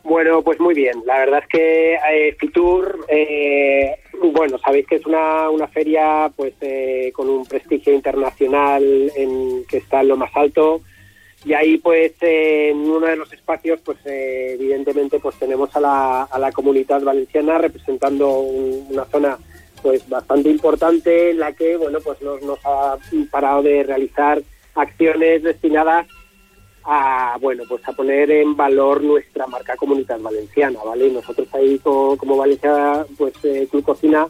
Bueno, 0.04 0.42
pues 0.42 0.60
muy 0.60 0.74
bien. 0.74 1.04
La 1.06 1.18
verdad 1.20 1.40
es 1.42 1.48
que 1.48 1.96
eh, 1.96 2.36
Fitur, 2.40 3.06
eh, 3.10 3.96
bueno, 4.32 4.58
sabéis 4.58 4.88
que 4.88 4.96
es 4.96 5.06
una, 5.06 5.50
una 5.50 5.68
feria 5.68 6.32
pues 6.36 6.54
eh, 6.62 7.12
con 7.14 7.30
un 7.30 7.46
prestigio 7.46 7.94
internacional 7.94 9.12
en, 9.16 9.66
que 9.66 9.78
está 9.78 10.02
en 10.02 10.08
lo 10.10 10.18
más 10.18 10.32
alto. 10.36 10.82
Y 11.46 11.52
ahí, 11.52 11.78
pues, 11.78 12.14
en 12.22 12.78
uno 12.90 13.06
de 13.06 13.18
los 13.18 13.34
espacios, 13.34 13.82
pues, 13.84 13.98
eh, 14.06 14.54
evidentemente, 14.54 15.20
pues 15.20 15.36
tenemos 15.38 15.76
a 15.76 15.82
la, 15.82 16.24
a 16.24 16.40
la 16.40 16.54
comunidad 16.54 17.02
valenciana 17.02 17.58
representando 17.58 18.30
un- 18.40 18.88
una 18.90 19.04
zona, 19.06 19.38
pues, 19.82 20.08
bastante 20.08 20.50
importante 20.50 21.32
en 21.32 21.40
la 21.40 21.52
que, 21.52 21.76
bueno, 21.76 22.00
pues 22.02 22.22
nos, 22.22 22.42
nos 22.44 22.60
ha 22.66 22.98
parado 23.30 23.62
de 23.62 23.84
realizar 23.84 24.42
acciones 24.76 25.44
destinadas 25.44 26.08
a 26.86 27.38
bueno 27.42 27.64
pues 27.68 27.88
a 27.88 27.94
poner 27.94 28.30
en 28.32 28.56
valor 28.56 29.02
nuestra 29.04 29.48
marca 29.48 29.76
comunidad 29.76 30.20
valenciana 30.20 30.80
vale 30.84 31.10
nosotros 31.10 31.48
ahí 31.54 31.80
como, 31.80 32.18
como 32.18 32.38
Valencia 32.38 33.06
pues 33.18 33.34
eh, 33.44 33.68
Club 33.70 33.84
Cocina 33.84 34.28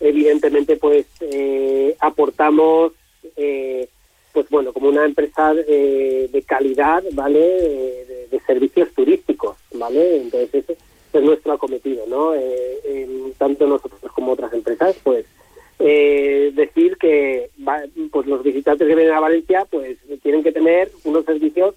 evidentemente 0.00 0.76
pues 0.76 1.06
eh, 1.20 1.96
aportamos 2.00 2.92
eh, 3.36 3.88
pues 4.32 4.48
bueno 4.50 4.72
como 4.72 4.88
una 4.88 5.04
empresa 5.04 5.52
eh, 5.68 6.28
de 6.32 6.42
calidad 6.42 7.02
vale 7.12 7.38
de, 7.38 8.28
de 8.30 8.40
servicios 8.46 8.88
turísticos 8.94 9.56
vale 9.72 10.16
entonces 10.16 10.54
ese 10.54 10.76
es 11.12 11.22
nuestro 11.22 11.52
acometido 11.52 12.04
no 12.08 12.34
Eh, 12.86 13.32
tanto 13.38 13.66
nosotros 13.66 14.12
como 14.12 14.32
otras 14.32 14.52
empresas 14.52 14.94
pues 15.02 15.24
eh, 15.78 16.52
decir 16.54 16.96
que 16.98 17.50
pues 18.10 18.26
los 18.26 18.42
visitantes 18.42 18.86
que 18.86 18.94
vienen 18.94 19.14
a 19.14 19.20
Valencia 19.20 19.66
pues 19.70 19.98
tienen 20.22 20.42
que 20.42 20.52
tener 20.52 20.90
unos 21.04 21.24
servicios 21.24 21.74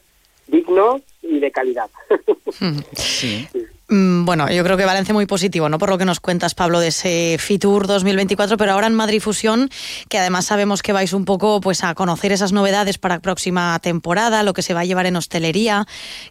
dignos 0.48 1.02
y 1.22 1.40
de 1.40 1.52
calidad. 1.52 1.90
Mm, 3.90 4.26
Bueno, 4.26 4.52
yo 4.52 4.64
creo 4.66 4.76
que 4.76 4.86
balance 4.86 5.14
muy 5.14 5.26
positivo, 5.26 5.70
¿no? 5.70 5.78
Por 5.78 5.90
lo 5.90 5.98
que 5.98 6.04
nos 6.04 6.20
cuentas, 6.20 6.56
Pablo, 6.56 6.82
de 6.82 6.90
ese 6.90 7.38
Fitur 7.40 7.88
2024, 7.88 8.58
pero 8.58 8.74
ahora 8.74 8.88
en 8.88 8.96
Madrid 8.96 9.22
Fusión, 9.22 9.70
que 10.10 10.18
además 10.18 10.46
sabemos 10.46 10.82
que 10.82 10.92
vais 10.92 11.14
un 11.14 11.24
poco 11.24 11.62
pues 11.62 11.84
a 11.86 11.96
conocer 11.96 12.34
esas 12.34 12.52
novedades 12.52 12.98
para 12.98 13.20
próxima 13.20 13.80
temporada, 13.80 14.44
lo 14.44 14.52
que 14.52 14.62
se 14.62 14.74
va 14.74 14.82
a 14.82 14.86
llevar 14.86 15.06
en 15.06 15.16
hostelería, 15.16 15.86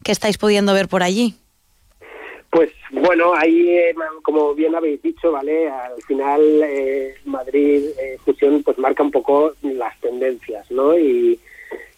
¿qué 0.05 0.13
estáis 0.13 0.37
pudiendo 0.37 0.75
ver 0.75 0.89
por 0.89 1.03
allí? 1.03 1.35
Pues 2.51 2.71
bueno, 2.91 3.35
ahí, 3.35 3.71
eh, 3.71 3.95
como 4.23 4.55
bien 4.55 4.75
habéis 4.75 5.01
dicho, 5.03 5.33
¿vale? 5.33 5.69
Al 5.69 6.01
final 6.07 6.41
eh, 6.63 7.15
Madrid 7.25 7.85
eh, 7.99 8.19
Fusión 8.25 8.63
pues 8.63 8.79
marca 8.79 9.03
un 9.03 9.11
poco 9.11 9.55
las 9.63 9.99
tendencias, 10.01 10.71
¿no? 10.71 10.97
Y, 10.97 11.39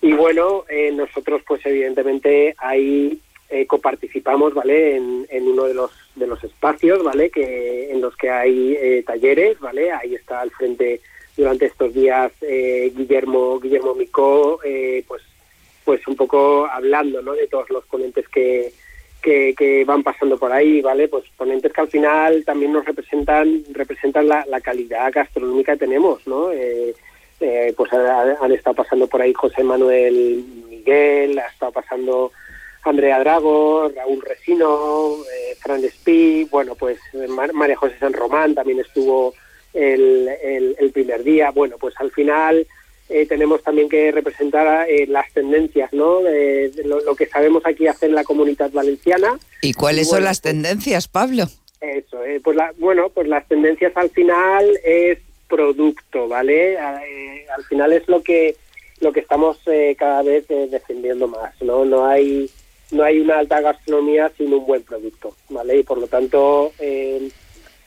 y 0.00 0.12
bueno, 0.12 0.64
eh, 0.68 0.92
nosotros 0.92 1.42
pues 1.46 1.64
evidentemente 1.66 2.54
ahí 2.58 3.20
eh, 3.50 3.66
coparticipamos, 3.66 4.54
¿vale? 4.54 4.96
En, 4.96 5.26
en 5.30 5.48
uno 5.48 5.64
de 5.64 5.74
los 5.74 5.90
de 6.14 6.26
los 6.26 6.42
espacios, 6.44 7.02
¿vale? 7.02 7.30
Que 7.30 7.90
en 7.90 8.00
los 8.00 8.16
que 8.16 8.30
hay 8.30 8.76
eh, 8.80 9.02
talleres, 9.06 9.58
¿vale? 9.58 9.90
Ahí 9.90 10.14
está 10.14 10.40
al 10.40 10.50
frente 10.50 11.00
durante 11.36 11.66
estos 11.66 11.94
días 11.94 12.32
eh, 12.42 12.92
Guillermo 12.94 13.58
Guillermo 13.58 13.94
Micó, 13.94 14.60
eh, 14.64 15.04
pues 15.08 15.22
pues 15.84 16.06
un 16.06 16.16
poco 16.16 16.66
hablando, 16.66 17.22
¿no? 17.22 17.32
De 17.32 17.46
todos 17.48 17.70
los 17.70 17.84
ponentes 17.86 18.28
que 18.28 18.72
que, 19.22 19.52
que 19.56 19.84
van 19.84 20.04
pasando 20.04 20.38
por 20.38 20.52
ahí, 20.52 20.80
¿vale? 20.80 21.08
Pues 21.08 21.24
ponentes 21.36 21.72
que 21.72 21.80
al 21.80 21.88
final 21.88 22.44
también 22.44 22.72
nos 22.72 22.84
representan 22.84 23.64
representan 23.72 24.28
la, 24.28 24.44
la 24.46 24.60
calidad 24.60 25.10
gastronómica 25.12 25.72
que 25.72 25.86
tenemos, 25.86 26.24
¿no? 26.26 26.52
Eh, 26.52 26.94
eh, 27.40 27.72
pues 27.76 27.92
ha- 27.92 28.36
han 28.40 28.52
estado 28.52 28.76
pasando 28.76 29.06
por 29.06 29.22
ahí 29.22 29.32
José 29.34 29.62
Manuel 29.62 30.44
Miguel, 30.68 31.38
ha 31.38 31.46
estado 31.46 31.72
pasando 31.72 32.32
Andrea 32.84 33.18
Drago, 33.20 33.90
Raúl 33.94 34.22
Resino, 34.22 35.14
eh, 35.24 35.54
Fran 35.60 35.84
Espí, 35.84 36.46
bueno, 36.50 36.74
pues 36.74 36.98
eh, 37.12 37.26
Mar- 37.28 37.52
María 37.52 37.76
José 37.76 37.96
San 37.98 38.12
Román 38.12 38.54
también 38.54 38.80
estuvo 38.80 39.34
el, 39.74 40.28
el- 40.42 40.76
el 40.78 40.90
primer 40.92 41.22
día. 41.22 41.50
Bueno, 41.50 41.76
pues 41.78 41.94
al 41.98 42.10
final 42.10 42.66
eh, 43.10 43.26
tenemos 43.26 43.62
también 43.62 43.88
que 43.88 44.10
representar 44.12 44.88
eh, 44.88 45.06
las 45.06 45.30
tendencias, 45.32 45.92
¿no? 45.92 46.20
De, 46.20 46.70
de 46.70 46.84
lo, 46.84 47.00
lo 47.00 47.14
que 47.16 47.26
sabemos 47.26 47.64
aquí 47.66 47.86
hacer 47.86 48.08
en 48.10 48.14
la 48.14 48.24
comunidad 48.24 48.70
valenciana. 48.72 49.38
¿Y 49.62 49.72
cuáles 49.74 50.06
bueno, 50.08 50.18
son 50.18 50.24
las 50.24 50.40
tendencias, 50.40 51.08
Pablo? 51.08 51.44
Eso, 51.80 52.24
eh, 52.24 52.40
pues 52.42 52.56
la, 52.56 52.72
bueno, 52.78 53.08
pues 53.10 53.28
las 53.28 53.46
tendencias 53.48 53.92
al 53.96 54.10
final 54.10 54.78
es 54.84 55.18
producto, 55.48 56.28
¿vale? 56.28 56.74
Eh, 56.74 57.46
al 57.56 57.64
final 57.64 57.92
es 57.92 58.06
lo 58.08 58.22
que 58.22 58.56
lo 59.00 59.12
que 59.12 59.20
estamos 59.20 59.58
eh, 59.66 59.94
cada 59.98 60.22
vez 60.22 60.44
eh, 60.50 60.66
defendiendo 60.70 61.28
más, 61.28 61.54
¿no? 61.62 61.84
No 61.84 62.04
hay 62.06 62.50
no 62.90 63.02
hay 63.04 63.20
una 63.20 63.38
alta 63.38 63.60
gastronomía 63.60 64.30
sin 64.36 64.52
un 64.52 64.66
buen 64.66 64.82
producto, 64.82 65.34
¿vale? 65.50 65.78
Y 65.78 65.82
por 65.82 65.98
lo 65.98 66.06
tanto 66.06 66.72
eh, 66.78 67.28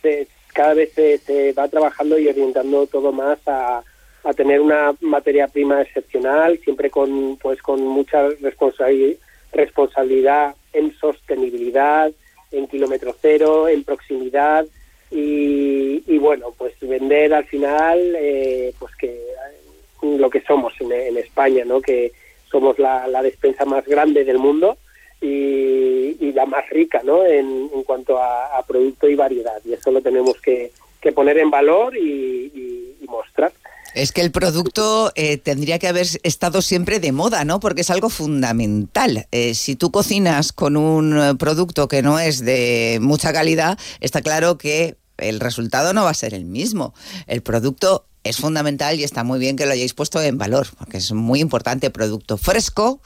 se- 0.02 0.28
cada 0.54 0.74
vez 0.74 0.92
se, 0.94 1.18
se 1.20 1.54
va 1.54 1.68
trabajando 1.70 2.18
y 2.20 2.28
orientando 2.28 2.86
todo 2.88 3.12
más 3.12 3.40
a, 3.48 3.84
a 4.24 4.34
tener 4.34 4.60
una 4.62 4.94
materia 5.02 5.48
prima 5.48 5.82
excepcional, 5.82 6.60
siempre 6.60 6.90
con 6.90 7.38
pues 7.38 7.62
con 7.62 7.82
mucha 7.86 8.28
responsabili- 8.42 9.18
responsabilidad 9.54 10.56
en 10.74 10.94
sostenibilidad, 10.98 12.12
en 12.52 12.68
kilómetro 12.68 13.16
cero, 13.22 13.68
en 13.68 13.84
proximidad 13.84 14.66
y, 15.12 16.04
y 16.08 16.18
bueno, 16.18 16.54
pues 16.58 16.74
vender 16.82 17.34
al 17.34 17.46
final 17.46 18.00
eh, 18.18 18.74
pues 18.80 18.96
que 18.96 19.08
eh, 19.08 20.18
lo 20.18 20.30
que 20.30 20.42
somos 20.42 20.74
en, 20.80 20.92
en 20.92 21.18
España, 21.18 21.66
¿no? 21.66 21.82
Que 21.82 22.14
somos 22.50 22.80
la, 22.80 23.08
la 23.08 23.22
despensa 23.22 23.66
más 23.66 23.86
grande 23.86 24.24
del 24.24 24.40
mundo 24.40 24.78
y, 25.22 26.32
la 26.34 26.46
más 26.46 26.68
rica, 26.70 27.02
¿no? 27.04 27.26
En, 27.26 27.70
cuanto 27.86 28.18
a, 28.18 28.64
producto 28.66 29.10
y 29.10 29.16
variedad. 29.16 29.62
Y 29.66 29.74
eso 29.74 29.92
lo 29.92 30.02
tenemos 30.02 30.40
que, 30.42 30.72
poner 31.14 31.38
en 31.38 31.52
valor 31.52 31.96
y 31.98 32.98
mostrar. 33.08 33.52
Es 33.94 34.14
que 34.14 34.22
el 34.22 34.32
producto 34.32 35.12
eh, 35.16 35.38
tendría 35.38 35.78
que 35.78 35.88
haber 35.88 36.08
estado 36.24 36.62
siempre 36.62 37.00
de 37.00 37.12
moda, 37.12 37.44
¿no? 37.44 37.60
Porque 37.60 37.82
es 37.82 37.90
algo 37.90 38.10
fundamental. 38.10 39.28
Eh, 39.32 39.54
si 39.54 39.76
tú 39.76 39.92
cocinas 39.92 40.54
con 40.54 40.78
un 40.78 41.18
eh, 41.18 41.36
producto 41.36 41.90
que 41.90 42.02
no 42.02 42.18
es 42.18 42.46
de 42.46 43.00
mucha 43.02 43.34
calidad, 43.34 43.78
está 44.00 44.22
claro 44.22 44.58
que 44.58 44.96
el 45.22 45.40
resultado 45.40 45.94
no 45.94 46.04
va 46.04 46.10
a 46.10 46.14
ser 46.16 46.34
el 46.34 46.46
mismo. 46.46 46.94
El 47.28 47.42
producto 47.42 48.06
es 48.24 48.38
fundamental 48.38 49.00
y 49.00 49.04
está 49.04 49.24
muy 49.24 49.40
bien 49.40 49.56
que 49.56 49.66
lo 49.66 49.72
hayáis 49.72 49.94
puesto 49.96 50.22
en 50.22 50.38
valor, 50.38 50.68
porque 50.78 50.98
es 50.98 51.12
muy 51.12 51.40
importante, 51.40 51.90
producto 51.90 52.38
fresco 52.38 53.00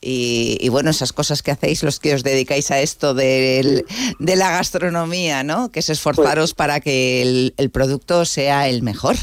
y, 0.00 0.56
y 0.60 0.68
bueno, 0.70 0.90
esas 0.90 1.12
cosas 1.12 1.42
que 1.42 1.50
hacéis 1.50 1.82
los 1.82 2.00
que 2.00 2.14
os 2.14 2.22
dedicáis 2.22 2.70
a 2.70 2.80
esto 2.80 3.12
del- 3.14 3.84
de 4.18 4.36
la 4.36 4.50
gastronomía, 4.50 5.42
¿no? 5.42 5.70
Que 5.70 5.80
es 5.80 5.90
esforzaros 5.90 6.54
para 6.54 6.80
que 6.80 7.20
el- 7.22 7.54
el 7.58 7.70
producto 7.70 8.24
sea 8.24 8.68
el 8.68 8.82
mejor. 8.82 9.16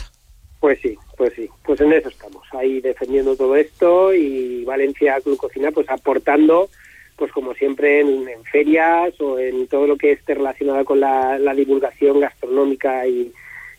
Pues 0.59 0.79
sí, 0.81 0.95
pues 1.17 1.33
sí, 1.35 1.49
pues 1.65 1.79
en 1.81 1.93
eso 1.93 2.09
estamos, 2.09 2.43
ahí 2.51 2.81
defendiendo 2.81 3.35
todo 3.35 3.55
esto 3.55 4.13
y 4.13 4.63
Valencia 4.65 5.19
Club 5.21 5.37
Cocina 5.37 5.71
pues 5.71 5.89
aportando, 5.89 6.69
pues 7.15 7.31
como 7.31 7.53
siempre 7.53 8.01
en, 8.01 8.27
en 8.27 8.43
ferias 8.43 9.19
o 9.21 9.39
en 9.39 9.67
todo 9.67 9.87
lo 9.87 9.97
que 9.97 10.11
esté 10.11 10.35
relacionado 10.35 10.83
con 10.85 10.99
la, 10.99 11.37
divulgación 11.55 12.19
gastronómica 12.19 13.07
y, 13.07 13.31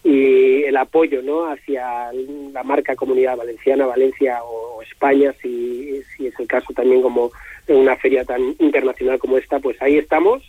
y 0.03 0.63
el 0.65 0.77
apoyo 0.77 1.23
¿no? 1.23 1.47
hacia 1.47 2.11
la 2.53 2.63
marca 2.63 2.97
Comunidad 2.97 3.37
Valenciana, 3.37 3.87
Valencia 3.87 4.43
o 4.45 4.83
España, 4.83 5.35
si, 5.43 6.01
si 6.17 6.27
es 6.27 6.41
el 6.41 6.47
caso 6.47 6.73
también 6.73 7.03
como 7.03 7.31
en 7.67 7.77
una 7.77 7.97
feria 7.97 8.25
tan 8.25 8.55
internacional 8.59 9.19
como 9.19 9.37
esta, 9.37 9.59
pues 9.59 9.81
ahí 9.83 9.99
estamos 9.99 10.43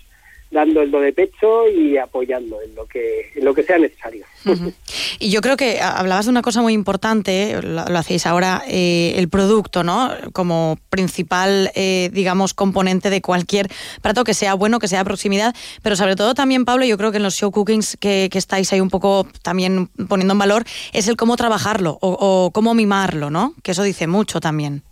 dando 0.50 0.82
el 0.82 0.92
do 0.92 1.00
de 1.02 1.12
pecho 1.12 1.68
y 1.70 1.98
apoyando 1.98 2.62
en 2.62 2.74
lo 2.76 2.86
que 2.86 3.32
en 3.36 3.44
lo 3.44 3.54
que 3.54 3.64
sea 3.64 3.78
necesario. 3.78 4.26
Y 5.20 5.30
yo 5.30 5.42
creo 5.42 5.58
que 5.58 5.82
hablabas 5.82 6.26
de 6.26 6.32
una 6.32 6.42
cosa 6.42 6.62
muy 6.62 6.74
importante, 6.74 7.52
eh, 7.52 7.62
lo, 7.62 7.86
lo 7.86 7.98
hacéis 7.98 8.26
ahora, 8.26 8.64
eh, 8.68 9.14
el 9.18 9.28
producto, 9.30 9.84
¿no? 9.84 10.12
Como 10.32 10.78
principal, 10.90 11.72
eh, 11.76 12.10
digamos, 12.14 12.54
componente 12.54 13.10
de 13.10 13.22
cualquier 13.22 13.68
plato 14.02 14.24
que 14.24 14.34
sea 14.34 14.54
bueno, 14.54 14.80
que 14.80 14.88
sea 14.88 15.00
de 15.00 15.06
proximidad, 15.06 15.54
pero 15.82 15.96
sobre 15.96 16.16
todo 16.16 16.34
también, 16.34 16.66
Pablo, 16.66 16.86
yo 16.86 16.98
creo 16.98 17.12
que 17.12 17.18
en 17.18 17.24
los 17.24 17.36
show 17.36 17.52
cookings 17.52 17.98
que, 17.98 18.30
que 18.32 18.38
estáis 18.38 18.72
ahí 18.72 18.80
un 18.80 18.90
poco 18.90 19.28
también 19.44 19.88
poniendo 20.08 20.34
en 20.34 20.40
valor, 20.40 20.64
es 20.94 21.08
el 21.08 21.18
cómo 21.18 21.36
trabajarlo 21.36 21.98
o, 22.02 22.18
o 22.20 22.52
cómo 22.52 22.74
mimarlo, 22.74 23.30
¿no? 23.30 23.54
Que 23.64 23.72
eso 23.72 23.84
dice 23.84 24.08
mucho 24.08 24.40
también. 24.40 24.84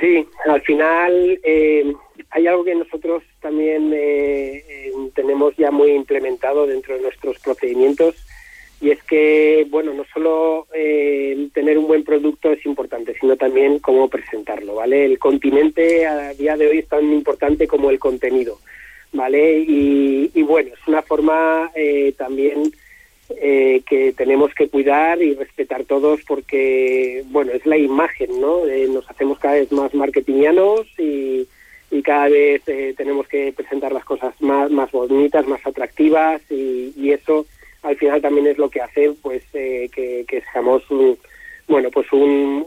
Sí, 0.00 0.26
al 0.46 0.60
final 0.62 1.40
eh, 1.42 1.92
hay 2.30 2.46
algo 2.46 2.64
que 2.64 2.74
nosotros 2.74 3.22
también 3.40 3.92
eh, 3.92 4.64
eh, 4.68 4.92
tenemos 5.14 5.56
ya 5.56 5.70
muy 5.70 5.92
implementado 5.92 6.66
dentro 6.66 6.96
de 6.96 7.02
nuestros 7.02 7.38
procedimientos 7.38 8.14
y 8.80 8.90
es 8.90 9.02
que, 9.02 9.66
bueno, 9.70 9.92
no 9.92 10.04
solo 10.12 10.68
eh, 10.72 11.48
tener 11.52 11.78
un 11.78 11.88
buen 11.88 12.04
producto 12.04 12.52
es 12.52 12.64
importante, 12.64 13.16
sino 13.20 13.36
también 13.36 13.80
cómo 13.80 14.08
presentarlo, 14.08 14.76
¿vale? 14.76 15.04
El 15.04 15.18
continente 15.18 16.06
a 16.06 16.32
día 16.34 16.56
de 16.56 16.68
hoy 16.68 16.78
es 16.78 16.88
tan 16.88 17.12
importante 17.12 17.66
como 17.66 17.90
el 17.90 17.98
contenido, 17.98 18.58
¿vale? 19.12 19.58
Y, 19.58 20.30
y 20.32 20.42
bueno, 20.42 20.70
es 20.74 20.86
una 20.86 21.02
forma 21.02 21.72
eh, 21.74 22.14
también 22.16 22.70
eh, 23.30 23.82
que 23.84 24.12
tenemos 24.12 24.54
que 24.54 24.68
cuidar 24.68 25.20
y 25.22 25.34
respetar 25.34 25.84
todos 25.84 26.20
porque, 26.26 27.24
bueno, 27.30 27.52
es 27.52 27.66
la 27.66 27.76
imagen, 27.76 28.40
¿no? 28.40 28.64
Eh, 28.66 28.86
nos 28.88 29.10
hacemos 29.10 29.40
cada 29.40 29.54
vez 29.54 29.72
más 29.72 29.92
marketingianos 29.92 30.86
y, 30.98 31.48
y 31.90 32.02
cada 32.02 32.28
vez 32.28 32.62
eh, 32.66 32.94
tenemos 32.96 33.26
que 33.28 33.52
presentar 33.52 33.92
las 33.92 34.04
cosas 34.04 34.34
más, 34.40 34.70
más 34.70 34.90
bonitas, 34.90 35.46
más 35.46 35.64
atractivas 35.66 36.42
y, 36.50 37.10
eso 37.10 37.46
al 37.82 37.96
final 37.96 38.20
también 38.20 38.46
es 38.46 38.58
lo 38.58 38.68
que 38.68 38.82
hace 38.82 39.12
pues 39.22 39.42
eh, 39.54 39.88
que, 39.90 40.42
seamos 40.52 40.88
un, 40.90 41.18
bueno 41.66 41.90
pues 41.90 42.06
un, 42.12 42.66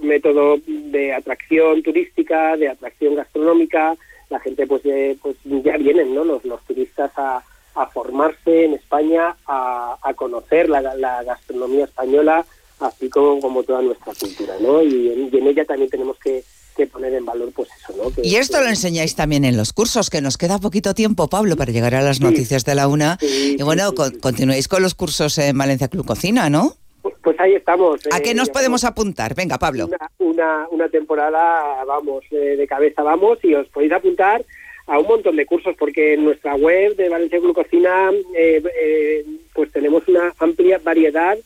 método 0.00 0.58
de 0.66 1.12
atracción 1.12 1.82
turística, 1.82 2.56
de 2.56 2.68
atracción 2.68 3.16
gastronómica, 3.16 3.96
la 4.30 4.38
gente 4.38 4.66
pues 4.66 4.82
eh, 4.84 5.16
pues 5.20 5.36
ya 5.44 5.76
vienen 5.76 6.14
¿no? 6.14 6.22
los, 6.22 6.44
los 6.44 6.62
turistas 6.64 7.10
a, 7.16 7.42
a 7.74 7.86
formarse 7.86 8.64
en 8.64 8.74
España, 8.74 9.36
a, 9.46 9.96
a 10.00 10.14
conocer 10.14 10.68
la, 10.68 10.82
gastronomía 11.24 11.84
española, 11.84 12.44
así 12.80 13.08
como, 13.08 13.40
como 13.40 13.62
toda 13.62 13.82
nuestra 13.82 14.12
cultura, 14.14 14.54
¿no? 14.60 14.82
Y 14.82 15.30
en 15.32 15.46
ella 15.46 15.64
también 15.64 15.90
tenemos 15.90 16.18
que, 16.18 16.44
que 16.76 16.86
poner 16.86 17.14
en 17.14 17.24
valor 17.24 17.50
pues 17.54 17.68
eso, 17.78 17.94
¿no? 17.96 18.10
Que- 18.10 18.22
Y 18.26 18.36
esto 18.36 18.58
que- 18.58 18.64
lo 18.64 18.70
enseñáis 18.70 19.14
también 19.16 19.44
en 19.44 19.56
los 19.56 19.72
cursos, 19.72 20.10
que 20.10 20.20
nos 20.20 20.36
queda 20.36 20.58
poquito 20.58 20.94
tiempo, 20.94 21.28
Pablo, 21.28 21.56
para 21.56 21.72
llegar 21.72 21.94
a 21.94 22.02
las 22.02 22.20
noticias 22.20 22.64
de 22.64 22.74
la 22.74 22.88
una. 22.88 23.18
y 23.22 23.62
bueno, 23.62 23.92
con- 23.94 24.18
continuéis 24.20 24.68
con 24.68 24.82
los 24.82 24.94
cursos 24.94 25.38
en 25.38 25.56
Valencia 25.56 25.88
Club 25.88 26.06
Cocina, 26.06 26.50
¿no? 26.50 26.74
Pues 27.22 27.38
ahí 27.40 27.54
estamos. 27.54 28.00
¿A 28.12 28.18
eh, 28.18 28.22
qué 28.22 28.34
nos 28.34 28.50
podemos 28.50 28.84
apuntar? 28.84 29.34
Venga, 29.34 29.58
Pablo. 29.58 29.86
una, 29.86 30.10
una, 30.18 30.66
una 30.70 30.88
temporada, 30.88 31.84
vamos, 31.84 32.24
eh, 32.30 32.56
de 32.56 32.66
cabeza 32.66 33.02
vamos, 33.02 33.38
y 33.42 33.54
os 33.54 33.66
podéis 33.68 33.92
apuntar 33.92 34.44
a 34.86 34.98
un 35.00 35.06
montón 35.08 35.34
de 35.36 35.46
cursos, 35.46 35.74
porque 35.78 36.14
en 36.14 36.24
nuestra 36.24 36.54
web 36.54 36.94
de 36.96 37.08
Valencia 37.08 37.40
Club 37.40 37.54
Cocina, 37.54 38.10
eh, 38.36 38.62
eh, 38.80 39.24
pues 39.54 39.72
tenemos 39.72 40.06
una 40.06 40.32
amplia 40.38 40.78
variedad 40.84 41.36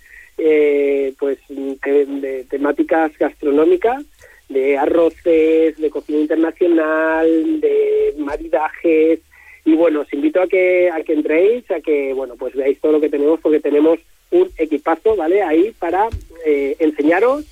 eh, 0.43 1.13
pues 1.19 1.39
de, 1.49 2.07
de 2.07 2.45
temáticas 2.49 3.13
gastronómicas, 3.19 4.03
de 4.51 4.77
arroces, 4.77 5.79
de 5.79 5.91
cocina 5.91 6.19
internacional, 6.19 7.61
de 7.61 8.15
maridajes, 8.19 9.21
y 9.65 9.75
bueno, 9.75 10.01
os 10.01 10.13
invito 10.13 10.43
a 10.43 10.49
que, 10.49 10.91
a 10.91 11.01
que 11.03 11.13
entréis, 11.13 11.71
a 11.71 11.81
que, 11.81 12.13
bueno, 12.13 12.35
pues 12.37 12.55
veáis 12.55 12.81
todo 12.81 12.93
lo 12.93 13.01
que 13.01 13.09
tenemos, 13.09 13.41
porque 13.41 13.61
tenemos 13.61 13.99
un 14.31 14.51
equipazo, 14.59 15.17
¿vale? 15.17 15.43
Ahí 15.43 15.73
para 15.79 16.09
eh, 16.45 16.77
enseñaros, 16.79 17.45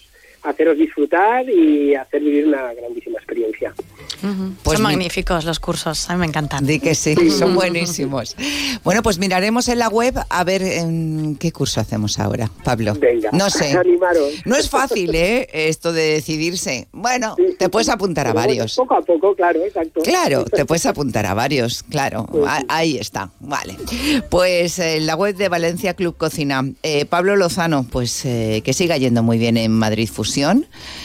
haceros 0.43 0.77
disfrutar 0.79 1.49
y 1.49 1.95
hacer 1.95 2.21
vivir 2.23 2.47
una 2.47 2.73
grandísima 2.75 3.19
experiencia. 3.19 3.75
Pues 4.63 4.79
Son 4.79 4.87
mi- 4.89 4.95
magníficos 4.95 5.45
los 5.45 5.61
cursos, 5.61 6.11
a 6.11 6.15
mí 6.15 6.21
me 6.21 6.27
encantan. 6.27 6.67
Di 6.67 6.81
que 6.81 6.95
sí, 6.95 7.15
son 7.31 7.55
buenísimos. 7.55 8.35
Bueno, 8.83 9.03
pues 9.03 9.19
miraremos 9.19 9.69
en 9.69 9.79
la 9.79 9.89
web 9.89 10.15
a 10.29 10.45
ver 10.45 10.63
en 10.63 11.37
qué 11.37 11.53
curso 11.53 11.81
hacemos 11.81 12.19
ahora, 12.19 12.51
Pablo. 12.65 12.95
Venga, 12.99 13.31
no 13.33 13.49
sé. 13.49 13.73
animaros. 13.79 14.33
No 14.45 14.57
es 14.57 14.69
fácil, 14.69 15.15
¿eh? 15.15 15.49
Esto 15.53 15.93
de 15.93 16.15
decidirse. 16.15 16.89
Bueno, 16.93 17.37
te 17.59 17.69
puedes 17.69 17.89
apuntar 17.89 18.27
a 18.27 18.33
bueno, 18.33 18.49
varios. 18.49 18.75
poco 18.75 18.95
a 18.95 19.03
poco, 19.03 19.35
claro, 19.37 19.61
exacto. 19.65 20.01
Claro, 20.03 20.45
te 20.45 20.65
puedes 20.67 20.87
apuntar 20.87 21.25
a 21.27 21.35
varios, 21.35 21.85
claro. 21.85 22.27
Ahí 22.69 22.97
está, 22.99 23.31
vale. 23.41 23.77
Pues 24.31 24.79
en 24.81 25.07
la 25.07 25.15
web 25.15 25.37
de 25.37 25.49
Valencia 25.49 25.95
Club 25.95 26.17
Cocina. 26.17 26.65
Eh, 26.83 27.05
Pablo 27.05 27.37
Lozano, 27.37 27.87
pues 27.91 28.25
eh, 28.25 28.63
que 28.65 28.73
siga 28.73 28.97
yendo 28.97 29.23
muy 29.23 29.39
bien 29.39 29.57
en 29.57 29.73
Madrid 29.73 30.09
Fusión. 30.09 30.28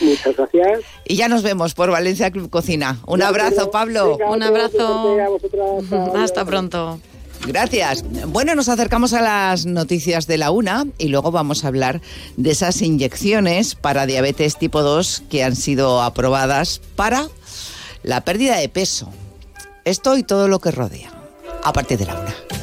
Muchas 0.02 0.36
gracias. 0.36 0.82
Y 1.06 1.16
ya 1.16 1.28
nos 1.28 1.44
vemos 1.44 1.74
por 1.74 1.92
Valencia 1.92 2.32
Club 2.32 2.50
Cocina. 2.50 3.00
Un 3.06 3.22
abrazo, 3.22 3.72
Pablo. 3.72 4.18
Venga, 4.18 4.32
Un 4.32 4.44
abrazo. 4.44 5.18
Hasta 6.16 6.46
pronto. 6.46 7.00
Gracias. 7.46 8.04
Bueno, 8.28 8.56
nos 8.56 8.70
acercamos 8.70 9.14
a 9.14 9.22
las 9.22 9.66
noticias 9.66 10.28
de 10.28 10.38
la 10.38 10.52
una 10.52 10.86
y 10.98 11.10
luego 11.10 11.32
vamos 11.32 11.66
a 11.66 11.68
hablar 11.68 12.02
de 12.38 12.52
esas 12.52 12.82
inyecciones 12.82 13.76
para 13.76 14.06
diabetes 14.06 14.58
tipo 14.58 14.82
2 14.82 15.24
que 15.30 15.44
han 15.44 15.56
sido 15.56 16.02
aprobadas 16.02 16.80
para 16.96 17.28
la 18.02 18.22
pérdida 18.22 18.58
de 18.58 18.70
peso. 18.70 19.10
Esto 19.84 20.16
y 20.16 20.24
todo 20.24 20.48
lo 20.48 20.60
que 20.60 20.72
rodea. 20.72 21.12
A 21.64 21.74
partir 21.74 21.98
de 21.98 22.06
la 22.06 22.16
una. 22.16 22.63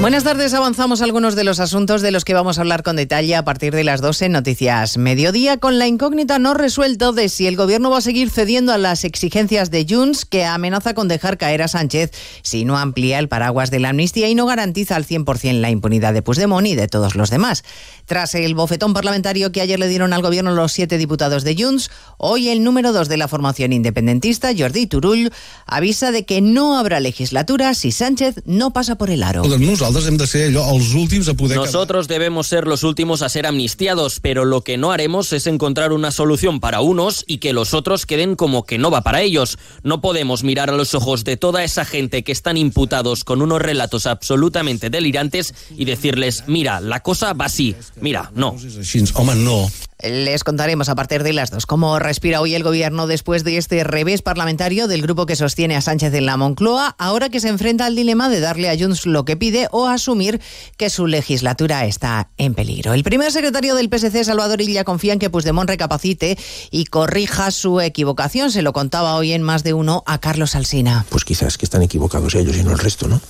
Buenas 0.00 0.24
tardes, 0.24 0.52
avanzamos 0.52 1.00
algunos 1.00 1.34
de 1.34 1.44
los 1.44 1.60
asuntos 1.60 2.02
de 2.02 2.10
los 2.10 2.26
que 2.26 2.34
vamos 2.34 2.58
a 2.58 2.60
hablar 2.60 2.82
con 2.82 2.96
detalle 2.96 3.36
a 3.36 3.44
partir 3.44 3.74
de 3.74 3.84
las 3.84 4.02
12 4.02 4.26
en 4.26 4.32
Noticias 4.32 4.98
Mediodía, 4.98 5.56
con 5.56 5.78
la 5.78 5.86
incógnita 5.86 6.38
no 6.38 6.52
resuelto 6.52 7.12
de 7.12 7.30
si 7.30 7.46
el 7.46 7.56
gobierno 7.56 7.88
va 7.90 7.98
a 7.98 8.02
seguir 8.02 8.28
cediendo 8.28 8.72
a 8.72 8.78
las 8.78 9.04
exigencias 9.04 9.70
de 9.70 9.86
Junts, 9.88 10.26
que 10.26 10.44
amenaza 10.44 10.92
con 10.92 11.08
dejar 11.08 11.38
caer 11.38 11.62
a 11.62 11.68
Sánchez 11.68 12.10
si 12.42 12.66
no 12.66 12.76
amplía 12.76 13.18
el 13.18 13.28
paraguas 13.28 13.70
de 13.70 13.78
la 13.78 13.90
amnistía 13.90 14.28
y 14.28 14.34
no 14.34 14.44
garantiza 14.44 14.96
al 14.96 15.06
100% 15.06 15.60
la 15.60 15.70
impunidad 15.70 16.12
de 16.12 16.20
Puigdemont 16.20 16.66
y 16.66 16.74
de 16.74 16.88
todos 16.88 17.14
los 17.14 17.30
demás. 17.30 17.64
Tras 18.04 18.34
el 18.34 18.54
bofetón 18.54 18.92
parlamentario 18.92 19.52
que 19.52 19.62
ayer 19.62 19.78
le 19.78 19.88
dieron 19.88 20.12
al 20.12 20.20
gobierno 20.20 20.50
los 20.50 20.72
siete 20.72 20.98
diputados 20.98 21.44
de 21.44 21.56
Junts, 21.56 21.90
hoy 22.18 22.50
el 22.50 22.62
número 22.62 22.92
dos 22.92 23.08
de 23.08 23.16
la 23.16 23.28
formación 23.28 23.72
independentista, 23.72 24.50
Jordi 24.56 24.86
Turull, 24.86 25.32
avisa 25.66 26.10
de 26.10 26.26
que 26.26 26.42
no 26.42 26.76
habrá 26.76 27.00
legislatura 27.00 27.72
si 27.72 27.90
Sánchez 27.90 28.42
no 28.44 28.72
pasa 28.72 28.96
por 28.96 29.08
el 29.08 29.22
aro. 29.22 29.42
Nosaltres 29.84 30.06
hem 30.08 30.16
de 30.16 30.26
ser 30.26 30.46
allò, 30.48 30.62
els 30.72 30.94
últims 30.96 31.26
a 31.28 31.34
poder... 31.36 31.58
Nosotros 31.58 32.08
debemos 32.08 32.46
ser 32.46 32.66
los 32.66 32.84
últimos 32.84 33.20
a 33.20 33.28
ser 33.28 33.44
amnistiados, 33.44 34.18
pero 34.18 34.46
lo 34.46 34.62
que 34.62 34.78
no 34.78 34.92
haremos 34.92 35.30
es 35.34 35.46
encontrar 35.46 35.92
una 35.92 36.10
solución 36.10 36.58
para 36.58 36.80
unos 36.80 37.22
y 37.26 37.36
que 37.36 37.52
los 37.52 37.74
otros 37.74 38.06
queden 38.06 38.34
como 38.34 38.64
que 38.64 38.78
no 38.78 38.90
va 38.90 39.02
para 39.02 39.20
ellos. 39.20 39.58
No 39.82 40.00
podemos 40.00 40.42
mirar 40.42 40.70
a 40.70 40.72
los 40.72 40.94
ojos 40.94 41.22
de 41.24 41.36
toda 41.36 41.64
esa 41.64 41.84
gente 41.84 42.24
que 42.24 42.32
están 42.32 42.56
imputados 42.56 43.24
con 43.24 43.42
unos 43.42 43.60
relatos 43.60 44.06
absolutamente 44.06 44.88
delirantes 44.88 45.52
y 45.76 45.84
decirles, 45.84 46.44
mira, 46.46 46.80
la 46.80 47.00
cosa 47.00 47.34
va 47.34 47.44
así, 47.44 47.76
mira, 48.00 48.30
no. 48.34 48.56
Home, 49.16 49.34
no. 49.34 49.68
Les 50.02 50.44
contaremos 50.44 50.90
a 50.90 50.94
partir 50.94 51.22
de 51.22 51.32
las 51.32 51.50
dos 51.50 51.64
cómo 51.64 51.98
respira 51.98 52.42
hoy 52.42 52.54
el 52.54 52.62
gobierno 52.62 53.06
después 53.06 53.42
de 53.42 53.56
este 53.56 53.84
revés 53.84 54.20
parlamentario 54.20 54.86
del 54.86 55.00
grupo 55.00 55.24
que 55.24 55.34
sostiene 55.34 55.76
a 55.76 55.80
Sánchez 55.80 56.12
en 56.12 56.26
la 56.26 56.36
Moncloa, 56.36 56.94
ahora 56.98 57.30
que 57.30 57.40
se 57.40 57.48
enfrenta 57.48 57.86
al 57.86 57.96
dilema 57.96 58.28
de 58.28 58.40
darle 58.40 58.68
a 58.68 58.76
Junts 58.76 59.06
lo 59.06 59.24
que 59.24 59.38
pide 59.38 59.68
o 59.76 59.88
asumir 59.88 60.40
que 60.76 60.88
su 60.88 61.08
legislatura 61.08 61.84
está 61.84 62.30
en 62.38 62.54
peligro. 62.54 62.94
El 62.94 63.02
primer 63.02 63.32
secretario 63.32 63.74
del 63.74 63.88
PSC, 63.88 64.22
Salvador 64.22 64.60
Illa, 64.60 64.84
confía 64.84 65.12
en 65.12 65.18
que 65.18 65.30
Puigdemont 65.30 65.68
recapacite 65.68 66.38
y 66.70 66.84
corrija 66.84 67.50
su 67.50 67.80
equivocación. 67.80 68.52
Se 68.52 68.62
lo 68.62 68.72
contaba 68.72 69.16
hoy 69.16 69.32
en 69.32 69.42
más 69.42 69.64
de 69.64 69.74
uno 69.74 70.04
a 70.06 70.18
Carlos 70.20 70.54
Alsina. 70.54 71.04
Pues 71.10 71.24
quizás 71.24 71.58
que 71.58 71.64
están 71.64 71.82
equivocados 71.82 72.36
ellos 72.36 72.56
y 72.56 72.62
no 72.62 72.70
el 72.70 72.78
resto, 72.78 73.08
¿no? 73.08 73.20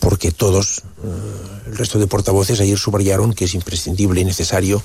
Porque 0.00 0.32
todos, 0.32 0.84
eh, 1.04 1.66
el 1.66 1.76
resto 1.76 1.98
de 1.98 2.06
portavoces 2.06 2.60
ayer 2.60 2.78
subrayaron 2.78 3.34
que 3.34 3.44
es 3.44 3.52
imprescindible 3.52 4.22
y 4.22 4.24
necesario 4.24 4.82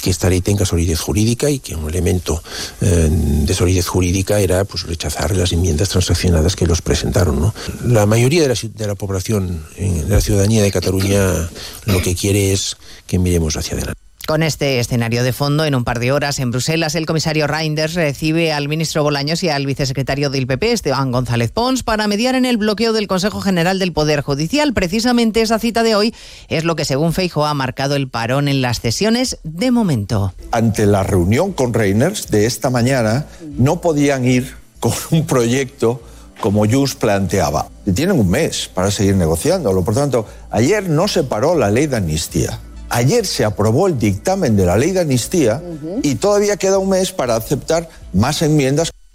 que 0.00 0.08
esta 0.08 0.30
ley 0.30 0.40
tenga 0.40 0.64
solidez 0.64 0.98
jurídica 0.98 1.50
y 1.50 1.58
que 1.58 1.76
un 1.76 1.90
elemento 1.90 2.42
eh, 2.80 3.08
de 3.10 3.54
solidez 3.54 3.86
jurídica 3.86 4.40
era 4.40 4.64
pues, 4.64 4.84
rechazar 4.84 5.36
las 5.36 5.52
enmiendas 5.52 5.90
transaccionadas 5.90 6.56
que 6.56 6.66
los 6.66 6.80
presentaron. 6.80 7.38
¿no? 7.38 7.54
La 7.84 8.06
mayoría 8.06 8.40
de 8.40 8.48
la, 8.48 8.54
de 8.54 8.86
la 8.86 8.94
población, 8.94 9.62
de 9.76 10.08
la 10.08 10.21
ciudadanía 10.22 10.62
de 10.62 10.72
Cataluña, 10.72 11.50
lo 11.84 12.00
que 12.00 12.14
quiere 12.14 12.52
es 12.52 12.76
que 13.06 13.18
miremos 13.18 13.56
hacia 13.56 13.74
adelante. 13.74 14.00
Con 14.26 14.44
este 14.44 14.78
escenario 14.78 15.24
de 15.24 15.32
fondo, 15.32 15.64
en 15.64 15.74
un 15.74 15.82
par 15.82 15.98
de 15.98 16.12
horas 16.12 16.38
en 16.38 16.52
Bruselas, 16.52 16.94
el 16.94 17.06
comisario 17.06 17.48
Reinders 17.48 17.94
recibe 17.94 18.52
al 18.52 18.68
ministro 18.68 19.02
Bolaños 19.02 19.42
y 19.42 19.48
al 19.48 19.66
vicesecretario 19.66 20.30
del 20.30 20.46
PP, 20.46 20.70
Esteban 20.70 21.10
González 21.10 21.50
Pons, 21.50 21.82
para 21.82 22.06
mediar 22.06 22.36
en 22.36 22.44
el 22.44 22.56
bloqueo 22.56 22.92
del 22.92 23.08
Consejo 23.08 23.40
General 23.40 23.80
del 23.80 23.92
Poder 23.92 24.20
Judicial. 24.20 24.74
Precisamente 24.74 25.42
esa 25.42 25.58
cita 25.58 25.82
de 25.82 25.96
hoy 25.96 26.14
es 26.48 26.62
lo 26.62 26.76
que, 26.76 26.84
según 26.84 27.12
Feijo, 27.12 27.46
ha 27.46 27.54
marcado 27.54 27.96
el 27.96 28.08
parón 28.08 28.46
en 28.46 28.62
las 28.62 28.78
sesiones 28.78 29.38
de 29.42 29.72
momento. 29.72 30.32
ante 30.52 30.86
la 30.86 31.02
reunión 31.02 31.52
con 31.52 31.74
Reiners 31.74 32.30
de 32.30 32.46
esta 32.46 32.70
mañana, 32.70 33.26
no 33.58 33.80
podían 33.80 34.24
ir 34.24 34.54
con 34.78 34.92
un 35.10 35.26
proyecto 35.26 36.00
como 36.42 36.66
Junts 36.68 36.96
planteaba. 36.96 37.68
Y 37.86 37.92
Tienen 37.92 38.18
un 38.18 38.28
mes 38.28 38.68
para 38.74 38.90
seguir 38.90 39.16
negociándolo. 39.16 39.82
Por 39.82 39.94
tanto, 39.94 40.26
ayer 40.50 40.90
no 40.90 41.06
se 41.06 41.22
paró 41.22 41.54
la 41.54 41.70
ley 41.70 41.86
de 41.86 41.96
amnistía. 41.96 42.58
Ayer 42.90 43.24
se 43.24 43.44
aprobó 43.44 43.86
el 43.86 43.98
dictamen 43.98 44.54
de 44.56 44.66
la 44.66 44.76
ley 44.76 44.90
de 44.90 45.00
amnistía 45.00 45.62
y 46.02 46.16
todavía 46.16 46.58
queda 46.58 46.76
un 46.76 46.90
mes 46.90 47.12
para 47.12 47.36
aceptar 47.36 47.88
más 48.12 48.42
enmiendas. 48.42 48.90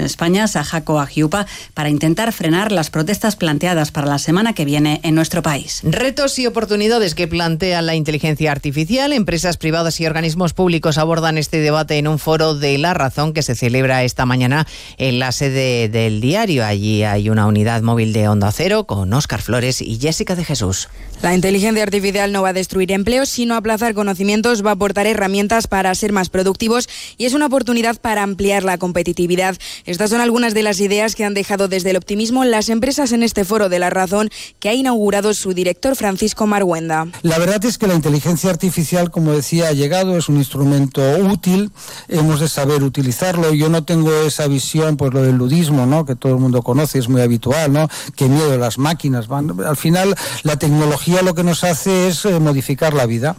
en 0.00 0.06
España, 0.06 0.48
Sajaco 0.48 0.98
Agiupa, 0.98 1.46
para 1.74 1.90
intentar 1.90 2.32
frenar 2.32 2.72
las 2.72 2.90
protestas 2.90 3.36
planteadas 3.36 3.92
para 3.92 4.06
la 4.06 4.18
semana 4.18 4.54
que 4.54 4.64
viene 4.64 5.00
en 5.04 5.14
nuestro 5.14 5.42
país. 5.42 5.80
Retos 5.84 6.38
y 6.38 6.46
oportunidades 6.46 7.14
que 7.14 7.28
plantea 7.28 7.82
la 7.82 7.94
inteligencia 7.94 8.50
artificial. 8.50 9.12
Empresas 9.12 9.56
privadas 9.56 10.00
y 10.00 10.06
organismos 10.06 10.54
públicos 10.54 10.98
abordan 10.98 11.38
este 11.38 11.60
debate 11.60 11.98
en 11.98 12.08
un 12.08 12.18
foro 12.18 12.54
de 12.54 12.78
La 12.78 12.94
Razón 12.94 13.32
que 13.32 13.42
se 13.42 13.54
celebra 13.54 14.02
esta 14.04 14.26
mañana 14.26 14.66
en 14.98 15.18
la 15.18 15.32
sede 15.32 15.88
del 15.88 16.20
diario. 16.20 16.64
Allí 16.64 17.04
hay 17.04 17.30
una 17.30 17.46
unidad 17.46 17.82
móvil 17.82 18.12
de 18.12 18.28
Onda 18.28 18.50
Cero 18.52 18.84
con 18.84 19.12
Óscar 19.12 19.42
Flores 19.42 19.80
y 19.82 19.98
Jessica 19.98 20.34
de 20.34 20.44
Jesús. 20.44 20.88
La 21.22 21.34
inteligencia 21.34 21.82
artificial 21.82 22.32
no 22.32 22.42
va 22.42 22.48
a 22.48 22.52
destruir 22.54 22.92
empleos, 22.92 23.28
sino 23.28 23.54
aplazar 23.54 23.92
conocimientos, 23.92 24.64
va 24.64 24.70
a 24.70 24.74
aportar 24.74 25.06
herramientas 25.06 25.66
para 25.66 25.94
ser 25.94 26.12
más 26.12 26.30
productivos 26.30 26.88
y 27.18 27.26
es 27.26 27.34
una 27.34 27.46
oportunidad 27.46 28.00
para 28.00 28.22
ampliar 28.22 28.64
la 28.64 28.78
competitividad. 28.78 29.56
Estas 29.90 30.10
son 30.10 30.20
algunas 30.20 30.54
de 30.54 30.62
las 30.62 30.78
ideas 30.78 31.16
que 31.16 31.24
han 31.24 31.34
dejado 31.34 31.66
desde 31.66 31.90
el 31.90 31.96
optimismo 31.96 32.44
las 32.44 32.68
empresas 32.68 33.10
en 33.10 33.24
este 33.24 33.44
foro 33.44 33.68
de 33.68 33.80
la 33.80 33.90
razón 33.90 34.30
que 34.60 34.68
ha 34.68 34.72
inaugurado 34.72 35.34
su 35.34 35.52
director 35.52 35.96
Francisco 35.96 36.46
Marguenda. 36.46 37.08
La 37.22 37.40
verdad 37.40 37.64
es 37.64 37.76
que 37.76 37.88
la 37.88 37.94
inteligencia 37.94 38.50
artificial, 38.50 39.10
como 39.10 39.32
decía, 39.32 39.66
ha 39.66 39.72
llegado, 39.72 40.16
es 40.16 40.28
un 40.28 40.36
instrumento 40.36 41.02
útil, 41.18 41.72
hemos 42.06 42.38
de 42.38 42.46
saber 42.46 42.84
utilizarlo. 42.84 43.52
Yo 43.52 43.68
no 43.68 43.82
tengo 43.82 44.12
esa 44.22 44.46
visión, 44.46 44.96
pues 44.96 45.12
lo 45.12 45.22
del 45.22 45.34
ludismo, 45.34 45.86
¿no? 45.86 46.04
que 46.04 46.14
todo 46.14 46.34
el 46.34 46.38
mundo 46.38 46.62
conoce, 46.62 47.00
es 47.00 47.08
muy 47.08 47.22
habitual, 47.22 47.72
¿no? 47.72 47.88
que 48.14 48.26
miedo 48.26 48.56
las 48.58 48.78
máquinas. 48.78 49.26
Van. 49.26 49.60
Al 49.60 49.76
final, 49.76 50.14
la 50.44 50.56
tecnología 50.56 51.22
lo 51.22 51.34
que 51.34 51.42
nos 51.42 51.64
hace 51.64 52.06
es 52.06 52.24
eh, 52.26 52.38
modificar 52.38 52.94
la 52.94 53.06
vida. 53.06 53.38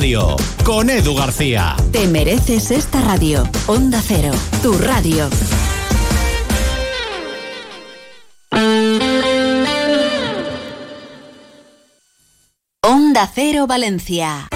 con 0.63 0.89
Edu 0.89 1.13
García. 1.13 1.75
Te 1.91 2.07
mereces 2.07 2.71
esta 2.71 3.01
radio. 3.01 3.47
Onda 3.67 4.01
Cero, 4.01 4.31
tu 4.63 4.73
radio. 4.73 5.29
Onda 12.81 13.31
Cero 13.31 13.67
Valencia. 13.67 14.47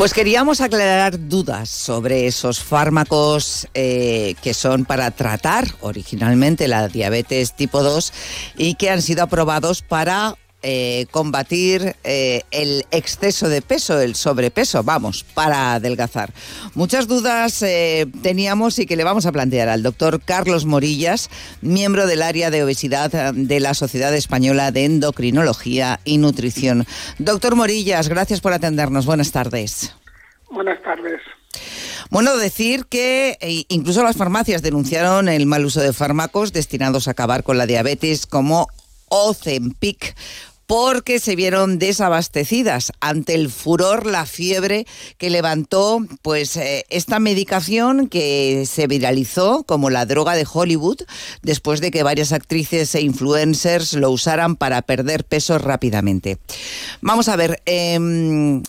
Pues 0.00 0.14
queríamos 0.14 0.62
aclarar 0.62 1.28
dudas 1.28 1.68
sobre 1.68 2.26
esos 2.26 2.58
fármacos 2.64 3.68
eh, 3.74 4.34
que 4.42 4.54
son 4.54 4.86
para 4.86 5.10
tratar 5.10 5.66
originalmente 5.82 6.68
la 6.68 6.88
diabetes 6.88 7.54
tipo 7.54 7.82
2 7.82 8.10
y 8.56 8.76
que 8.76 8.88
han 8.88 9.02
sido 9.02 9.22
aprobados 9.22 9.82
para 9.82 10.38
eh, 10.62 11.06
combatir 11.10 11.96
eh, 12.04 12.42
el 12.50 12.84
exceso 12.90 13.48
de 13.48 13.62
peso, 13.62 13.98
el 13.98 14.14
sobrepeso, 14.14 14.82
vamos, 14.82 15.24
para 15.24 15.72
adelgazar. 15.72 16.34
Muchas 16.74 17.08
dudas 17.08 17.62
eh, 17.62 18.06
teníamos 18.22 18.78
y 18.78 18.84
que 18.84 18.96
le 18.96 19.04
vamos 19.04 19.24
a 19.24 19.32
plantear 19.32 19.70
al 19.70 19.82
doctor 19.82 20.20
Carlos 20.22 20.66
Morillas, 20.66 21.30
miembro 21.62 22.06
del 22.06 22.20
área 22.20 22.50
de 22.50 22.62
obesidad 22.62 23.32
de 23.32 23.60
la 23.60 23.72
Sociedad 23.72 24.14
Española 24.14 24.70
de 24.70 24.84
Endocrinología 24.84 26.00
y 26.04 26.18
Nutrición. 26.18 26.84
Doctor 27.18 27.56
Morillas, 27.56 28.10
gracias 28.10 28.42
por 28.42 28.52
atendernos. 28.52 29.06
Buenas 29.06 29.32
tardes. 29.32 29.94
Buenas 30.50 30.82
tardes. 30.82 31.22
Bueno, 32.10 32.36
decir 32.36 32.84
que 32.84 33.64
incluso 33.68 34.02
las 34.02 34.16
farmacias 34.16 34.60
denunciaron 34.60 35.28
el 35.30 35.46
mal 35.46 35.64
uso 35.64 35.80
de 35.80 35.94
fármacos 35.94 36.52
destinados 36.52 37.08
a 37.08 37.12
acabar 37.12 37.44
con 37.44 37.56
la 37.56 37.66
diabetes 37.66 38.26
como 38.26 38.68
Ozempic 39.10 40.14
porque 40.70 41.18
se 41.18 41.34
vieron 41.34 41.80
desabastecidas 41.80 42.92
ante 43.00 43.34
el 43.34 43.50
furor, 43.50 44.06
la 44.06 44.24
fiebre 44.24 44.86
que 45.18 45.28
levantó 45.28 45.98
pues 46.22 46.56
eh, 46.56 46.86
esta 46.90 47.18
medicación 47.18 48.06
que 48.06 48.64
se 48.66 48.86
viralizó 48.86 49.64
como 49.64 49.90
la 49.90 50.06
droga 50.06 50.36
de 50.36 50.46
Hollywood 50.48 51.00
después 51.42 51.80
de 51.80 51.90
que 51.90 52.04
varias 52.04 52.30
actrices 52.30 52.94
e 52.94 53.00
influencers 53.00 53.94
lo 53.94 54.12
usaran 54.12 54.54
para 54.54 54.82
perder 54.82 55.24
peso 55.24 55.58
rápidamente. 55.58 56.38
Vamos 57.00 57.28
a 57.28 57.34
ver, 57.34 57.60
em, 57.66 58.62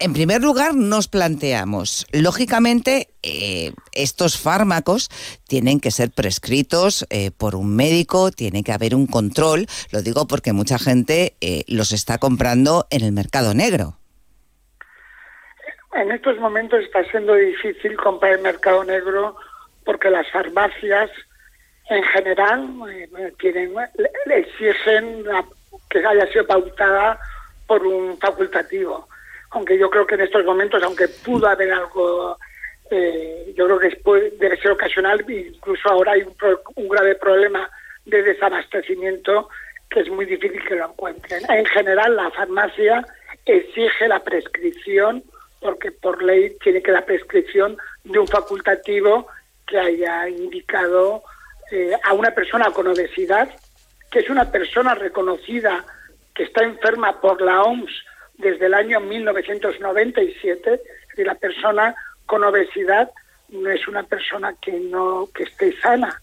en 0.00 0.12
primer 0.12 0.42
lugar, 0.42 0.74
nos 0.74 1.08
planteamos, 1.08 2.06
lógicamente, 2.12 3.08
eh, 3.22 3.72
estos 3.92 4.40
fármacos 4.40 5.08
tienen 5.48 5.80
que 5.80 5.90
ser 5.90 6.10
prescritos 6.10 7.04
eh, 7.10 7.32
por 7.36 7.56
un 7.56 7.74
médico, 7.74 8.30
tiene 8.30 8.62
que 8.62 8.72
haber 8.72 8.94
un 8.94 9.08
control, 9.08 9.66
lo 9.90 10.02
digo 10.02 10.28
porque 10.28 10.52
mucha 10.52 10.78
gente 10.78 11.34
eh, 11.40 11.64
los 11.66 11.90
está 11.90 12.18
comprando 12.18 12.86
en 12.90 13.02
el 13.02 13.12
mercado 13.12 13.54
negro. 13.54 13.94
En 15.94 16.12
estos 16.12 16.38
momentos 16.38 16.84
está 16.84 17.02
siendo 17.10 17.34
difícil 17.34 17.96
comprar 17.96 18.34
el 18.34 18.42
mercado 18.42 18.84
negro 18.84 19.36
porque 19.84 20.10
las 20.10 20.30
farmacias 20.30 21.10
en 21.90 22.04
general 22.04 22.68
tienen, 23.40 23.72
le 24.26 24.38
exigen 24.38 25.24
que 25.90 26.06
haya 26.06 26.30
sido 26.30 26.46
pautada 26.46 27.18
por 27.66 27.84
un 27.84 28.16
facultativo 28.18 29.08
aunque 29.50 29.78
yo 29.78 29.88
creo 29.90 30.06
que 30.06 30.14
en 30.14 30.22
estos 30.22 30.44
momentos, 30.44 30.82
aunque 30.82 31.08
pudo 31.08 31.46
haber 31.48 31.72
algo, 31.72 32.38
eh, 32.90 33.52
yo 33.56 33.66
creo 33.66 33.78
que 33.78 33.88
después 33.88 34.38
debe 34.38 34.56
ser 34.58 34.72
ocasional, 34.72 35.24
incluso 35.28 35.88
ahora 35.88 36.12
hay 36.12 36.22
un, 36.76 36.88
grave 36.88 37.14
problema 37.14 37.68
de 38.04 38.22
desabastecimiento 38.22 39.48
que 39.88 40.00
es 40.00 40.10
muy 40.10 40.26
difícil 40.26 40.62
que 40.64 40.76
lo 40.76 40.90
encuentren. 40.90 41.42
En 41.48 41.64
general, 41.66 42.16
la 42.16 42.30
farmacia 42.30 43.06
exige 43.46 44.08
la 44.08 44.22
prescripción, 44.22 45.22
porque 45.60 45.92
por 45.92 46.22
ley 46.22 46.56
tiene 46.62 46.82
que 46.82 46.92
la 46.92 47.06
prescripción 47.06 47.78
de 48.04 48.18
un 48.18 48.28
facultativo 48.28 49.26
que 49.66 49.78
haya 49.78 50.28
indicado 50.28 51.22
eh, 51.70 51.92
a 52.04 52.12
una 52.12 52.30
persona 52.32 52.70
con 52.70 52.86
obesidad, 52.86 53.48
que 54.10 54.20
es 54.20 54.30
una 54.30 54.50
persona 54.50 54.94
reconocida 54.94 55.84
que 56.34 56.44
está 56.44 56.64
enferma 56.64 57.20
por 57.20 57.40
la 57.40 57.62
OMS 57.62 57.90
desde 58.38 58.66
el 58.66 58.74
año 58.74 59.00
1997 59.00 60.80
y 61.16 61.24
la 61.24 61.34
persona 61.34 61.94
con 62.26 62.44
obesidad 62.44 63.10
no 63.48 63.70
es 63.70 63.86
una 63.88 64.02
persona 64.04 64.54
que 64.60 64.72
no 64.72 65.28
que 65.34 65.44
esté 65.44 65.76
sana, 65.80 66.20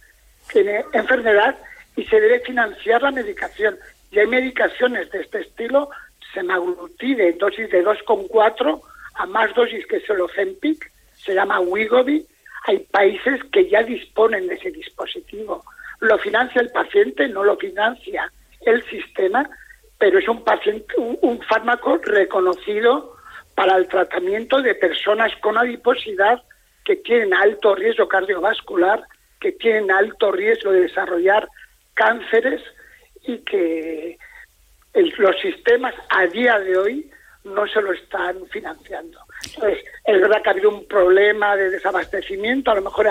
tiene 0.52 0.86
enfermedad 0.94 1.58
y 1.96 2.06
se 2.06 2.20
debe 2.20 2.40
financiar 2.40 3.02
la 3.02 3.12
medicación. 3.12 3.78
Y 4.12 4.20
hay 4.20 4.28
medicaciones 4.28 5.10
de 5.12 5.22
este 5.22 5.42
estilo, 5.42 5.90
semaglutide, 6.34 7.34
dosis 7.34 7.70
de 7.70 7.84
2,4 7.84 8.82
a 9.16 9.26
más 9.26 9.54
dosis 9.56 9.86
que 9.88 9.98
el 10.08 10.22
Ozempic, 10.22 10.92
se 11.16 11.34
llama 11.34 11.60
Wigovi. 11.60 12.26
Hay 12.68 12.80
países 12.80 13.42
que 13.52 13.70
ya 13.70 13.84
disponen 13.84 14.48
de 14.48 14.56
ese 14.56 14.72
dispositivo. 14.72 15.64
Lo 16.00 16.18
financia 16.18 16.62
el 16.62 16.70
paciente, 16.72 17.28
no 17.28 17.44
lo 17.44 17.58
financia 17.58 18.32
el 18.62 18.84
sistema, 18.86 19.50
pero 19.98 20.20
es 20.20 20.28
un 20.28 20.44
paciente, 20.44 20.94
un, 20.98 21.42
fármaco 21.44 21.98
reconocido 22.04 23.16
para 23.56 23.78
el 23.78 23.88
tratamiento 23.88 24.62
de 24.62 24.76
personas 24.76 25.32
con 25.42 25.58
adiposidad 25.58 26.44
que 26.84 26.98
tienen 26.98 27.34
alto 27.34 27.76
riesgo 27.76 28.08
cardiovascular, 28.08 29.04
que 29.40 29.54
tienen 29.54 29.92
alto 29.92 30.32
riesgo 30.32 30.72
de 30.72 30.82
desarrollar 30.82 31.48
cánceres 31.94 32.62
y 33.24 33.38
que 33.40 34.18
los 34.94 35.40
sistemas 35.42 35.94
a 36.10 36.26
día 36.28 36.60
de 36.60 36.78
hoy 36.78 37.12
no 37.44 37.68
se 37.68 37.82
lo 37.82 37.94
están 37.94 38.46
financiando. 38.48 39.20
Entonces, 39.54 39.84
es 40.04 40.22
verdad 40.22 40.42
que 40.42 40.50
ha 40.50 40.52
habido 40.52 40.70
un 40.70 40.88
problema 40.88 41.56
de 41.56 41.70
desabastecimiento, 41.70 42.72
a 42.72 42.76
lo 42.76 42.82
mejor 42.82 43.08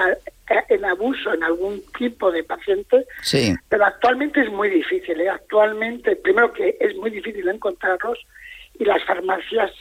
en 0.68 0.84
abuso 0.84 1.32
en 1.32 1.42
algún 1.42 1.82
tipo 1.99 2.30
de 2.30 2.45
paciente, 2.45 3.07
sí. 3.22 3.55
pero 3.68 3.86
actualmente 3.86 4.42
es 4.42 4.51
muy 4.51 4.68
difícil. 4.68 5.20
¿eh? 5.20 5.28
Actualmente, 5.28 6.16
primero 6.16 6.53
que 6.53 6.76
es 6.80 6.95
muy 6.97 7.11
difícil 7.11 7.49
encontrarlos 7.49 8.18
y 8.78 8.84
las 8.84 9.03
farmacias, 9.05 9.72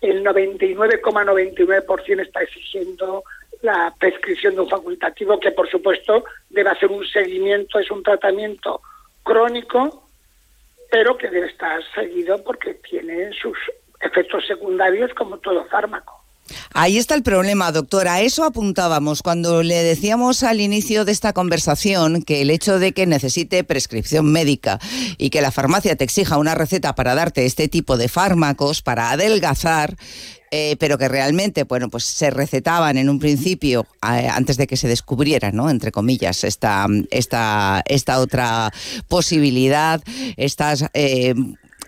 el 0.00 0.24
99,99% 0.24 2.20
está 2.22 2.42
exigiendo 2.42 3.24
la 3.62 3.92
prescripción 3.98 4.54
de 4.54 4.60
un 4.62 4.68
facultativo 4.68 5.40
que, 5.40 5.50
por 5.50 5.68
supuesto, 5.68 6.24
debe 6.48 6.70
hacer 6.70 6.90
un 6.90 7.04
seguimiento, 7.06 7.78
es 7.78 7.90
un 7.90 8.02
tratamiento 8.02 8.80
crónico, 9.24 10.08
pero 10.90 11.18
que 11.18 11.28
debe 11.28 11.48
estar 11.48 11.82
seguido 11.94 12.42
porque 12.44 12.74
tiene 12.74 13.32
sus 13.32 13.58
efectos 14.00 14.46
secundarios 14.46 15.12
como 15.14 15.38
todo 15.38 15.64
fármaco. 15.66 16.17
Ahí 16.72 16.98
está 16.98 17.14
el 17.14 17.22
problema, 17.22 17.72
doctora. 17.72 18.14
A 18.14 18.20
eso 18.22 18.44
apuntábamos 18.44 19.22
cuando 19.22 19.62
le 19.62 19.82
decíamos 19.82 20.42
al 20.42 20.60
inicio 20.60 21.04
de 21.04 21.12
esta 21.12 21.32
conversación 21.32 22.22
que 22.22 22.42
el 22.42 22.50
hecho 22.50 22.78
de 22.78 22.92
que 22.92 23.06
necesite 23.06 23.64
prescripción 23.64 24.30
médica 24.30 24.78
y 25.16 25.30
que 25.30 25.40
la 25.40 25.50
farmacia 25.50 25.96
te 25.96 26.04
exija 26.04 26.38
una 26.38 26.54
receta 26.54 26.94
para 26.94 27.14
darte 27.14 27.46
este 27.46 27.68
tipo 27.68 27.96
de 27.96 28.08
fármacos, 28.08 28.82
para 28.82 29.10
adelgazar, 29.10 29.96
eh, 30.50 30.76
pero 30.78 30.96
que 30.96 31.08
realmente, 31.08 31.64
bueno, 31.64 31.88
pues 31.90 32.04
se 32.04 32.30
recetaban 32.30 32.96
en 32.96 33.10
un 33.10 33.18
principio, 33.18 33.86
eh, 34.02 34.28
antes 34.28 34.56
de 34.56 34.66
que 34.66 34.76
se 34.76 34.88
descubriera, 34.88 35.52
¿no? 35.52 35.68
Entre 35.68 35.92
comillas, 35.92 36.44
esta, 36.44 36.86
esta, 37.10 37.82
esta 37.86 38.20
otra 38.20 38.72
posibilidad, 39.08 40.02
estas... 40.36 40.86
eh, 40.94 41.34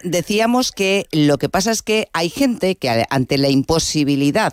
decíamos 0.02 0.72
que 0.72 1.06
lo 1.12 1.38
que 1.38 1.48
pasa 1.48 1.70
es 1.70 1.82
que 1.82 2.08
hay 2.12 2.30
gente 2.30 2.76
que 2.76 3.04
ante 3.10 3.38
la 3.38 3.48
imposibilidad 3.48 4.52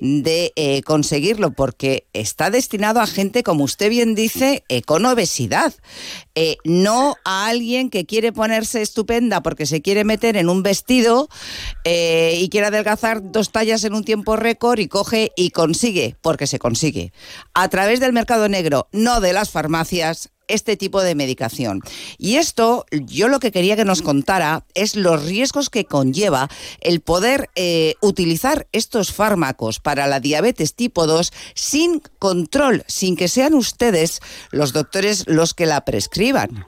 de 0.00 0.52
eh, 0.56 0.82
conseguirlo, 0.82 1.52
porque 1.52 2.06
está 2.12 2.50
destinado 2.50 3.00
a 3.00 3.06
gente, 3.06 3.42
como 3.42 3.64
usted 3.64 3.90
bien 3.90 4.14
dice, 4.14 4.64
eh, 4.68 4.82
con 4.82 5.04
obesidad, 5.06 5.74
eh, 6.34 6.56
no 6.64 7.16
a 7.24 7.46
alguien 7.46 7.90
que 7.90 8.06
quiere 8.06 8.32
ponerse 8.32 8.82
estupenda 8.82 9.42
porque 9.42 9.66
se 9.66 9.82
quiere 9.82 10.04
meter 10.04 10.36
en 10.36 10.48
un 10.48 10.62
vestido 10.62 11.28
y 11.84 12.48
quiere 12.50 12.66
adelgazar 12.66 13.32
dos 13.32 13.50
tallas 13.50 13.82
en 13.84 13.94
un 13.94 14.04
tiempo 14.04 14.36
récord 14.36 14.78
y 14.78 14.88
coge 14.88 15.32
y 15.36 15.50
consigue, 15.50 16.16
porque 16.20 16.46
se 16.46 16.58
consigue, 16.58 17.12
a 17.54 17.68
través 17.68 17.98
del 18.00 18.12
mercado 18.12 18.48
negro, 18.48 18.88
no 18.92 19.20
de 19.20 19.32
las 19.32 19.50
farmacias, 19.50 20.30
este 20.48 20.76
tipo 20.76 21.02
de 21.02 21.14
medicación. 21.14 21.80
Y 22.18 22.36
esto, 22.36 22.86
yo 22.90 23.28
lo 23.28 23.40
que 23.40 23.52
quería 23.52 23.76
que 23.76 23.84
nos 23.84 24.02
contara 24.02 24.64
es 24.74 24.96
los 24.96 25.26
riesgos 25.26 25.70
que 25.70 25.84
conlleva 25.84 26.48
el 26.80 27.00
poder 27.00 27.48
eh, 27.54 27.94
utilizar 28.00 28.66
estos 28.72 29.12
fármacos 29.12 29.80
para 29.80 30.06
la 30.06 30.20
diabetes 30.20 30.74
tipo 30.74 31.06
2 31.06 31.32
sin 31.54 32.00
control, 32.18 32.82
sin 32.86 33.16
que 33.16 33.28
sean 33.28 33.54
ustedes 33.54 34.20
los 34.50 34.72
doctores 34.72 35.26
los 35.28 35.54
que 35.54 35.66
la 35.66 35.84
prescriban. 35.84 36.66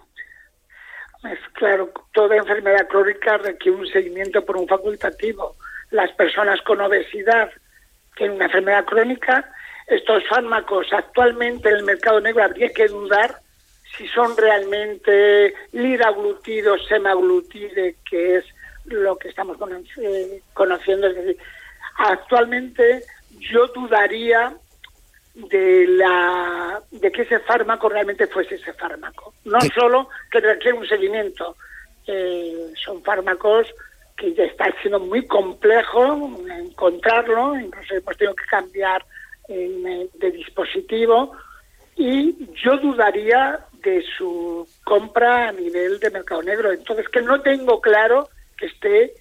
Es 1.25 1.39
claro, 1.53 1.93
toda 2.13 2.37
enfermedad 2.37 2.89
crónica 2.89 3.37
requiere 3.39 3.79
un 3.79 3.87
seguimiento 3.87 4.45
por 4.45 4.57
un 4.57 4.67
facultativo. 4.67 5.57
Las 5.91 6.11
personas 6.13 6.61
con 6.63 6.81
obesidad 6.81 7.51
tienen 8.17 8.37
una 8.37 8.47
enfermedad 8.47 8.85
crónica. 8.87 9.53
Estos 9.87 10.27
fármacos 10.29 10.87
actualmente 10.93 11.69
en 11.69 11.77
el 11.77 11.85
mercado 11.85 12.21
negro 12.21 12.45
habría 12.45 12.71
que 12.71 12.87
dudar 12.87 13.37
si 14.01 14.09
son 14.09 14.35
realmente 14.35 15.53
liraglutido, 15.73 16.79
semaglutide, 16.79 17.97
que 18.09 18.37
es 18.37 18.45
lo 18.87 19.15
que 19.19 19.29
estamos 19.29 19.59
cono- 19.59 19.83
eh, 20.01 20.41
conociendo. 20.55 21.07
Es 21.09 21.17
decir, 21.17 21.37
actualmente 21.99 23.05
yo 23.53 23.67
dudaría 23.67 24.57
de 25.35 25.87
la 25.87 26.81
de 26.91 27.13
que 27.13 27.23
ese 27.23 27.41
fármaco 27.41 27.91
realmente 27.91 28.27
fuese 28.27 28.55
ese 28.55 28.73
fármaco. 28.73 29.35
No 29.45 29.59
solo 29.75 30.09
que 30.31 30.41
requiere 30.41 30.79
un 30.79 30.89
seguimiento, 30.89 31.57
eh, 32.07 32.73
son 32.83 33.03
fármacos 33.03 33.67
que 34.17 34.33
ya 34.33 34.45
está 34.45 34.75
siendo 34.81 34.99
muy 34.99 35.27
complejo 35.27 36.39
encontrarlo, 36.59 37.55
incluso 37.61 37.95
hemos 37.97 38.17
tenido 38.17 38.35
que 38.35 38.45
cambiar 38.47 39.05
eh, 39.49 40.09
de 40.15 40.31
dispositivo 40.31 41.33
y 41.97 42.49
yo 42.63 42.79
dudaría 42.79 43.61
de 43.83 44.05
su 44.17 44.67
compra 44.85 45.49
a 45.49 45.53
nivel 45.53 45.99
de 46.01 46.11
mercado 46.11 46.43
negro. 46.43 46.73
Entonces, 46.73 47.09
que 47.09 47.23
no 47.23 47.41
tengo 47.41 47.81
claro 47.81 48.29
que 48.57 48.67
esté 48.67 49.15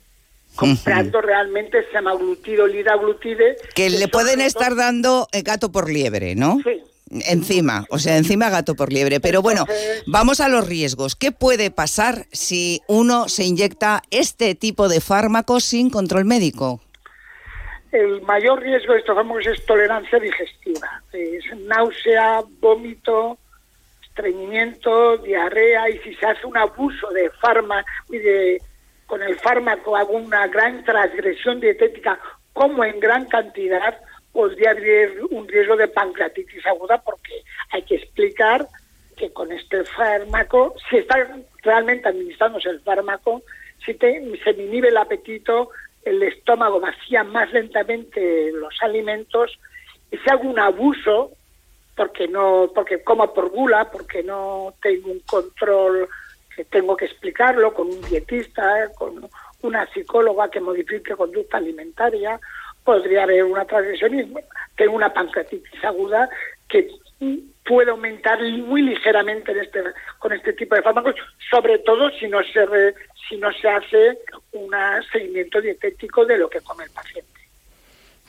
comprando 0.55 1.21
realmente 1.21 1.85
semaglutido, 1.91 2.67
liraglutide. 2.67 3.57
Que 3.75 3.89
le 3.89 3.99
son 4.01 4.09
pueden 4.09 4.41
estar 4.41 4.75
dando 4.75 5.27
eh, 5.31 5.41
gato 5.41 5.71
por 5.71 5.89
liebre, 5.89 6.35
¿no? 6.35 6.59
Sí. 6.63 6.81
Encima, 7.11 7.85
o 7.89 7.97
sea, 7.97 8.17
encima 8.17 8.51
gato 8.51 8.75
por 8.75 8.93
liebre. 8.93 9.19
Pero 9.19 9.41
bueno, 9.41 9.65
vamos 10.05 10.41
a 10.41 10.47
los 10.47 10.67
riesgos. 10.67 11.15
¿Qué 11.15 11.31
puede 11.31 11.71
pasar 11.71 12.27
si 12.31 12.81
uno 12.87 13.29
se 13.29 13.45
inyecta 13.45 14.03
este 14.11 14.53
tipo 14.53 14.87
de 14.89 15.01
fármacos 15.01 15.63
sin 15.63 15.89
control 15.89 16.25
médico? 16.25 16.81
El 17.91 18.21
mayor 18.21 18.61
riesgo 18.61 18.93
de 18.93 18.99
estos 18.99 19.15
fármacos 19.15 19.47
es 19.47 19.65
tolerancia 19.65 20.19
digestiva. 20.19 21.01
Es 21.11 21.43
náusea, 21.61 22.41
vómito, 22.59 23.39
estreñimiento, 24.29 25.17
diarrea 25.17 25.89
y 25.89 25.97
si 25.99 26.13
se 26.15 26.25
hace 26.25 26.45
un 26.45 26.57
abuso 26.57 27.09
de 27.11 27.29
fármaco 27.41 27.87
y 28.09 28.17
de 28.17 28.61
con 29.05 29.23
el 29.23 29.35
fármaco 29.39 29.95
alguna 29.95 30.45
gran 30.47 30.83
transgresión 30.83 31.59
dietética 31.59 32.19
como 32.53 32.83
en 32.83 32.99
gran 32.99 33.25
cantidad 33.25 33.97
podría 34.31 34.71
haber 34.71 35.23
un 35.31 35.47
riesgo 35.47 35.75
de 35.77 35.87
pancreatitis 35.87 36.65
aguda 36.67 37.01
porque 37.01 37.41
hay 37.71 37.81
que 37.83 37.95
explicar 37.95 38.67
que 39.17 39.31
con 39.33 39.51
este 39.51 39.83
fármaco, 39.85 40.75
si 40.89 40.97
está 40.97 41.27
realmente 41.63 42.07
administrándose 42.07 42.69
el 42.69 42.79
fármaco, 42.81 43.41
si 43.85 43.93
te- 43.95 44.21
se 44.43 44.51
inhibe 44.51 44.89
el 44.89 44.97
apetito, 44.97 45.71
el 46.05 46.21
estómago 46.23 46.79
vacía 46.79 47.23
más 47.23 47.51
lentamente 47.51 48.51
los 48.53 48.75
alimentos 48.81 49.59
y 50.11 50.17
si 50.17 50.29
hago 50.29 50.47
un 50.49 50.59
abuso 50.59 51.31
porque 51.99 52.29
no 52.29 52.71
porque 52.73 53.03
como 53.03 53.33
por 53.33 53.49
gula 53.49 53.91
porque 53.91 54.23
no 54.23 54.73
tengo 54.81 55.11
un 55.11 55.19
control 55.25 56.07
que 56.55 56.63
tengo 56.63 56.95
que 56.95 57.05
explicarlo 57.05 57.73
con 57.73 57.87
un 57.87 58.05
dietista 58.05 58.89
con 58.95 59.29
una 59.63 59.85
psicóloga 59.91 60.49
que 60.49 60.61
modifique 60.61 61.13
conducta 61.17 61.57
alimentaria 61.57 62.39
podría 62.85 63.23
haber 63.23 63.43
una 63.43 63.65
transgresión 63.65 64.33
tengo 64.77 64.95
una 64.95 65.11
pancreatitis 65.13 65.83
aguda 65.83 66.29
que 66.69 66.87
puede 67.65 67.91
aumentar 67.91 68.39
muy 68.41 68.81
ligeramente 68.81 69.51
en 69.51 69.59
este, 69.59 69.83
con 70.19 70.31
este 70.31 70.53
tipo 70.53 70.75
de 70.75 70.81
fármacos, 70.81 71.15
sobre 71.51 71.79
todo 71.79 72.09
si 72.11 72.29
no 72.29 72.41
se 72.53 72.65
re- 72.65 72.95
si 73.27 73.35
no 73.35 73.51
se 73.51 73.67
hace 73.67 74.19
un 74.53 74.71
seguimiento 75.11 75.59
dietético 75.59 76.25
de 76.25 76.37
lo 76.37 76.49
que 76.49 76.61
come 76.61 76.85
el 76.85 76.91
paciente. 76.91 77.38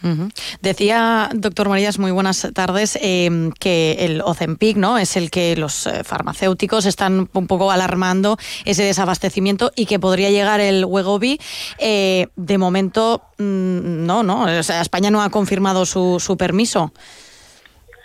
Ujú. 0.03 0.29
Decía, 0.63 1.29
doctor 1.35 1.69
Marías, 1.69 1.99
muy 1.99 2.11
buenas 2.11 2.49
tardes, 2.55 2.99
eh, 3.03 3.51
que 3.59 3.97
el 4.01 4.23
Ozempic 4.23 4.77
¿no? 4.77 4.99
es 4.99 5.17
el 5.17 5.31
que 5.31 5.57
los 5.57 5.87
eh, 5.87 6.05
farmacéuticos 6.05 6.87
están 6.87 7.29
un 7.33 7.47
poco 7.47 7.71
alarmando 7.71 8.37
ese 8.65 8.85
desabastecimiento 8.85 9.73
y 9.77 9.87
que 9.87 9.99
podría 9.99 10.31
llegar 10.31 10.61
el 10.61 10.85
Wegovy. 10.85 11.39
Eh, 11.79 12.29
de 12.37 12.59
momento, 12.59 13.23
mm, 13.39 14.07
no, 14.07 14.23
no. 14.23 14.45
O 14.45 14.63
sea, 14.63 14.81
España 14.81 15.11
no 15.11 15.23
ha 15.23 15.31
confirmado 15.31 15.85
su, 15.85 16.19
su 16.21 16.37
permiso. 16.37 16.93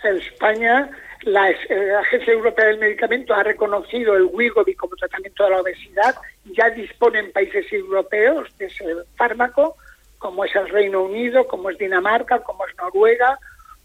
En 0.04 0.18
España, 0.18 0.90
la, 1.22 1.50
eh, 1.50 1.56
la 1.68 2.00
Agencia 2.00 2.32
Europea 2.32 2.66
del 2.66 2.78
Medicamento 2.78 3.34
ha 3.34 3.42
reconocido 3.42 4.16
el 4.16 4.24
Wegovy 4.32 4.74
como 4.74 4.96
tratamiento 4.96 5.44
de 5.44 5.50
la 5.50 5.60
obesidad. 5.60 6.14
Ya 6.44 6.70
dispone 6.70 7.18
en 7.18 7.32
países 7.32 7.70
europeos 7.72 8.48
de 8.58 8.66
ese 8.66 8.84
fármaco, 9.16 9.76
como 10.18 10.44
es 10.44 10.54
el 10.54 10.68
Reino 10.68 11.02
Unido, 11.02 11.46
como 11.46 11.70
es 11.70 11.78
Dinamarca, 11.78 12.40
como 12.40 12.66
es 12.66 12.76
Noruega, 12.76 13.38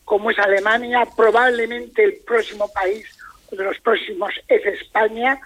como 0.05 0.31
es 0.31 0.39
Alemania. 0.39 1.07
Probablemente 1.15 2.03
el 2.03 2.17
próximo 2.25 2.71
país 2.71 3.05
de 3.51 3.63
los 3.63 3.79
próximos 3.79 4.33
es 4.47 4.65
España. 4.65 5.39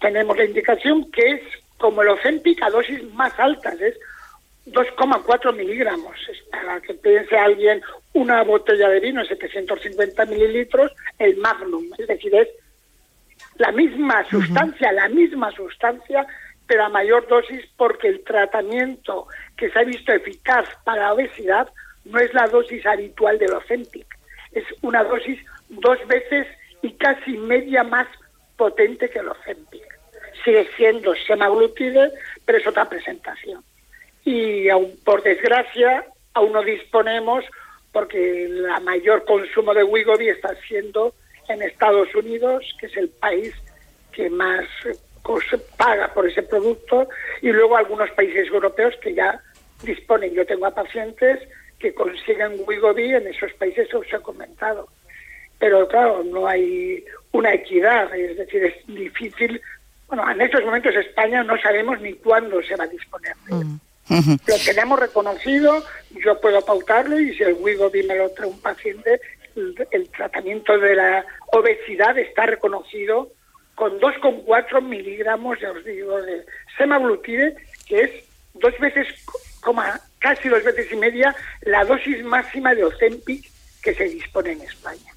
Tenemos 0.00 0.36
la 0.36 0.44
indicación 0.44 1.10
que 1.10 1.30
es 1.32 1.40
como 1.78 2.02
el 2.02 2.08
Ozempic 2.08 2.62
a 2.62 2.70
dosis 2.70 3.02
más 3.14 3.38
altas, 3.38 3.80
es 3.80 3.96
2,4 4.66 5.54
miligramos. 5.54 6.16
Para 6.50 6.80
que 6.80 6.94
piense 6.94 7.36
alguien, 7.36 7.80
una 8.12 8.42
botella 8.42 8.88
de 8.88 9.00
vino, 9.00 9.24
750 9.24 10.24
mililitros, 10.26 10.92
el 11.18 11.36
Magnum. 11.36 11.84
Es 11.98 12.08
decir, 12.08 12.34
es 12.34 12.48
la 13.56 13.72
misma 13.72 14.28
sustancia, 14.28 14.92
la 14.92 15.08
misma 15.08 15.50
sustancia, 15.52 16.26
pero 16.68 16.84
a 16.84 16.88
mayor 16.88 17.26
dosis 17.26 17.66
porque 17.76 18.06
el 18.06 18.22
tratamiento 18.22 19.26
que 19.56 19.68
se 19.70 19.78
ha 19.80 19.82
visto 19.82 20.12
eficaz 20.12 20.68
para 20.84 21.02
la 21.02 21.14
obesidad 21.14 21.68
no 22.04 22.20
es 22.20 22.32
la 22.32 22.46
dosis 22.46 22.86
habitual 22.86 23.38
del 23.38 23.54
Ozempic. 23.54 24.06
Es 24.52 24.64
una 24.82 25.02
dosis 25.02 25.40
dos 25.68 25.98
veces 26.06 26.46
y 26.82 26.92
casi 26.92 27.36
media 27.36 27.82
más 27.82 28.06
potente 28.56 29.10
que 29.10 29.18
el 29.18 29.28
Ozempic. 29.28 29.82
Sigue 30.44 30.68
siendo 30.76 31.12
semaglutide, 31.26 32.12
pero 32.44 32.58
es 32.58 32.66
otra 32.66 32.88
presentación 32.88 33.64
y 34.28 34.68
aún 34.68 34.94
por 35.04 35.22
desgracia 35.22 36.04
aún 36.34 36.52
no 36.52 36.62
disponemos 36.62 37.44
porque 37.92 38.44
el 38.44 38.66
mayor 38.82 39.24
consumo 39.24 39.72
de 39.72 39.84
Wegovy 39.84 40.28
está 40.28 40.54
siendo 40.68 41.14
en 41.48 41.62
Estados 41.62 42.14
Unidos, 42.14 42.62
que 42.78 42.86
es 42.86 42.96
el 42.98 43.08
país 43.08 43.54
que 44.12 44.28
más 44.28 44.66
paga 45.76 46.12
por 46.14 46.28
ese 46.28 46.42
producto, 46.42 47.08
y 47.42 47.50
luego 47.50 47.76
algunos 47.76 48.10
países 48.12 48.48
europeos 48.48 48.94
que 49.00 49.14
ya 49.14 49.40
disponen. 49.82 50.34
Yo 50.34 50.46
tengo 50.46 50.66
a 50.66 50.74
pacientes 50.74 51.40
que 51.78 51.94
consiguen 51.94 52.60
Wegovy 52.66 53.14
en 53.14 53.26
esos 53.28 53.52
países 53.54 53.92
os 53.94 54.06
he 54.12 54.18
comentado. 54.20 54.88
Pero 55.58 55.86
claro, 55.88 56.22
no 56.24 56.46
hay 56.46 57.04
una 57.32 57.54
equidad, 57.54 58.14
es 58.14 58.36
decir, 58.36 58.64
es 58.64 58.86
difícil. 58.86 59.60
Bueno, 60.06 60.28
en 60.30 60.40
estos 60.40 60.64
momentos 60.64 60.94
España 60.94 61.42
no 61.42 61.60
sabemos 61.60 62.00
ni 62.00 62.14
cuándo 62.14 62.62
se 62.62 62.76
va 62.76 62.84
a 62.84 62.88
disponer. 62.88 63.34
Lo 64.08 64.56
tenemos 64.64 64.98
reconocido, 64.98 65.84
yo 66.24 66.40
puedo 66.40 66.64
pautarlo 66.64 67.18
y 67.18 67.34
si 67.34 67.42
el 67.42 67.54
Wigovi 67.54 68.04
me 68.04 68.16
lo 68.16 68.30
trae 68.30 68.48
un 68.48 68.60
paciente, 68.60 69.20
el, 69.54 69.74
el 69.90 70.08
tratamiento 70.10 70.78
de 70.78 70.94
la 70.94 71.26
obesidad 71.52 72.16
está 72.18 72.46
reconocido 72.46 73.32
con 73.78 74.00
2,4 74.00 74.82
miligramos, 74.82 75.60
ya 75.60 75.70
os 75.70 75.84
digo, 75.84 76.20
de 76.20 76.44
semaglutide, 76.76 77.54
que 77.86 78.00
es 78.00 78.10
dos 78.54 78.76
veces, 78.80 79.06
coma, 79.60 80.00
casi 80.18 80.48
dos 80.48 80.64
veces 80.64 80.90
y 80.90 80.96
media 80.96 81.34
la 81.62 81.84
dosis 81.84 82.24
máxima 82.24 82.74
de 82.74 82.82
Ozempic 82.82 83.48
que 83.80 83.94
se 83.94 84.04
dispone 84.08 84.52
en 84.52 84.62
España. 84.62 85.12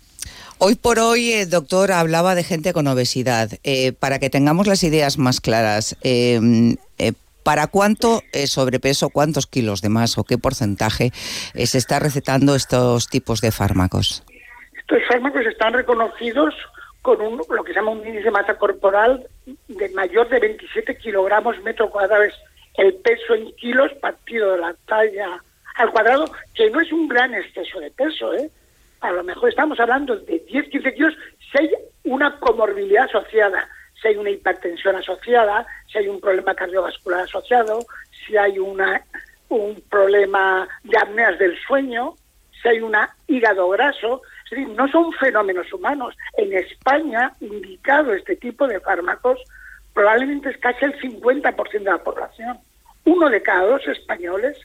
Hoy 0.59 0.75
por 0.75 0.99
hoy, 0.99 1.33
eh, 1.33 1.47
doctor, 1.47 1.91
hablaba 1.91 2.35
de 2.35 2.43
gente 2.43 2.71
con 2.71 2.85
obesidad. 2.85 3.49
Eh, 3.63 3.93
para 3.93 4.19
que 4.19 4.29
tengamos 4.29 4.67
las 4.67 4.83
ideas 4.83 5.17
más 5.17 5.41
claras, 5.41 5.97
eh, 6.03 6.39
eh, 6.99 7.13
¿para 7.41 7.65
cuánto 7.65 8.21
eh, 8.31 8.45
sobrepeso, 8.45 9.09
cuántos 9.09 9.47
kilos 9.47 9.81
de 9.81 9.89
más 9.89 10.19
o 10.19 10.23
qué 10.23 10.37
porcentaje 10.37 11.11
se 11.55 11.77
está 11.79 11.97
recetando 11.97 12.53
estos 12.53 13.09
tipos 13.09 13.41
de 13.41 13.51
fármacos? 13.51 14.23
Estos 14.77 14.99
fármacos 15.07 15.47
están 15.47 15.73
reconocidos 15.73 16.53
con 17.01 17.21
un, 17.21 17.41
lo 17.49 17.63
que 17.63 17.73
se 17.73 17.79
llama 17.79 17.91
un 17.91 18.05
índice 18.05 18.25
de 18.25 18.31
masa 18.31 18.57
corporal 18.57 19.27
de 19.67 19.89
mayor 19.89 20.29
de 20.29 20.39
27 20.39 20.97
kilogramos 20.97 21.61
metro 21.63 21.89
cuadrado. 21.89 22.23
Es 22.23 22.33
el 22.75 22.93
peso 22.95 23.33
en 23.33 23.51
kilos 23.55 23.91
partido 23.95 24.53
de 24.53 24.59
la 24.59 24.75
talla 24.85 25.41
al 25.75 25.91
cuadrado, 25.91 26.25
que 26.53 26.69
no 26.69 26.81
es 26.81 26.91
un 26.91 27.07
gran 27.07 27.33
exceso 27.33 27.79
de 27.79 27.91
peso, 27.91 28.33
¿eh? 28.33 28.49
A 29.01 29.11
lo 29.11 29.23
mejor 29.23 29.49
estamos 29.49 29.79
hablando 29.79 30.15
de 30.15 30.45
10-15 30.45 30.93
kilos 30.93 31.13
si 31.51 31.57
hay 31.57 31.71
una 32.03 32.39
comorbilidad 32.39 33.05
asociada, 33.05 33.67
si 33.99 34.09
hay 34.09 34.15
una 34.15 34.29
hipertensión 34.29 34.95
asociada, 34.95 35.65
si 35.91 35.97
hay 35.97 36.07
un 36.07 36.19
problema 36.19 36.53
cardiovascular 36.53 37.21
asociado, 37.21 37.79
si 38.25 38.37
hay 38.37 38.59
una, 38.59 39.03
un 39.49 39.81
problema 39.89 40.67
de 40.83 40.97
apneas 40.97 41.37
del 41.39 41.57
sueño, 41.65 42.15
si 42.61 42.67
hay 42.67 42.81
un 42.81 42.95
hígado 43.27 43.69
graso, 43.69 44.21
no 44.51 44.87
son 44.89 45.11
fenómenos 45.13 45.71
humanos. 45.73 46.15
En 46.37 46.53
España, 46.53 47.33
indicado 47.39 48.13
este 48.13 48.35
tipo 48.35 48.67
de 48.67 48.79
fármacos, 48.79 49.39
probablemente 49.93 50.49
es 50.49 50.57
casi 50.57 50.85
el 50.85 50.99
50% 50.99 51.71
de 51.71 51.79
la 51.79 52.03
población. 52.03 52.57
Uno 53.05 53.29
de 53.29 53.41
cada 53.41 53.65
dos 53.65 53.87
españoles 53.87 54.57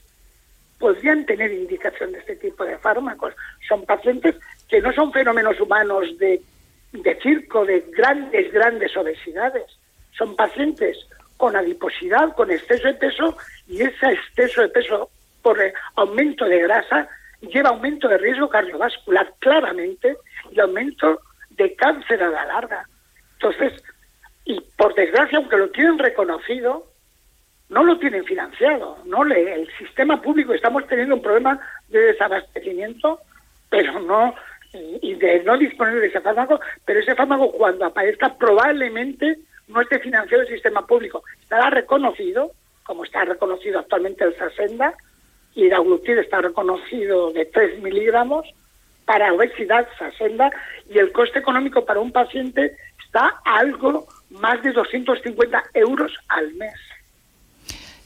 podrían 0.78 1.24
tener 1.24 1.52
indicación 1.52 2.12
de 2.12 2.18
este 2.18 2.36
tipo 2.36 2.64
de 2.64 2.78
fármacos. 2.78 3.34
Son 3.68 3.84
pacientes 3.84 4.34
que 4.68 4.80
no 4.80 4.92
son 4.92 5.12
fenómenos 5.12 5.58
humanos 5.60 6.06
de, 6.18 6.42
de 6.92 7.20
circo, 7.20 7.64
de 7.64 7.80
grandes, 7.96 8.52
grandes 8.52 8.96
obesidades. 8.96 9.64
Son 10.18 10.34
pacientes 10.36 10.96
con 11.36 11.54
adiposidad, 11.54 12.34
con 12.34 12.50
exceso 12.50 12.88
de 12.88 12.94
peso, 12.94 13.36
y 13.66 13.82
ese 13.82 14.12
exceso 14.12 14.62
de 14.62 14.68
peso 14.68 15.10
por 15.42 15.58
aumento 15.94 16.44
de 16.46 16.60
grasa 16.60 17.08
lleva 17.40 17.70
aumento 17.70 18.08
de 18.08 18.18
riesgo 18.18 18.48
cardiovascular 18.48 19.34
claramente 19.38 20.16
y 20.50 20.60
aumento 20.60 21.20
de 21.50 21.74
cáncer 21.74 22.22
a 22.22 22.30
la 22.30 22.44
larga. 22.46 22.88
Entonces, 23.34 23.82
y 24.44 24.60
por 24.76 24.94
desgracia, 24.94 25.38
aunque 25.38 25.56
lo 25.56 25.70
tienen 25.70 25.98
reconocido, 25.98 26.86
no 27.68 27.84
lo 27.84 27.98
tienen 27.98 28.24
financiado. 28.24 28.98
No 29.04 29.24
el 29.24 29.68
sistema 29.78 30.22
público 30.22 30.54
estamos 30.54 30.86
teniendo 30.86 31.16
un 31.16 31.22
problema 31.22 31.60
de 31.88 31.98
desabastecimiento, 31.98 33.20
pero 33.68 33.98
no 34.00 34.34
y 34.72 35.14
de 35.14 35.42
no 35.42 35.56
disponer 35.56 36.00
de 36.00 36.08
ese 36.08 36.20
fármaco, 36.20 36.60
pero 36.84 37.00
ese 37.00 37.14
fármaco 37.14 37.50
cuando 37.52 37.86
aparezca 37.86 38.36
probablemente 38.36 39.38
no 39.68 39.80
esté 39.80 39.98
financiado 40.00 40.42
el 40.42 40.48
sistema 40.48 40.86
público. 40.86 41.22
Estará 41.40 41.70
reconocido, 41.70 42.52
como 42.84 43.04
está 43.04 43.24
reconocido 43.24 43.80
actualmente 43.80 44.24
el 44.24 44.36
Sasenda, 44.36 44.94
y 45.56 45.68
la 45.68 45.80
glutid 45.80 46.18
está 46.18 46.40
reconocido 46.40 47.32
de 47.32 47.46
3 47.46 47.82
miligramos 47.82 48.46
para 49.06 49.32
obesidad 49.32 49.88
Sasenda, 49.98 50.50
y 50.90 50.98
el 50.98 51.12
coste 51.12 51.38
económico 51.38 51.84
para 51.84 52.00
un 52.00 52.12
paciente 52.12 52.76
está 53.04 53.40
algo 53.44 54.06
más 54.30 54.62
de 54.62 54.72
250 54.72 55.64
euros 55.74 56.12
al 56.28 56.52
mes. 56.54 56.74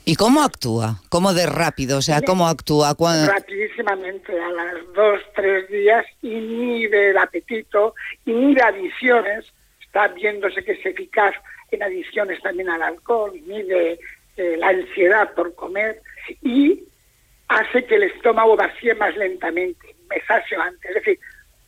¿Y 0.05 0.15
cómo 0.17 0.43
actúa? 0.43 1.01
¿Cómo 1.09 1.35
de 1.35 1.47
rápido? 1.47 1.99
O 1.99 2.03
sea, 2.03 2.21
¿cómo 2.23 2.47
actúa? 2.49 2.95
¿Cuándo- 2.95 3.31
Rapidísimamente, 3.33 4.33
a 4.41 4.49
las 4.51 4.75
dos, 4.95 5.21
tres 5.35 5.69
días, 5.69 6.05
inhibe 6.23 7.11
el 7.11 7.19
apetito, 7.19 7.95
inhibe 8.27 8.63
adiciones, 8.63 9.45
está 9.81 10.09
viéndose 10.09 10.63
que 10.65 10.73
es 10.73 10.87
eficaz 10.87 11.35
en 11.71 11.83
adiciones 11.83 12.41
también 12.43 12.69
al 12.71 12.83
alcohol, 12.83 13.33
inhibe 13.35 13.99
eh, 14.37 14.57
la 14.59 14.69
ansiedad 14.69 15.33
por 15.35 15.55
comer 15.55 16.01
y 16.43 16.81
hace 17.51 17.85
que 17.85 17.97
el 17.97 18.05
estómago 18.05 18.57
vacíe 18.57 18.95
más 18.95 19.15
lentamente, 19.17 19.95
me 20.09 20.21
sacio 20.23 20.61
antes. 20.61 20.89
Es 20.89 20.95
decir, 20.95 21.19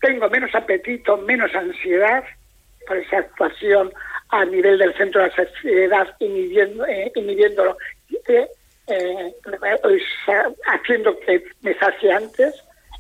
tengo 0.01 0.31
menos 0.31 0.55
apetito, 0.55 1.17
menos 1.17 1.53
ansiedad 1.55 2.25
por 2.87 2.97
esa 2.97 3.19
actuación 3.19 3.93
a 4.29 4.45
nivel 4.45 4.79
del 4.79 4.95
centro 4.95 5.21
de 5.21 5.29
la 5.29 5.35
saciedad, 5.35 6.17
inhibiendo, 6.21 6.87
eh, 6.87 7.11
inhibiéndolo, 7.17 7.77
eh, 8.29 8.49
haciendo 10.67 11.19
que 11.21 11.45
me 11.63 11.75
sacie 11.75 12.13
antes, 12.13 12.55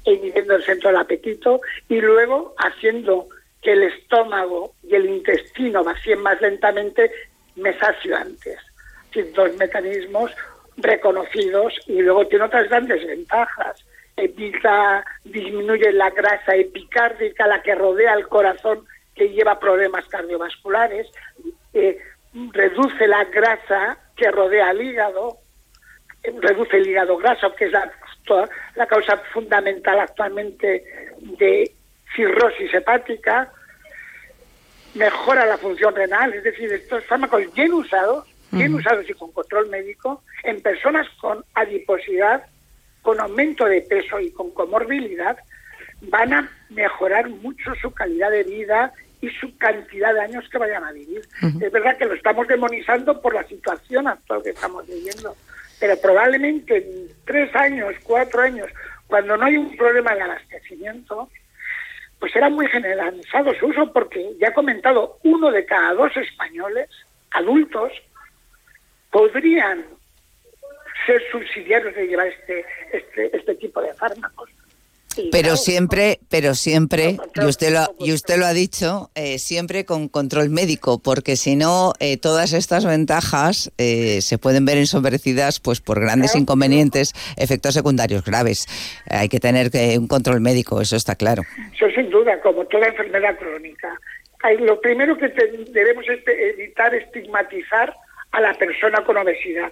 inhibiendo 0.05 0.57
el 0.57 0.65
centro 0.65 0.91
del 0.91 1.01
apetito, 1.01 1.61
y 1.89 2.01
luego 2.01 2.53
haciendo 2.59 3.29
que 3.63 3.73
el 3.73 3.85
estómago 3.85 4.75
y 4.83 4.97
el 4.97 5.07
intestino 5.07 5.85
vacíen 5.85 6.21
más 6.21 6.41
lentamente, 6.41 7.13
me 7.55 7.79
sacio 7.79 8.17
antes. 8.17 8.59
Es 9.05 9.15
decir, 9.15 9.33
dos 9.35 9.57
mecanismos 9.57 10.33
reconocidos 10.77 11.75
y 11.87 12.01
luego 12.01 12.27
tiene 12.27 12.45
otras 12.45 12.69
grandes 12.69 13.07
ventajas. 13.07 13.85
Evita, 14.17 15.05
disminuye 15.25 15.93
la 15.93 16.11
grasa 16.11 16.55
epicárdica, 16.55 17.47
la 17.47 17.63
que 17.63 17.75
rodea 17.75 18.15
el 18.15 18.29
corazón, 18.29 18.87
que 19.15 19.29
lleva 19.29 19.59
problemas 19.59 20.07
cardiovasculares, 20.07 21.09
eh, 21.75 21.99
reduce 22.53 23.07
la 23.07 23.25
grasa 23.25 23.99
que 24.17 24.31
rodea 24.31 24.69
al 24.69 24.81
hígado, 24.81 25.39
reduce 26.41 26.77
el 26.77 26.87
hígado 26.87 27.17
graso, 27.17 27.55
que 27.55 27.67
es 27.67 27.73
la, 27.73 27.91
la 28.75 28.87
causa 28.87 29.17
fundamental 29.33 30.01
actualmente 30.01 30.85
de 31.21 31.73
cirrosis 32.15 32.73
hepática, 32.75 33.53
mejora 34.95 35.47
la 35.47 35.59
función 35.59 35.95
renal, 35.95 36.35
es 36.35 36.45
decir, 36.45 36.73
estos 36.73 37.05
fármacos 37.07 37.53
bien 37.55 37.73
usados, 37.73 38.27
bien 38.53 38.75
usados 38.75 39.09
y 39.09 39.15
con 39.15 39.33
control 39.33 39.69
médico, 39.69 40.23
en 40.45 40.61
personas 40.61 41.09
con 41.21 41.45
adiposidad, 41.55 42.45
con 43.01 43.19
aumento 43.19 43.65
de 43.65 43.81
peso 43.83 44.21
y 44.21 44.31
con 44.31 44.51
comorbilidad, 44.53 45.37
van 46.03 46.33
a 46.33 46.51
mejorar 46.71 47.29
mucho 47.29 47.75
su 47.81 47.93
calidad 47.93 48.31
de 48.31 48.45
vida 48.45 48.93
y 49.21 49.31
su 49.31 49.57
cantidad 49.57 50.13
de 50.13 50.21
años 50.21 50.49
que 50.51 50.59
vayan 50.59 50.85
a 50.85 50.93
vivir. 50.93 51.23
Es 51.61 51.73
verdad 51.73 51.97
que 51.97 52.05
lo 52.05 52.15
estamos 52.15 52.47
demonizando 52.49 53.21
por 53.21 53.35
la 53.35 53.45
situación 53.45 54.09
actual 54.09 54.43
que 54.43 54.51
estamos 54.51 54.87
viviendo, 54.87 55.37
pero 55.79 55.97
probablemente 56.01 56.77
en 56.77 57.09
tres 57.25 57.55
años, 57.55 57.95
cuatro 58.03 58.43
años, 58.43 58.69
cuando 59.07 59.37
no 59.37 59.47
hay 59.47 59.57
un 59.57 59.77
problema 59.77 60.15
de 60.15 60.23
abastecimiento, 60.23 61.29
pues 62.19 62.35
era 62.35 62.49
muy 62.49 62.67
generalizado 62.67 63.55
su 63.55 63.67
uso 63.67 63.93
porque 63.93 64.35
ya 64.41 64.49
he 64.49 64.53
comentado, 64.53 65.19
uno 65.23 65.51
de 65.51 65.65
cada 65.65 65.95
dos 65.95 66.17
españoles 66.17 66.89
adultos 67.31 67.93
podrían 69.13 69.85
ser 71.07 71.23
subsidiarios 71.31 71.95
de 71.95 72.07
llevar 72.07 72.27
este, 72.29 72.65
este, 72.93 73.37
este 73.37 73.55
tipo 73.57 73.81
de 73.81 73.93
fármacos. 73.95 74.51
Pero 75.15 75.31
claro, 75.31 75.57
siempre, 75.57 76.21
pero 76.31 76.55
siempre, 76.55 77.19
y 77.35 77.45
usted 77.45 77.71
lo, 77.71 77.95
y 77.99 78.15
usted 78.15 78.39
lo 78.39 78.47
ha 78.47 78.55
dicho, 78.55 79.11
eh, 79.15 79.39
siempre 79.39 79.85
con 79.85 80.09
control 80.09 80.49
médico, 80.49 81.01
porque 81.03 81.37
si 81.37 81.55
no, 81.55 81.93
eh, 82.01 82.17
todas 82.17 82.55
estas 82.55 82.87
ventajas 82.87 83.71
eh, 83.77 84.23
se 84.23 84.39
pueden 84.39 84.65
ver 84.65 84.79
ensombrecidas 84.79 85.61
pues 85.61 85.83
por 85.83 86.01
grandes 86.01 86.35
inconvenientes, 86.35 87.13
efectos 87.37 87.75
secundarios 87.75 88.25
graves. 88.25 88.67
Hay 89.11 89.29
que 89.29 89.39
tener 89.39 89.71
que, 89.71 89.99
un 89.99 90.09
control 90.09 90.41
médico, 90.41 90.81
eso 90.81 90.97
está 90.97 91.15
claro. 91.15 91.43
Eso 91.75 91.91
sin 91.95 92.09
duda, 92.09 92.41
como 92.41 92.65
toda 92.65 92.87
enfermedad 92.89 93.37
crónica. 93.39 93.95
Lo 94.61 94.81
primero 94.81 95.19
que 95.19 95.29
te- 95.29 95.65
debemos 95.73 96.07
evitar 96.09 96.95
estigmatizar 96.95 97.95
a 98.33 98.41
la 98.41 98.55
persona 98.55 99.05
con 99.05 99.17
obesidad. 99.17 99.71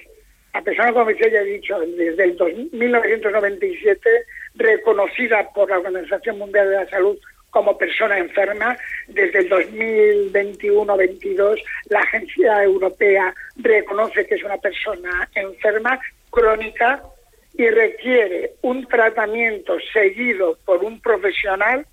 La 0.55 0.63
persona 0.63 0.93
con 0.93 1.03
obesidad, 1.03 1.31
ya 1.31 1.41
he 1.41 1.45
dicho, 1.45 1.79
desde 1.81 2.25
el 2.25 2.37
dos- 2.37 2.53
1997, 2.73 4.09
reconocida 4.55 5.49
por 5.53 5.71
la 5.71 5.79
Organización 5.79 6.39
Mundial 6.39 6.69
de 6.71 6.77
la 6.77 6.89
Salud 6.91 7.19
como 7.51 7.77
persona 7.77 8.19
enferma, 8.19 8.77
desde 9.09 9.41
el 9.41 9.49
2021-22 9.49 11.61
la 11.89 11.99
Agencia 12.01 12.63
Europea 12.63 13.35
reconoce 13.57 14.25
que 14.27 14.37
es 14.37 14.45
una 14.45 14.59
persona 14.59 15.29
enferma 15.35 15.99
crónica 16.31 17.03
y 17.55 17.69
requiere 17.69 18.53
un 18.63 18.87
tratamiento 18.87 19.77
seguido 19.93 20.57
por 20.65 20.85
un 20.85 21.01
profesional 21.01 21.85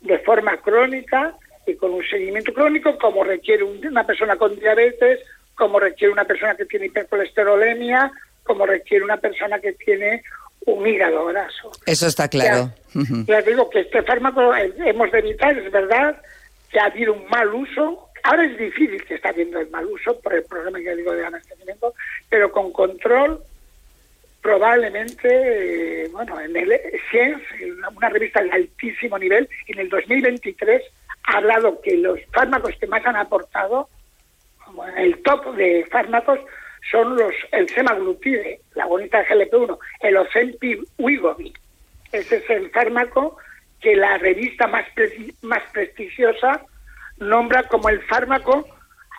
de 0.00 0.18
forma 0.18 0.56
crónica 0.60 1.36
y 1.66 1.76
con 1.76 1.92
un 1.92 2.04
seguimiento 2.04 2.52
crónico 2.52 2.98
como 2.98 3.22
requiere 3.24 3.62
un- 3.62 3.86
una 3.86 4.04
persona 4.04 4.36
con 4.36 4.58
diabetes, 4.58 5.20
como 5.54 5.78
requiere 5.80 6.12
una 6.12 6.24
persona 6.24 6.54
que 6.56 6.66
tiene 6.66 6.86
hipercolesterolemia, 6.86 8.10
como 8.42 8.66
requiere 8.66 9.04
una 9.04 9.16
persona 9.16 9.58
que 9.60 9.72
tiene 9.72 10.22
un 10.66 10.86
hígado 10.86 11.26
graso. 11.26 11.70
Eso 11.86 12.06
está 12.06 12.28
claro. 12.28 12.70
Ujú. 12.94 13.24
Ya 13.26 13.42
digo 13.42 13.68
que 13.70 13.80
este 13.80 14.02
fármaco 14.02 14.54
eh, 14.54 14.72
hemos 14.84 15.10
de 15.12 15.18
evitar, 15.18 15.56
es 15.58 15.70
verdad, 15.70 16.20
que 16.70 16.78
ha 16.80 16.86
habido 16.86 17.12
un 17.12 17.26
mal 17.28 17.52
uso. 17.54 18.08
Ahora 18.22 18.44
es 18.46 18.56
difícil 18.58 19.04
que 19.04 19.14
está 19.16 19.28
habiendo 19.30 19.60
el 19.60 19.68
mal 19.70 19.84
uso 19.86 20.18
por 20.20 20.34
el 20.34 20.44
problema 20.44 20.78
que 20.80 20.96
digo 20.96 21.12
de 21.12 21.26
abastecimiento, 21.26 21.94
pero 22.30 22.50
con 22.50 22.72
control 22.72 23.42
probablemente, 24.40 26.04
eh, 26.04 26.08
bueno, 26.12 26.38
en 26.40 26.54
el 26.56 26.80
Science, 27.10 27.44
una- 27.96 28.08
revista 28.10 28.42
de 28.42 28.50
altísimo 28.50 29.18
nivel, 29.18 29.48
en 29.68 29.78
el 29.78 29.88
2023 29.88 30.82
ha 31.24 31.38
hablado 31.38 31.80
que 31.80 31.96
los 31.96 32.18
fármacos 32.32 32.74
que 32.78 32.86
más 32.86 33.04
han 33.06 33.16
aportado, 33.16 33.88
el 34.96 35.22
top 35.22 35.54
de 35.56 35.86
fármacos, 35.90 36.40
son 36.90 37.16
los 37.16 37.32
el 37.52 37.68
semaglutide, 37.68 38.60
la 38.74 38.86
bonita 38.86 39.24
GLP-1, 39.26 39.78
el 40.00 40.16
Ozempic 40.16 40.80
Wegovy. 40.98 41.52
Ese 42.12 42.36
es 42.36 42.50
el 42.50 42.70
fármaco 42.70 43.38
que 43.80 43.96
la 43.96 44.18
revista 44.18 44.66
más, 44.66 44.86
más 45.42 45.62
prestigiosa 45.72 46.64
nombra 47.18 47.62
como 47.64 47.88
el 47.88 48.00
fármaco 48.02 48.66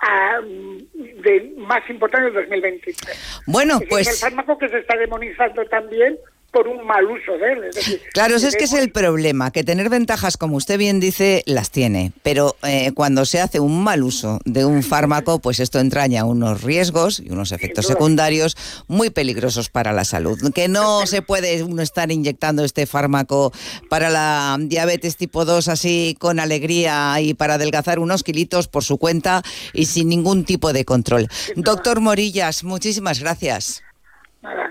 ah, 0.01 0.39
de 0.43 1.53
más 1.58 1.88
importante 1.89 2.26
del 2.26 2.34
2023. 2.34 3.43
Bueno, 3.47 3.80
Es 3.82 3.88
pues- 3.89 4.08
el 4.08 4.30
fármaco 4.30 4.58
que 4.58 4.70
se 4.70 4.80
está 4.80 4.97
demonizando 4.97 5.66
también 5.66 6.18
por 6.56 6.70
un 6.70 6.88
mal 6.88 7.03
uso 7.06 7.34
de 7.34 7.51
él. 7.51 7.64
Es 7.66 7.76
decir, 7.76 8.01
Claro, 8.14 8.38
ese 8.38 8.47
es 8.47 8.56
que 8.56 8.64
es 8.64 8.72
el 8.72 8.89
problema, 8.89 9.51
que 9.51 9.66
tener 9.66 9.89
ventajas, 9.89 10.38
como 10.38 10.56
usted 10.56 10.78
bien 10.78 11.01
dice, 11.01 11.43
las 11.45 11.70
tiene, 11.70 12.14
pero 12.24 12.56
eh, 12.64 12.93
cuando 12.93 13.26
se 13.26 13.41
hace 13.41 13.60
un 13.60 13.84
mal 13.84 14.03
uso 14.03 14.39
de 14.45 14.64
un 14.64 14.82
fármaco, 14.82 15.39
pues 15.39 15.60
esto 15.60 15.80
entraña 15.80 16.24
unos 16.24 16.64
riesgos 16.64 17.20
y 17.20 17.30
unos 17.30 17.51
efectos 17.51 17.88
secundarios 17.88 18.56
muy 18.88 19.10
peligrosos 19.10 19.68
para 19.68 19.91
la 19.91 20.06
salud. 20.06 20.39
Que 20.53 20.70
no 20.70 21.06
se 21.08 21.22
puede 21.22 21.62
uno 21.62 21.82
estar 21.82 22.10
inyectando 22.10 22.64
este 22.64 22.86
fármaco 22.86 23.51
para 23.89 24.10
la 24.10 24.56
diabetes 24.58 25.18
tipo 25.18 25.43
2 25.43 25.68
así 25.68 26.16
con 26.20 26.39
alegría 26.39 27.20
y 27.20 27.34
para 27.34 27.56
adelgazar 27.56 27.99
unos 27.99 28.24
kilitos 28.24 28.70
por 28.70 28.86
su 28.86 28.97
cuenta 28.97 29.41
y 29.74 29.88
sin 29.88 30.08
ningún 30.08 30.45
tipo 30.45 30.72
de 30.72 30.86
control. 30.86 31.28
Doctor 31.58 31.99
Morillas, 31.99 32.64
muchísimas 32.64 33.20
gracias. 33.20 33.84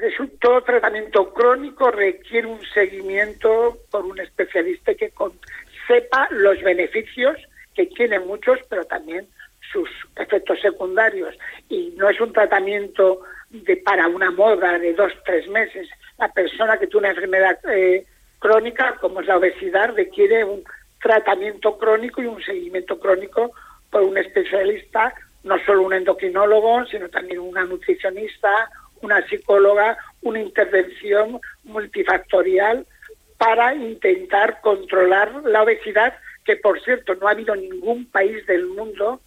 Es 0.03 0.19
un, 0.21 0.31
todo 0.39 0.63
tratamiento 0.63 1.33
crónico 1.33 1.91
requiere 1.91 2.47
un 2.47 2.61
seguimiento 2.73 3.79
por 3.91 4.05
un 4.05 4.19
especialista 4.21 4.95
que 4.95 5.11
con- 5.11 5.39
sepa 5.87 6.29
los 6.31 6.61
beneficios, 6.63 7.37
que 7.75 7.87
tiene 7.87 8.19
muchos, 8.21 8.59
pero 8.69 8.85
también 8.85 9.27
sus 9.73 9.89
efectos 10.17 10.61
secundarios. 10.61 11.37
Y 11.69 11.93
no 11.97 12.09
es 12.09 12.21
un 12.21 12.33
tratamiento 12.33 13.21
de 13.51 13.77
para 13.79 14.09
una 14.09 14.31
moda 14.31 14.79
de 14.79 14.93
dos, 14.95 15.13
tres 15.25 15.47
meses. 15.49 15.89
La 16.19 16.29
persona 16.29 16.79
que 16.79 16.87
tiene 16.87 17.01
una 17.09 17.11
enfermedad 17.11 17.59
eh, 17.71 18.07
crónica, 18.39 18.97
como 19.01 19.21
es 19.21 19.27
la 19.27 19.37
obesidad, 19.39 19.95
requiere 19.95 20.45
un 20.45 20.63
tratamiento 21.03 21.77
crónico 21.79 22.23
y 22.23 22.27
un 22.27 22.43
seguimiento 22.43 22.99
crónico 22.99 23.53
por 23.91 24.03
un 24.03 24.17
especialista, 24.19 25.15
no 25.43 25.59
solo 25.67 25.83
un 25.83 25.93
endocrinólogo, 25.93 26.87
sino 26.87 27.09
también 27.09 27.41
una 27.41 27.65
nutricionista, 27.65 28.71
una 29.05 29.27
psicóloga, 29.27 29.99
una 30.23 30.41
intervención 30.41 31.41
multifactorial 31.65 32.87
para 33.37 33.75
intentar 33.75 34.61
controlar 34.61 35.43
la 35.45 35.63
obesidad, 35.63 36.15
que 36.45 36.57
por 36.57 36.83
cierto 36.83 37.15
no 37.15 37.29
ha 37.29 37.33
habido 37.33 37.55
ningún 37.55 38.07
país 38.07 38.47
del 38.47 38.67
mundo 38.67 39.21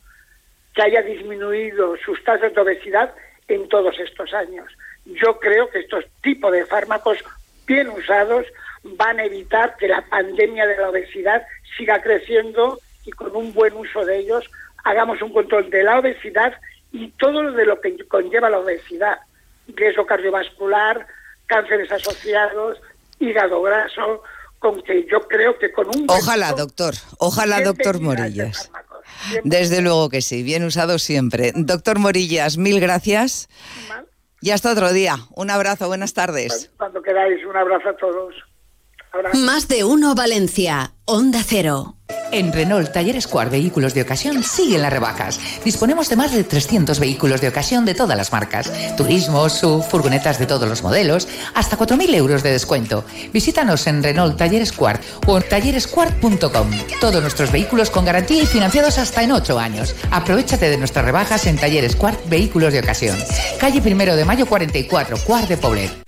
que 0.74 0.82
haya 0.84 1.02
disminuido 1.02 1.96
sus 1.98 2.24
tasas 2.24 2.54
de 2.54 2.62
obesidad 2.62 3.14
en 3.48 3.68
todos 3.70 4.00
estos 4.00 4.34
años. 4.34 4.72
Yo 5.06 5.40
creo 5.40 5.70
que 5.70 5.80
estos 5.80 6.06
tipos 6.22 6.52
de 6.52 6.66
fármacos 6.66 7.24
bien 7.66 7.90
usados 7.90 8.46
van 8.84 9.20
a 9.20 9.26
evitar 9.26 9.76
que 9.78 9.88
la 9.88 10.02
pandemia 10.02 10.66
de 10.66 10.78
la 10.78 10.90
obesidad 10.90 11.46
siga 11.78 12.02
creciendo 12.02 12.80
y 13.06 13.12
con 13.12 13.36
un 13.36 13.54
buen 13.54 13.74
uso 13.74 14.06
de 14.06 14.20
ellos 14.20 14.50
hagamos 14.84 15.22
un 15.22 15.34
control 15.34 15.70
de 15.70 15.84
la 15.84 16.00
obesidad 16.00 16.54
y 16.92 17.10
todo 17.12 17.44
lo 17.44 17.52
de 17.54 17.66
lo 17.66 17.82
que 17.82 17.98
conlleva 18.08 18.50
la 18.50 18.60
obesidad, 18.60 19.20
riesgo 19.68 20.06
cardiovascular, 20.06 21.08
cánceres 21.46 21.92
asociados, 21.92 22.80
hígado 23.20 23.62
graso, 23.62 24.24
con 24.60 24.82
que 24.84 25.06
yo 25.10 25.22
creo 25.28 25.58
que 25.58 25.72
con 25.72 25.88
un... 25.88 26.06
Ojalá, 26.10 26.54
doctor. 26.54 26.94
Ojalá, 27.20 27.62
doctor 27.62 27.96
este 27.96 28.06
Morillas. 28.06 28.72
Desde 29.44 29.82
luego 29.82 30.10
que 30.10 30.22
sí, 30.22 30.44
bien 30.44 30.64
usado 30.64 31.00
siempre. 31.00 31.52
Doctor 31.56 32.00
Morillas, 32.00 32.58
mil 32.58 32.80
gracias. 32.80 33.50
Y 34.42 34.52
hasta 34.52 34.72
otro 34.72 34.94
día. 34.94 35.16
Un 35.36 35.50
abrazo, 35.50 35.88
buenas 35.88 36.14
tardes. 36.14 36.72
Cuando 36.78 37.02
queráis, 37.02 37.44
un 37.46 37.56
abrazo 37.56 37.90
a 37.90 37.98
todos. 37.98 38.36
Más 39.34 39.68
de 39.68 39.84
uno 39.84 40.16
Valencia. 40.16 40.94
Onda 41.06 41.42
Cero. 41.46 41.96
En 42.32 42.52
Renault 42.52 42.92
Talleres 42.92 43.24
Square 43.24 43.50
Vehículos 43.50 43.94
de 43.94 44.02
Ocasión 44.02 44.44
siguen 44.44 44.82
las 44.82 44.92
rebajas. 44.92 45.40
Disponemos 45.64 46.10
de 46.10 46.18
más 46.18 46.34
de 46.34 46.44
300 46.44 47.00
vehículos 47.00 47.40
de 47.40 47.48
ocasión 47.48 47.86
de 47.86 47.94
todas 47.94 48.18
las 48.18 48.32
marcas. 48.32 48.72
Turismo, 48.98 49.48
SUV, 49.48 49.82
furgonetas 49.84 50.38
de 50.38 50.46
todos 50.46 50.68
los 50.68 50.84
modelos, 50.84 51.28
hasta 51.54 51.78
4.000 51.78 52.14
euros 52.16 52.44
de 52.44 52.52
descuento. 52.52 53.06
Visítanos 53.34 53.88
en 53.88 54.04
Renault 54.04 54.38
Talleres 54.38 54.70
Square 54.70 55.00
o 55.26 55.38
en 55.38 55.48
talleresquart.com. 55.48 56.72
Todos 57.00 57.22
nuestros 57.22 57.52
vehículos 57.52 57.90
con 57.90 58.06
garantía 58.06 58.44
y 58.44 58.46
financiados 58.46 58.98
hasta 58.98 59.24
en 59.24 59.32
8 59.32 59.58
años. 59.58 59.96
Aprovechate 60.12 60.70
de 60.70 60.78
nuestras 60.78 61.06
rebajas 61.06 61.46
en 61.46 61.58
Talleres 61.58 61.94
Square 61.94 62.18
Vehículos 62.28 62.74
de 62.74 62.80
Ocasión. 62.80 63.18
Calle 63.60 63.82
Primero 63.82 64.16
de 64.16 64.26
Mayo 64.26 64.46
44, 64.46 65.18
Cuart 65.26 65.48
de 65.48 65.58
Poblet. 65.58 66.08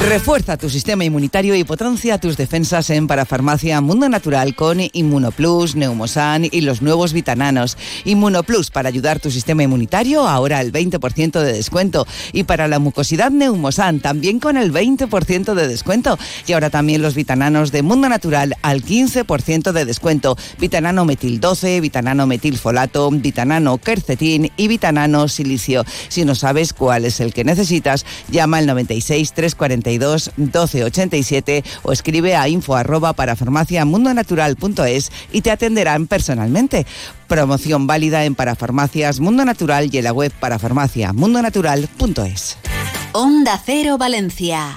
Refuerza 0.00 0.56
tu 0.56 0.70
sistema 0.70 1.04
inmunitario 1.04 1.56
y 1.56 1.64
potencia 1.64 2.18
tus 2.18 2.36
defensas 2.36 2.88
en 2.90 3.08
Parafarmacia 3.08 3.80
Mundo 3.80 4.08
Natural 4.08 4.54
con 4.54 4.78
Inmunoplus, 4.92 5.74
Neumosan 5.74 6.46
y 6.50 6.60
los 6.60 6.82
nuevos 6.82 7.12
vitananos. 7.12 7.76
Inmunoplus 8.04 8.70
para 8.70 8.88
ayudar 8.88 9.18
tu 9.18 9.30
sistema 9.30 9.64
inmunitario, 9.64 10.26
ahora 10.26 10.60
el 10.60 10.72
20% 10.72 11.40
de 11.40 11.52
descuento. 11.52 12.06
Y 12.32 12.44
para 12.44 12.68
la 12.68 12.78
mucosidad 12.78 13.32
Neumosan, 13.32 13.98
también 13.98 14.38
con 14.38 14.56
el 14.56 14.72
20% 14.72 15.54
de 15.54 15.68
descuento. 15.68 16.16
Y 16.46 16.52
ahora 16.52 16.70
también 16.70 17.02
los 17.02 17.14
vitananos 17.14 17.72
de 17.72 17.82
Mundo 17.82 18.08
Natural 18.08 18.54
al 18.62 18.84
15% 18.84 19.72
de 19.72 19.84
descuento. 19.84 20.38
Vitanano 20.58 21.04
metil 21.04 21.40
12, 21.40 21.80
vitanano 21.80 22.26
metilfolato, 22.26 23.10
vitanano 23.10 23.78
quercetín 23.78 24.52
y 24.56 24.68
vitanano 24.68 25.26
silicio. 25.28 25.84
Si 26.08 26.24
no 26.24 26.36
sabes 26.36 26.72
cuál 26.72 27.04
es 27.04 27.20
el 27.20 27.34
que 27.34 27.44
necesitas, 27.44 28.06
llama 28.30 28.58
al 28.58 28.66
96 28.66 29.32
342 29.88 30.32
1287 30.36 31.64
o 31.82 31.92
escribe 31.92 32.36
a 32.36 32.48
info 32.48 32.76
arroba 32.76 33.14
para 33.14 33.36
farmaciamundonatural.es 33.36 35.10
y 35.32 35.40
te 35.40 35.50
atenderán 35.50 36.06
personalmente. 36.06 36.86
Promoción 37.26 37.86
válida 37.86 38.24
en 38.24 38.34
Parafarmacias 38.34 39.20
Mundo 39.20 39.44
Natural 39.44 39.88
y 39.92 39.98
en 39.98 40.04
la 40.04 40.12
web 40.12 40.32
parafarmaciamundonatural.es. 40.38 42.58
Onda 43.12 43.60
Cero 43.64 43.96
Valencia. 43.98 44.76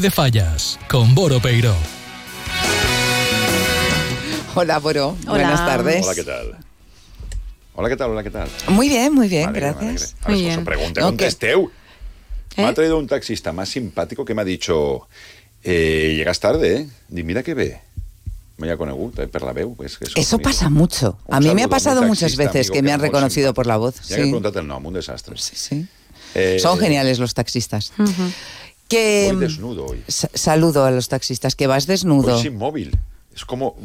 De 0.00 0.10
fallas 0.10 0.78
con 0.88 1.14
Boro 1.14 1.40
Peiro. 1.40 1.74
Hola, 4.54 4.78
Boro. 4.78 5.16
Buenas 5.26 5.64
tardes. 5.64 6.04
Hola, 6.04 6.14
¿qué 6.14 6.24
tal? 6.24 6.56
Hola, 7.74 7.88
¿qué 7.88 7.96
tal? 7.96 8.10
Hola, 8.10 8.22
¿qué 8.22 8.30
tal? 8.30 8.48
Muy 8.68 8.88
bien, 8.88 9.12
muy 9.12 9.28
bien, 9.28 9.46
M'alegre, 9.46 9.72
gracias. 9.72 10.14
m'alegre. 10.22 10.24
A 10.24 10.28
ver, 10.28 10.38
bien. 10.38 10.58
os 10.60 10.64
pregunte, 10.64 11.00
No, 11.00 11.06
contesteu. 11.06 11.70
Me 12.56 12.62
¿Eh? 12.64 12.66
ha 12.66 12.74
traído 12.74 12.98
un 12.98 13.06
taxista 13.08 13.52
más 13.52 13.68
simpático 13.68 14.24
que 14.24 14.34
me 14.34 14.42
ha 14.42 14.44
dicho 14.44 15.08
eh, 15.64 16.14
llegas 16.16 16.38
tarde, 16.38 16.76
¿eh? 16.76 16.88
Di, 17.08 17.22
mira 17.24 17.42
que 17.42 17.54
ve. 17.54 17.80
Me 18.58 18.70
ha 18.70 18.76
conegut, 18.76 19.18
eh, 19.18 19.26
per 19.26 19.42
la 19.42 19.52
veu. 19.52 19.74
És, 19.82 19.98
que 19.98 20.04
és 20.06 20.12
Eso 20.16 20.38
pasa 20.38 20.70
mucho. 20.70 21.18
Un 21.26 21.34
A 21.34 21.40
mí 21.40 21.52
me 21.54 21.64
ha 21.64 21.68
pasado 21.68 22.00
muy 22.02 22.10
muchas 22.10 22.32
taxista, 22.36 22.44
veces 22.52 22.68
amigo, 22.68 22.74
que 22.74 22.82
me 22.82 22.92
han 22.92 23.00
reconocido 23.00 23.48
simpàtic. 23.50 23.54
por 23.56 23.66
la 23.66 23.76
voz. 23.76 23.94
Ya 24.02 24.14
que 24.16 24.22
he 24.22 24.24
Sí. 24.26 24.30
preguntado 24.30 24.60
el 24.60 24.66
nombre, 24.68 24.88
un 24.88 24.94
desastre. 24.94 25.36
Sí, 25.38 25.56
sí. 25.56 25.86
Eh, 26.36 26.58
Son 26.60 26.78
geniales 26.78 27.18
los 27.18 27.34
taxistas. 27.34 27.92
Que 28.88 29.30
Voy 29.32 29.40
desnudo 29.40 29.86
hoy. 29.86 30.02
sa- 30.08 30.28
saludo 30.34 30.84
a 30.84 30.90
los 30.90 31.08
taxistas 31.08 31.54
que 31.56 31.66
vas 31.66 31.86
desnudo. 31.86 32.32
Voy 32.34 32.42
sin 32.42 32.56
móvil. 32.56 32.96
Es 33.34 33.44
como... 33.44 33.76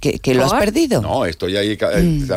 que, 0.00 0.18
que 0.20 0.34
lo 0.34 0.44
has 0.44 0.52
perdido. 0.54 1.02
No, 1.02 1.24
estoy 1.26 1.56
ahí 1.56 1.72
eh, 1.72 2.02
Mm. 2.02 2.28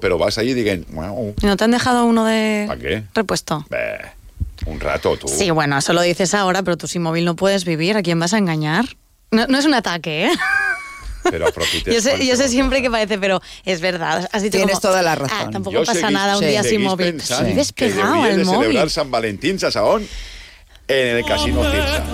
pero 0.00 0.16
vas 0.18 0.38
ahí 0.38 0.50
y 0.50 0.54
digan, 0.54 0.84
"Guau, 0.90 1.34
¿Y 1.42 1.46
¿No 1.46 1.56
te 1.56 1.64
han 1.64 1.72
dejado 1.72 2.04
uno 2.04 2.24
de 2.24 2.64
¿para 2.68 2.80
qué? 2.80 3.02
repuesto? 3.14 3.66
Bé, 3.68 3.98
un 4.66 4.78
rato, 4.78 5.16
tú. 5.16 5.26
Sí, 5.26 5.50
bueno, 5.50 5.76
eso 5.78 5.92
lo 5.92 6.02
dices 6.02 6.32
ahora, 6.34 6.62
pero 6.62 6.76
tú 6.76 6.86
sin 6.86 7.02
móvil 7.02 7.24
no 7.24 7.34
puedes 7.34 7.64
vivir. 7.64 7.96
¿A 7.96 8.02
quién 8.02 8.20
vas 8.20 8.32
a 8.32 8.38
engañar? 8.38 8.84
No, 9.32 9.46
no 9.48 9.58
es 9.58 9.64
un 9.64 9.74
ataque, 9.74 10.26
¿eh? 10.26 10.30
Pero 11.30 11.46
Yo 11.86 12.00
sé, 12.02 12.26
yo 12.26 12.36
sé 12.36 12.48
siempre 12.48 12.82
que 12.82 12.90
parece, 12.90 13.18
pero 13.18 13.40
es 13.64 13.80
verdad. 13.80 14.28
Has 14.30 14.42
dicho 14.42 14.58
Tienes 14.58 14.74
como, 14.74 14.82
toda 14.92 15.00
la 15.02 15.12
"Ah, 15.12 15.16
razón". 15.16 15.50
tampoco 15.52 15.72
Yo 15.78 15.84
pasa 15.84 15.98
seguís- 16.08 16.12
nada 16.12 16.36
un 16.36 16.42
sí. 16.44 16.50
día 16.50 16.62
sin 16.62 16.82
móvil. 16.82 17.22
Vives 17.46 17.72
pegado 17.72 18.22
al 18.22 18.44
móvil. 18.44 18.60
celebrar 18.68 18.90
San 18.90 19.10
Valentín, 19.10 19.58
¿sabes 19.58 19.76
a 19.76 19.84
on? 19.84 20.06
En 20.88 21.16
el 21.16 21.24
Casino 21.24 21.62
Cirsa. 21.70 22.04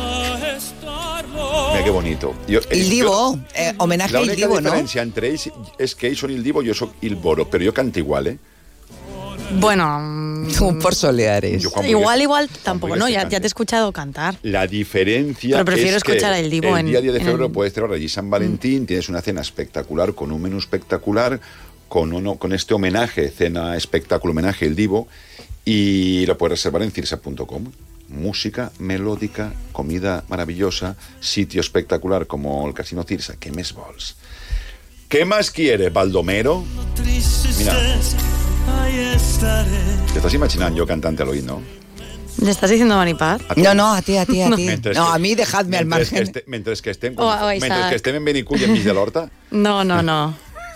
Mira 1.73 1.85
qué 1.85 1.91
bonito. 1.91 2.35
El 2.71 2.91
Divo, 2.91 3.39
eh, 3.55 3.73
homenaje 3.79 4.13
la 4.13 4.19
al 4.21 4.25
única 4.27 4.47
Divo, 4.47 4.61
¿no? 4.61 4.71
diferència 4.71 5.03
entre 5.03 5.29
ells 5.31 5.49
és 5.79 5.95
que 5.95 6.09
ells 6.11 6.21
són 6.23 6.31
el 6.35 6.43
Divo, 6.45 6.63
jo 6.67 6.75
sóc 6.75 6.93
el 7.03 7.17
Boro, 7.17 7.47
però 7.51 7.65
jo 7.67 7.73
canto 7.75 7.99
igual, 7.99 8.27
eh? 8.29 8.37
Bueno, 9.59 9.87
mm, 10.01 10.79
por 10.83 10.95
soleares. 10.95 11.63
Yo 11.63 11.71
igual, 11.87 12.21
igual 12.23 12.49
tampoco, 12.63 12.97
¿no? 12.97 13.09
Ya, 13.09 13.29
te 13.29 13.37
he 13.37 13.47
escuchado 13.47 13.91
cantar. 13.93 14.37
La 14.43 14.67
diferencia 14.67 15.57
Pero 15.57 15.65
prefiero 15.65 15.97
es 15.97 16.05
que 16.05 16.13
escuchar 16.13 16.35
a 16.35 16.39
El 16.39 16.51
Divo 16.51 16.77
el 16.77 16.81
en- 16.81 16.87
día 16.87 17.01
10 17.01 17.15
de 17.15 17.21
febrero 17.21 17.47
el- 17.47 17.53
puedes 17.53 17.73
celebrar 17.73 17.97
allí 17.97 18.09
San 18.09 18.29
Valentín, 18.31 18.87
tienes 18.87 19.09
una 19.09 19.21
cena 19.23 19.41
espectacular 19.41 20.15
con 20.15 20.31
un 20.33 20.43
menú 20.43 20.59
espectacular, 20.59 21.41
con, 21.89 22.13
uno, 22.13 22.37
con 22.37 22.53
este 22.53 22.75
homenaje, 22.75 23.31
cena 23.31 23.77
espectáculo 23.77 24.33
homenaje 24.33 24.67
El 24.67 24.77
Divo, 24.77 25.09
y 25.65 26.25
lo 26.27 26.37
puedes 26.39 26.59
reservar 26.59 26.83
en 26.83 26.91
cirsa.com. 26.93 27.65
Música 28.11 28.73
melódica, 28.81 29.53
comida 29.73 30.25
maravillosa, 30.29 30.97
sitio 31.21 31.61
espectacular 31.61 32.27
como 32.27 32.67
el 32.67 32.75
Casino 32.75 33.05
Cirsa. 33.05 33.37
¿Qué 33.39 33.53
més 33.53 33.73
vols? 33.73 34.17
¿Qué 35.09 35.25
más 35.25 35.51
quiere, 35.51 35.91
Baldomero? 35.91 36.65
Mira, 37.59 37.75
te 40.13 40.19
estás 40.19 40.35
imaginando 40.35 40.77
yo 40.77 40.87
cantante 40.87 41.23
al 41.23 41.29
oído, 41.29 41.59
¿no? 41.59 41.63
¿Le 42.45 42.51
estás 42.51 42.71
diciendo 42.71 42.97
Maripaz? 42.97 43.43
No, 43.57 43.75
no, 43.75 43.93
a 43.95 44.03
ti, 44.03 44.17
a 44.17 44.27
ti, 44.27 44.43
a 44.43 44.51
ti. 44.57 44.67
No, 44.67 44.81
que- 44.83 44.99
a 44.99 45.19
mí 45.19 45.35
dejadme 45.35 45.77
al 45.79 45.87
mentre 45.87 46.09
que 46.09 46.15
margen. 46.17 46.23
este- 46.27 46.45
mentre 46.49 46.75
que 46.83 46.91
estem, 46.91 47.15
O 47.17 47.31
a- 47.31 47.45
o 47.45 47.49
a 47.49 47.51
mentre 47.51 47.69
Isaac. 47.69 47.89
que 47.91 47.97
estem 47.97 48.17
en 48.17 48.25
Benicull 48.25 48.63
enmig 48.63 48.83
de 48.83 48.93
l'horta, 48.95 49.31
No, 49.51 49.85
no, 49.85 50.03
no. 50.03 50.35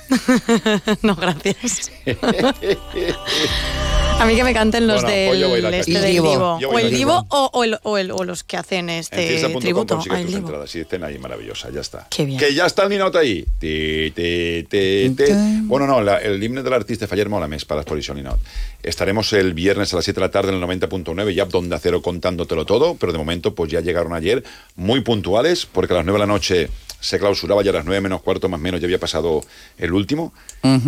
no, 1.02 1.16
gracias. 1.16 1.90
A 4.20 4.26
mí 4.26 4.36
que 4.36 4.44
me 4.44 4.54
canten 4.54 4.86
los 4.86 5.02
Bueno, 5.02 5.48
pues 5.48 5.62
del 5.62 5.74
este 5.74 5.92
del 5.92 6.04
El 6.04 6.12
Divo. 6.12 6.58
O 6.70 6.78
el 6.78 6.90
Divo 6.90 7.26
o, 7.28 7.50
o 7.52 7.64
el- 7.64 7.78
o 7.82 7.98
el- 7.98 8.10
o 8.10 8.24
los 8.24 8.42
que 8.44 8.56
hacen 8.56 8.88
en 8.88 8.98
este 9.00 9.28
cirsa.com 9.28 9.60
tributo 9.60 9.94
Ah, 9.94 9.98
tus 10.02 10.26
Divo. 10.26 10.38
entradas. 10.38 10.74
Y 10.76 10.80
estén 10.80 11.04
ahí 11.04 11.18
maravillosa, 11.18 11.68
ya 11.70 11.80
está. 11.80 12.06
Qué 12.08 12.24
bien. 12.24 12.38
Que 12.38 12.54
ya 12.54 12.64
está 12.64 12.84
el 12.84 12.88
ninot 12.90 13.14
ahí. 13.16 13.44
Ti, 13.58 14.12
ti, 14.14 14.64
ti, 14.70 15.10
ti. 15.16 15.24
Bueno, 15.64 15.86
no, 15.86 16.00
la- 16.00 16.18
el 16.18 16.42
himne 16.42 16.62
del 16.62 16.72
artista 16.72 17.06
Faller 17.06 17.28
mola 17.28 17.48
més 17.48 17.64
para 17.66 17.82
eso 17.82 18.14
ninot. 18.14 18.38
Estaremos 18.82 19.32
el 19.34 19.52
viernes 19.52 19.92
a 19.92 19.96
las 19.96 20.04
7 20.04 20.20
de 20.20 20.26
la 20.26 20.30
tarde 20.30 20.50
en 20.50 20.54
el 20.56 20.60
90.9 20.62 21.34
ya 21.34 21.44
donde 21.46 21.74
acero 21.76 22.00
contándotelo 22.00 22.64
todo, 22.64 22.94
pero 22.94 23.12
de 23.12 23.18
momento 23.18 23.54
pues 23.54 23.70
ya 23.70 23.80
llegaron 23.80 24.14
ayer 24.14 24.42
muy 24.76 25.00
puntuales 25.02 25.66
porque 25.66 25.92
a 25.92 25.96
las 25.96 26.04
9 26.06 26.18
de 26.20 26.26
la 26.26 26.32
noche 26.32 26.70
se 27.00 27.18
clausuraba 27.18 27.62
ya 27.62 27.70
a 27.70 27.74
las 27.74 27.84
9 27.84 28.00
menos 28.00 28.22
cuarto 28.22 28.48
más 28.48 28.58
o 28.58 28.62
menos 28.62 28.80
ya 28.80 28.86
había 28.86 28.98
pasado 28.98 29.42
el 29.76 29.92
último 29.92 30.32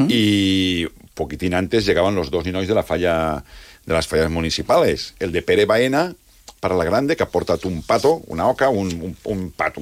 y 0.08 0.86
poquitín 1.16 1.54
antes 1.54 1.84
llegaban 1.86 2.14
los 2.14 2.30
dos 2.30 2.44
ninois 2.44 2.68
de 2.68 2.74
la 2.74 2.84
falla 2.84 3.42
de 3.86 3.92
las 3.94 4.06
fallas 4.06 4.30
municipales, 4.30 5.14
el 5.18 5.32
de 5.32 5.42
Pere 5.42 5.64
Baena 5.64 6.14
para 6.60 6.76
la 6.76 6.84
grande 6.84 7.16
que 7.16 7.22
aporta 7.22 7.56
un 7.64 7.82
pato, 7.82 8.22
una 8.26 8.46
oca, 8.48 8.68
un, 8.68 8.86
un, 9.00 9.16
un 9.24 9.50
pato. 9.50 9.80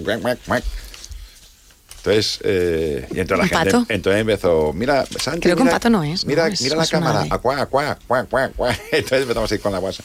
Entonces, 1.98 2.38
eh, 2.44 3.06
y 3.14 3.20
entre 3.20 3.36
la 3.36 3.44
¿Un 3.44 3.48
gente, 3.48 3.64
pato? 3.70 3.86
entonces 3.88 4.20
empezó, 4.20 4.72
mira, 4.74 5.04
Santi, 5.06 5.40
Creo 5.40 5.56
que 5.56 5.62
un 5.62 5.70
pato 5.70 5.88
no 5.90 6.02
es, 6.04 6.24
¿no? 6.24 6.28
Mira, 6.28 6.48
Es- 6.48 6.60
mira 6.60 6.76
la 6.76 6.86
cámara, 6.86 7.26
acuá, 7.30 7.60
acuá, 7.60 7.98
cuá, 8.06 8.24
cuá, 8.24 8.48
cuá. 8.50 8.76
Entonces 8.92 9.22
empezamos 9.22 9.50
a 9.50 9.54
ir 9.54 9.60
con 9.60 9.72
la 9.72 9.78
guasa. 9.78 10.02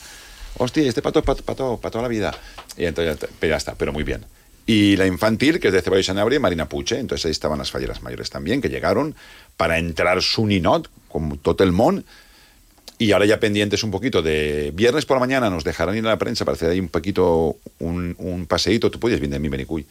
Hostia, 0.58 0.88
este 0.88 1.02
pato 1.02 1.20
es 1.20 1.26
pato, 1.26 1.44
pato, 1.44 1.78
para 1.78 1.92
toda 1.92 2.02
la 2.04 2.08
vida. 2.08 2.34
Y 2.78 2.86
entonces 2.86 3.18
pero 3.40 3.52
ya 3.52 3.58
está, 3.58 3.76
pero 3.76 3.92
muy 3.94 4.04
bien. 4.04 4.26
Y 4.70 4.98
la 4.98 5.08
infantil, 5.08 5.60
que 5.60 5.70
es 5.70 5.74
de 5.74 5.82
Ceballos 5.82 6.06
Sanabria 6.06 6.36
y 6.36 6.40
Marina 6.40 6.70
Puche, 6.70 7.00
entonces 7.00 7.26
ahí 7.26 7.32
estaban 7.32 7.58
las 7.58 7.72
falleras 7.72 8.04
mayores 8.04 8.30
también, 8.30 8.62
que 8.62 8.70
llegaron 8.70 9.16
para 9.58 9.80
entrar 9.80 10.22
su 10.22 10.46
ninot, 10.46 10.92
como 11.08 11.38
todo 11.38 11.64
el 11.64 11.72
mon, 11.72 12.06
y 13.00 13.12
ahora 13.12 13.26
ya 13.26 13.40
pendientes 13.40 13.84
un 13.84 13.90
poquito 13.90 14.22
de 14.22 14.70
viernes 14.76 15.08
por 15.08 15.18
la 15.18 15.22
mañana 15.22 15.50
nos 15.50 15.64
dejarán 15.64 15.98
ir 15.98 16.06
a 16.06 16.10
la 16.10 16.20
prensa 16.20 16.46
para 16.46 16.56
hacer 16.56 16.70
ahí 16.70 16.80
un 16.80 16.90
poquito, 16.90 17.58
un, 17.80 18.16
un 18.20 18.46
paseíto, 18.46 18.92
tú 18.92 19.00
puedes 19.00 19.20
bien 19.20 19.32
de 19.32 19.40
mi 19.40 19.50
Benicuy. 19.50 19.88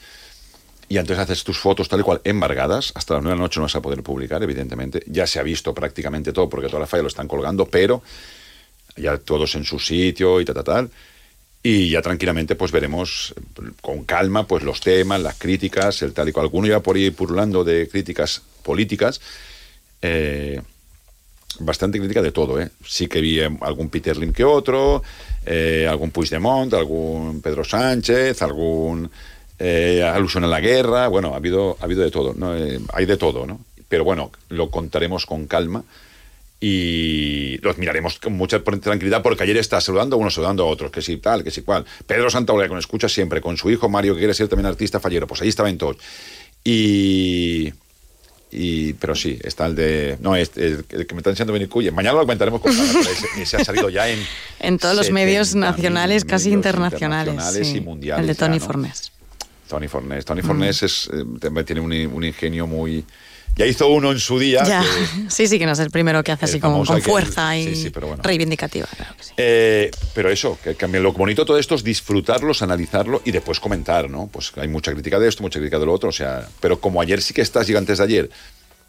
Y 0.88 0.96
entonces 0.96 1.24
haces 1.24 1.42
tus 1.42 1.58
fotos 1.58 1.88
tal 1.88 1.98
y 1.98 2.04
cual 2.04 2.20
embargadas, 2.22 2.92
hasta 2.94 3.14
las 3.14 3.24
9 3.24 3.34
de 3.34 3.36
la 3.36 3.42
noche 3.46 3.58
no 3.58 3.64
vas 3.64 3.74
a 3.74 3.82
poder 3.82 4.04
publicar, 4.04 4.40
evidentemente. 4.44 5.02
Ya 5.08 5.26
se 5.26 5.40
ha 5.40 5.42
visto 5.42 5.74
prácticamente 5.74 6.32
todo 6.32 6.48
porque 6.48 6.68
toda 6.68 6.78
la 6.78 6.86
falla 6.86 7.02
lo 7.02 7.08
están 7.08 7.26
colgando, 7.26 7.66
pero 7.66 8.00
ya 8.96 9.18
todos 9.18 9.56
en 9.56 9.64
su 9.64 9.80
sitio 9.80 10.40
y 10.40 10.44
tal, 10.44 10.54
tal, 10.54 10.64
tal. 10.64 10.90
Y 11.62 11.90
ya 11.90 12.02
tranquilamente 12.02 12.54
pues 12.54 12.70
veremos 12.70 13.34
con 13.82 14.04
calma 14.04 14.46
pues 14.46 14.62
los 14.62 14.80
temas, 14.80 15.20
las 15.20 15.36
críticas, 15.36 16.02
el 16.02 16.12
tal 16.12 16.28
y 16.28 16.32
cual. 16.32 16.46
Alguno 16.46 16.68
ya 16.68 16.80
por 16.80 16.96
ahí 16.96 17.10
purulando 17.10 17.64
de 17.64 17.88
críticas 17.88 18.42
políticas. 18.62 19.20
Eh, 20.00 20.60
bastante 21.60 21.98
crítica 21.98 22.22
de 22.22 22.32
todo, 22.32 22.60
¿eh? 22.60 22.70
Sí 22.86 23.08
que 23.08 23.20
vi 23.20 23.40
eh, 23.40 23.50
algún 23.60 23.88
Peter 23.88 24.16
Lim 24.16 24.32
que 24.32 24.44
otro, 24.44 25.02
eh, 25.44 25.86
algún 25.88 26.10
Puigdemont, 26.10 26.72
algún 26.74 27.40
Pedro 27.40 27.64
Sánchez, 27.64 28.42
algún 28.42 29.10
eh, 29.58 30.02
alusión 30.02 30.44
a 30.44 30.46
la 30.46 30.60
guerra, 30.60 31.08
bueno, 31.08 31.34
ha 31.34 31.36
habido, 31.36 31.76
ha 31.80 31.84
habido 31.84 32.02
de 32.02 32.10
todo, 32.10 32.34
¿no? 32.34 32.52
Hay 32.92 33.06
de 33.06 33.16
todo, 33.16 33.46
¿no? 33.46 33.60
Pero 33.88 34.04
bueno, 34.04 34.30
lo 34.50 34.70
contaremos 34.70 35.26
con 35.26 35.46
calma 35.46 35.84
y 36.60 37.58
los 37.58 37.78
miraremos 37.78 38.18
con 38.18 38.32
mucha 38.32 38.62
tranquilidad 38.62 39.22
porque 39.22 39.44
ayer 39.44 39.56
está 39.56 39.80
saludando 39.80 40.16
a 40.16 40.18
unos, 40.18 40.34
saludando 40.34 40.64
a 40.64 40.66
otros, 40.66 40.90
que 40.90 41.02
si 41.02 41.18
tal, 41.18 41.44
que 41.44 41.50
si 41.50 41.62
cual. 41.62 41.84
Pedro 42.06 42.30
Santaolalla, 42.30 42.68
que 42.68 42.74
nos 42.74 42.84
escucha 42.84 43.08
siempre, 43.08 43.40
con 43.40 43.56
su 43.56 43.70
hijo 43.70 43.88
Mario, 43.88 44.14
que 44.14 44.20
quiere 44.20 44.34
ser 44.34 44.48
también 44.48 44.66
artista 44.66 44.98
fallero, 44.98 45.26
pues 45.26 45.42
ahí 45.42 45.48
estaban 45.48 45.78
todos. 45.78 45.96
Y... 46.64 47.72
Y, 48.50 48.94
pero 48.94 49.14
sí, 49.14 49.38
está 49.42 49.66
el 49.66 49.74
de. 49.74 50.16
No, 50.22 50.34
es 50.34 50.52
el, 50.56 50.82
el 50.88 51.06
que 51.06 51.14
me 51.14 51.18
está 51.18 51.28
enseñando 51.28 51.52
Benicuye. 51.52 51.90
Mañana 51.90 52.14
lo 52.14 52.20
comentaremos 52.20 52.62
con 52.62 52.74
pero 52.74 53.00
ese, 53.00 53.26
ese 53.42 53.56
ha 53.58 53.64
salido 53.64 53.90
ya 53.90 54.08
en. 54.08 54.18
En 54.60 54.78
todos 54.78 54.96
los 54.96 55.10
medios 55.10 55.54
70.000 55.54 55.58
nacionales, 55.58 56.24
casi 56.24 56.50
internacionales. 56.50 57.34
internacionales 57.34 57.68
sí. 57.68 57.76
y 57.76 57.80
mundiales 57.82 58.22
El 58.22 58.26
de 58.26 58.32
ya, 58.32 58.38
Tony 58.46 58.58
¿no? 58.58 58.64
Fornés. 58.64 59.12
Tony 59.68 59.86
Fornés. 59.86 60.24
Tony 60.24 60.40
Fornés 60.40 60.82
es, 60.82 61.10
eh, 61.12 61.64
tiene 61.64 61.82
un, 61.82 61.92
un 61.92 62.24
ingenio 62.24 62.66
muy. 62.66 63.04
Ya 63.58 63.66
hizo 63.66 63.88
uno 63.88 64.12
en 64.12 64.20
su 64.20 64.38
día. 64.38 64.62
Ya, 64.64 64.82
que- 64.82 65.30
sí, 65.30 65.48
sí, 65.48 65.58
que 65.58 65.66
no 65.66 65.72
es 65.72 65.78
el 65.80 65.90
primero 65.90 66.22
que 66.22 66.32
hace 66.32 66.44
así 66.46 66.60
con 66.60 66.72
aquel- 66.86 67.02
fuerza 67.02 67.56
y 67.58 67.74
sí, 67.74 67.82
sí, 67.82 67.90
pero 67.90 68.06
bueno. 68.06 68.22
reivindicativa. 68.22 68.86
claro 68.96 69.14
que 69.16 69.24
sí. 69.24 69.32
Eh, 69.36 69.90
pero 70.14 70.30
eso, 70.30 70.56
que, 70.62 70.76
que 70.76 70.86
lo 70.88 71.12
bonito 71.12 71.42
de 71.42 71.46
todo 71.46 71.58
esto 71.58 71.74
es 71.74 71.82
disfrutarlos, 71.84 72.62
analizarlo 72.62 73.20
y 73.24 73.32
después 73.32 73.58
comentar, 73.60 74.08
¿no? 74.08 74.28
Pues 74.28 74.52
hay 74.56 74.68
mucha 74.68 74.92
crítica 74.92 75.18
de 75.18 75.28
esto, 75.28 75.42
mucha 75.42 75.58
crítica 75.58 75.78
de 75.78 75.86
lo 75.86 75.92
otro, 75.92 76.08
o 76.08 76.12
sea, 76.12 76.48
pero 76.60 76.80
como 76.80 77.00
ayer 77.02 77.20
sí 77.20 77.34
que 77.34 77.42
estás 77.42 77.66
gigantes 77.66 77.98
de 77.98 78.04
ayer, 78.04 78.30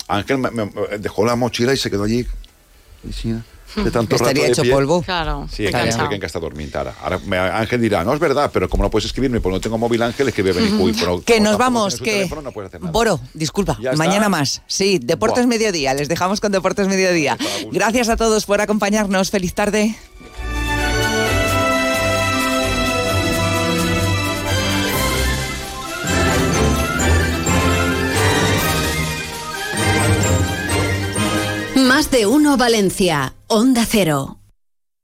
Ángel 0.08 0.38
me- 0.38 0.52
dejó 1.00 1.26
la 1.26 1.36
mochila 1.36 1.74
y 1.74 1.78
se 1.78 1.90
quedó 1.90 2.04
allí. 2.04 2.26
Y 3.10 3.12
sí, 3.14 3.34
de 3.76 3.92
tanto 3.92 4.16
Estaría 4.16 4.34
rato 4.44 4.46
de 4.46 4.52
hecho 4.52 4.62
pie. 4.64 4.72
polvo. 4.72 5.02
Claro, 5.04 5.48
Sí, 5.52 5.68
Ángel 5.68 5.82
cansado. 5.84 6.10
que 6.20 6.26
está 6.26 6.40
dormida 6.40 6.80
ahora. 6.80 6.96
Ahora 7.02 7.20
me- 7.26 7.38
Ángel 7.38 7.82
dirá, 7.82 8.04
no 8.04 8.14
es 8.14 8.20
verdad, 8.20 8.50
pero 8.54 8.68
como 8.70 8.84
no 8.84 8.90
puedes 8.90 9.06
escribirme, 9.06 9.40
pues 9.42 9.54
no 9.54 9.62
tengo 9.62 9.78
móvil 9.78 10.02
Ángel, 10.02 10.32
pero 10.36 10.60
Que 11.24 11.36
como 11.36 11.44
nos 11.46 11.58
tampoco 11.58 11.58
vamos, 11.58 11.84
tienes 11.96 11.98
su 12.00 12.04
que... 12.04 12.12
teléfono, 12.12 12.42
no 12.42 12.52
puedes 12.52 12.70
hacer 12.70 12.82
nada. 12.82 12.92
Boro, 12.92 13.20
disculpa, 13.34 13.78
¿Ya 13.82 13.92
está? 13.92 13.98
mañana 14.04 14.30
más. 14.30 14.62
Sí, 14.68 15.00
Deportes 15.02 15.46
Buah. 15.46 15.50
Mediodía, 15.58 15.94
les 15.94 16.08
dejamos 16.10 16.40
con 16.42 16.52
Deportes 16.52 16.88
Mediodía. 16.88 17.38
Gracias 17.72 18.10
a 18.10 18.18
todos 18.18 18.46
por 18.46 18.62
acompañarnos, 18.62 19.30
feliz 19.32 19.54
tarde. 19.54 19.96
Más 31.76 32.12
de 32.12 32.26
uno 32.28 32.58
Valencia. 32.58 33.34
Onda 33.52 33.84
Cero. 33.84 34.39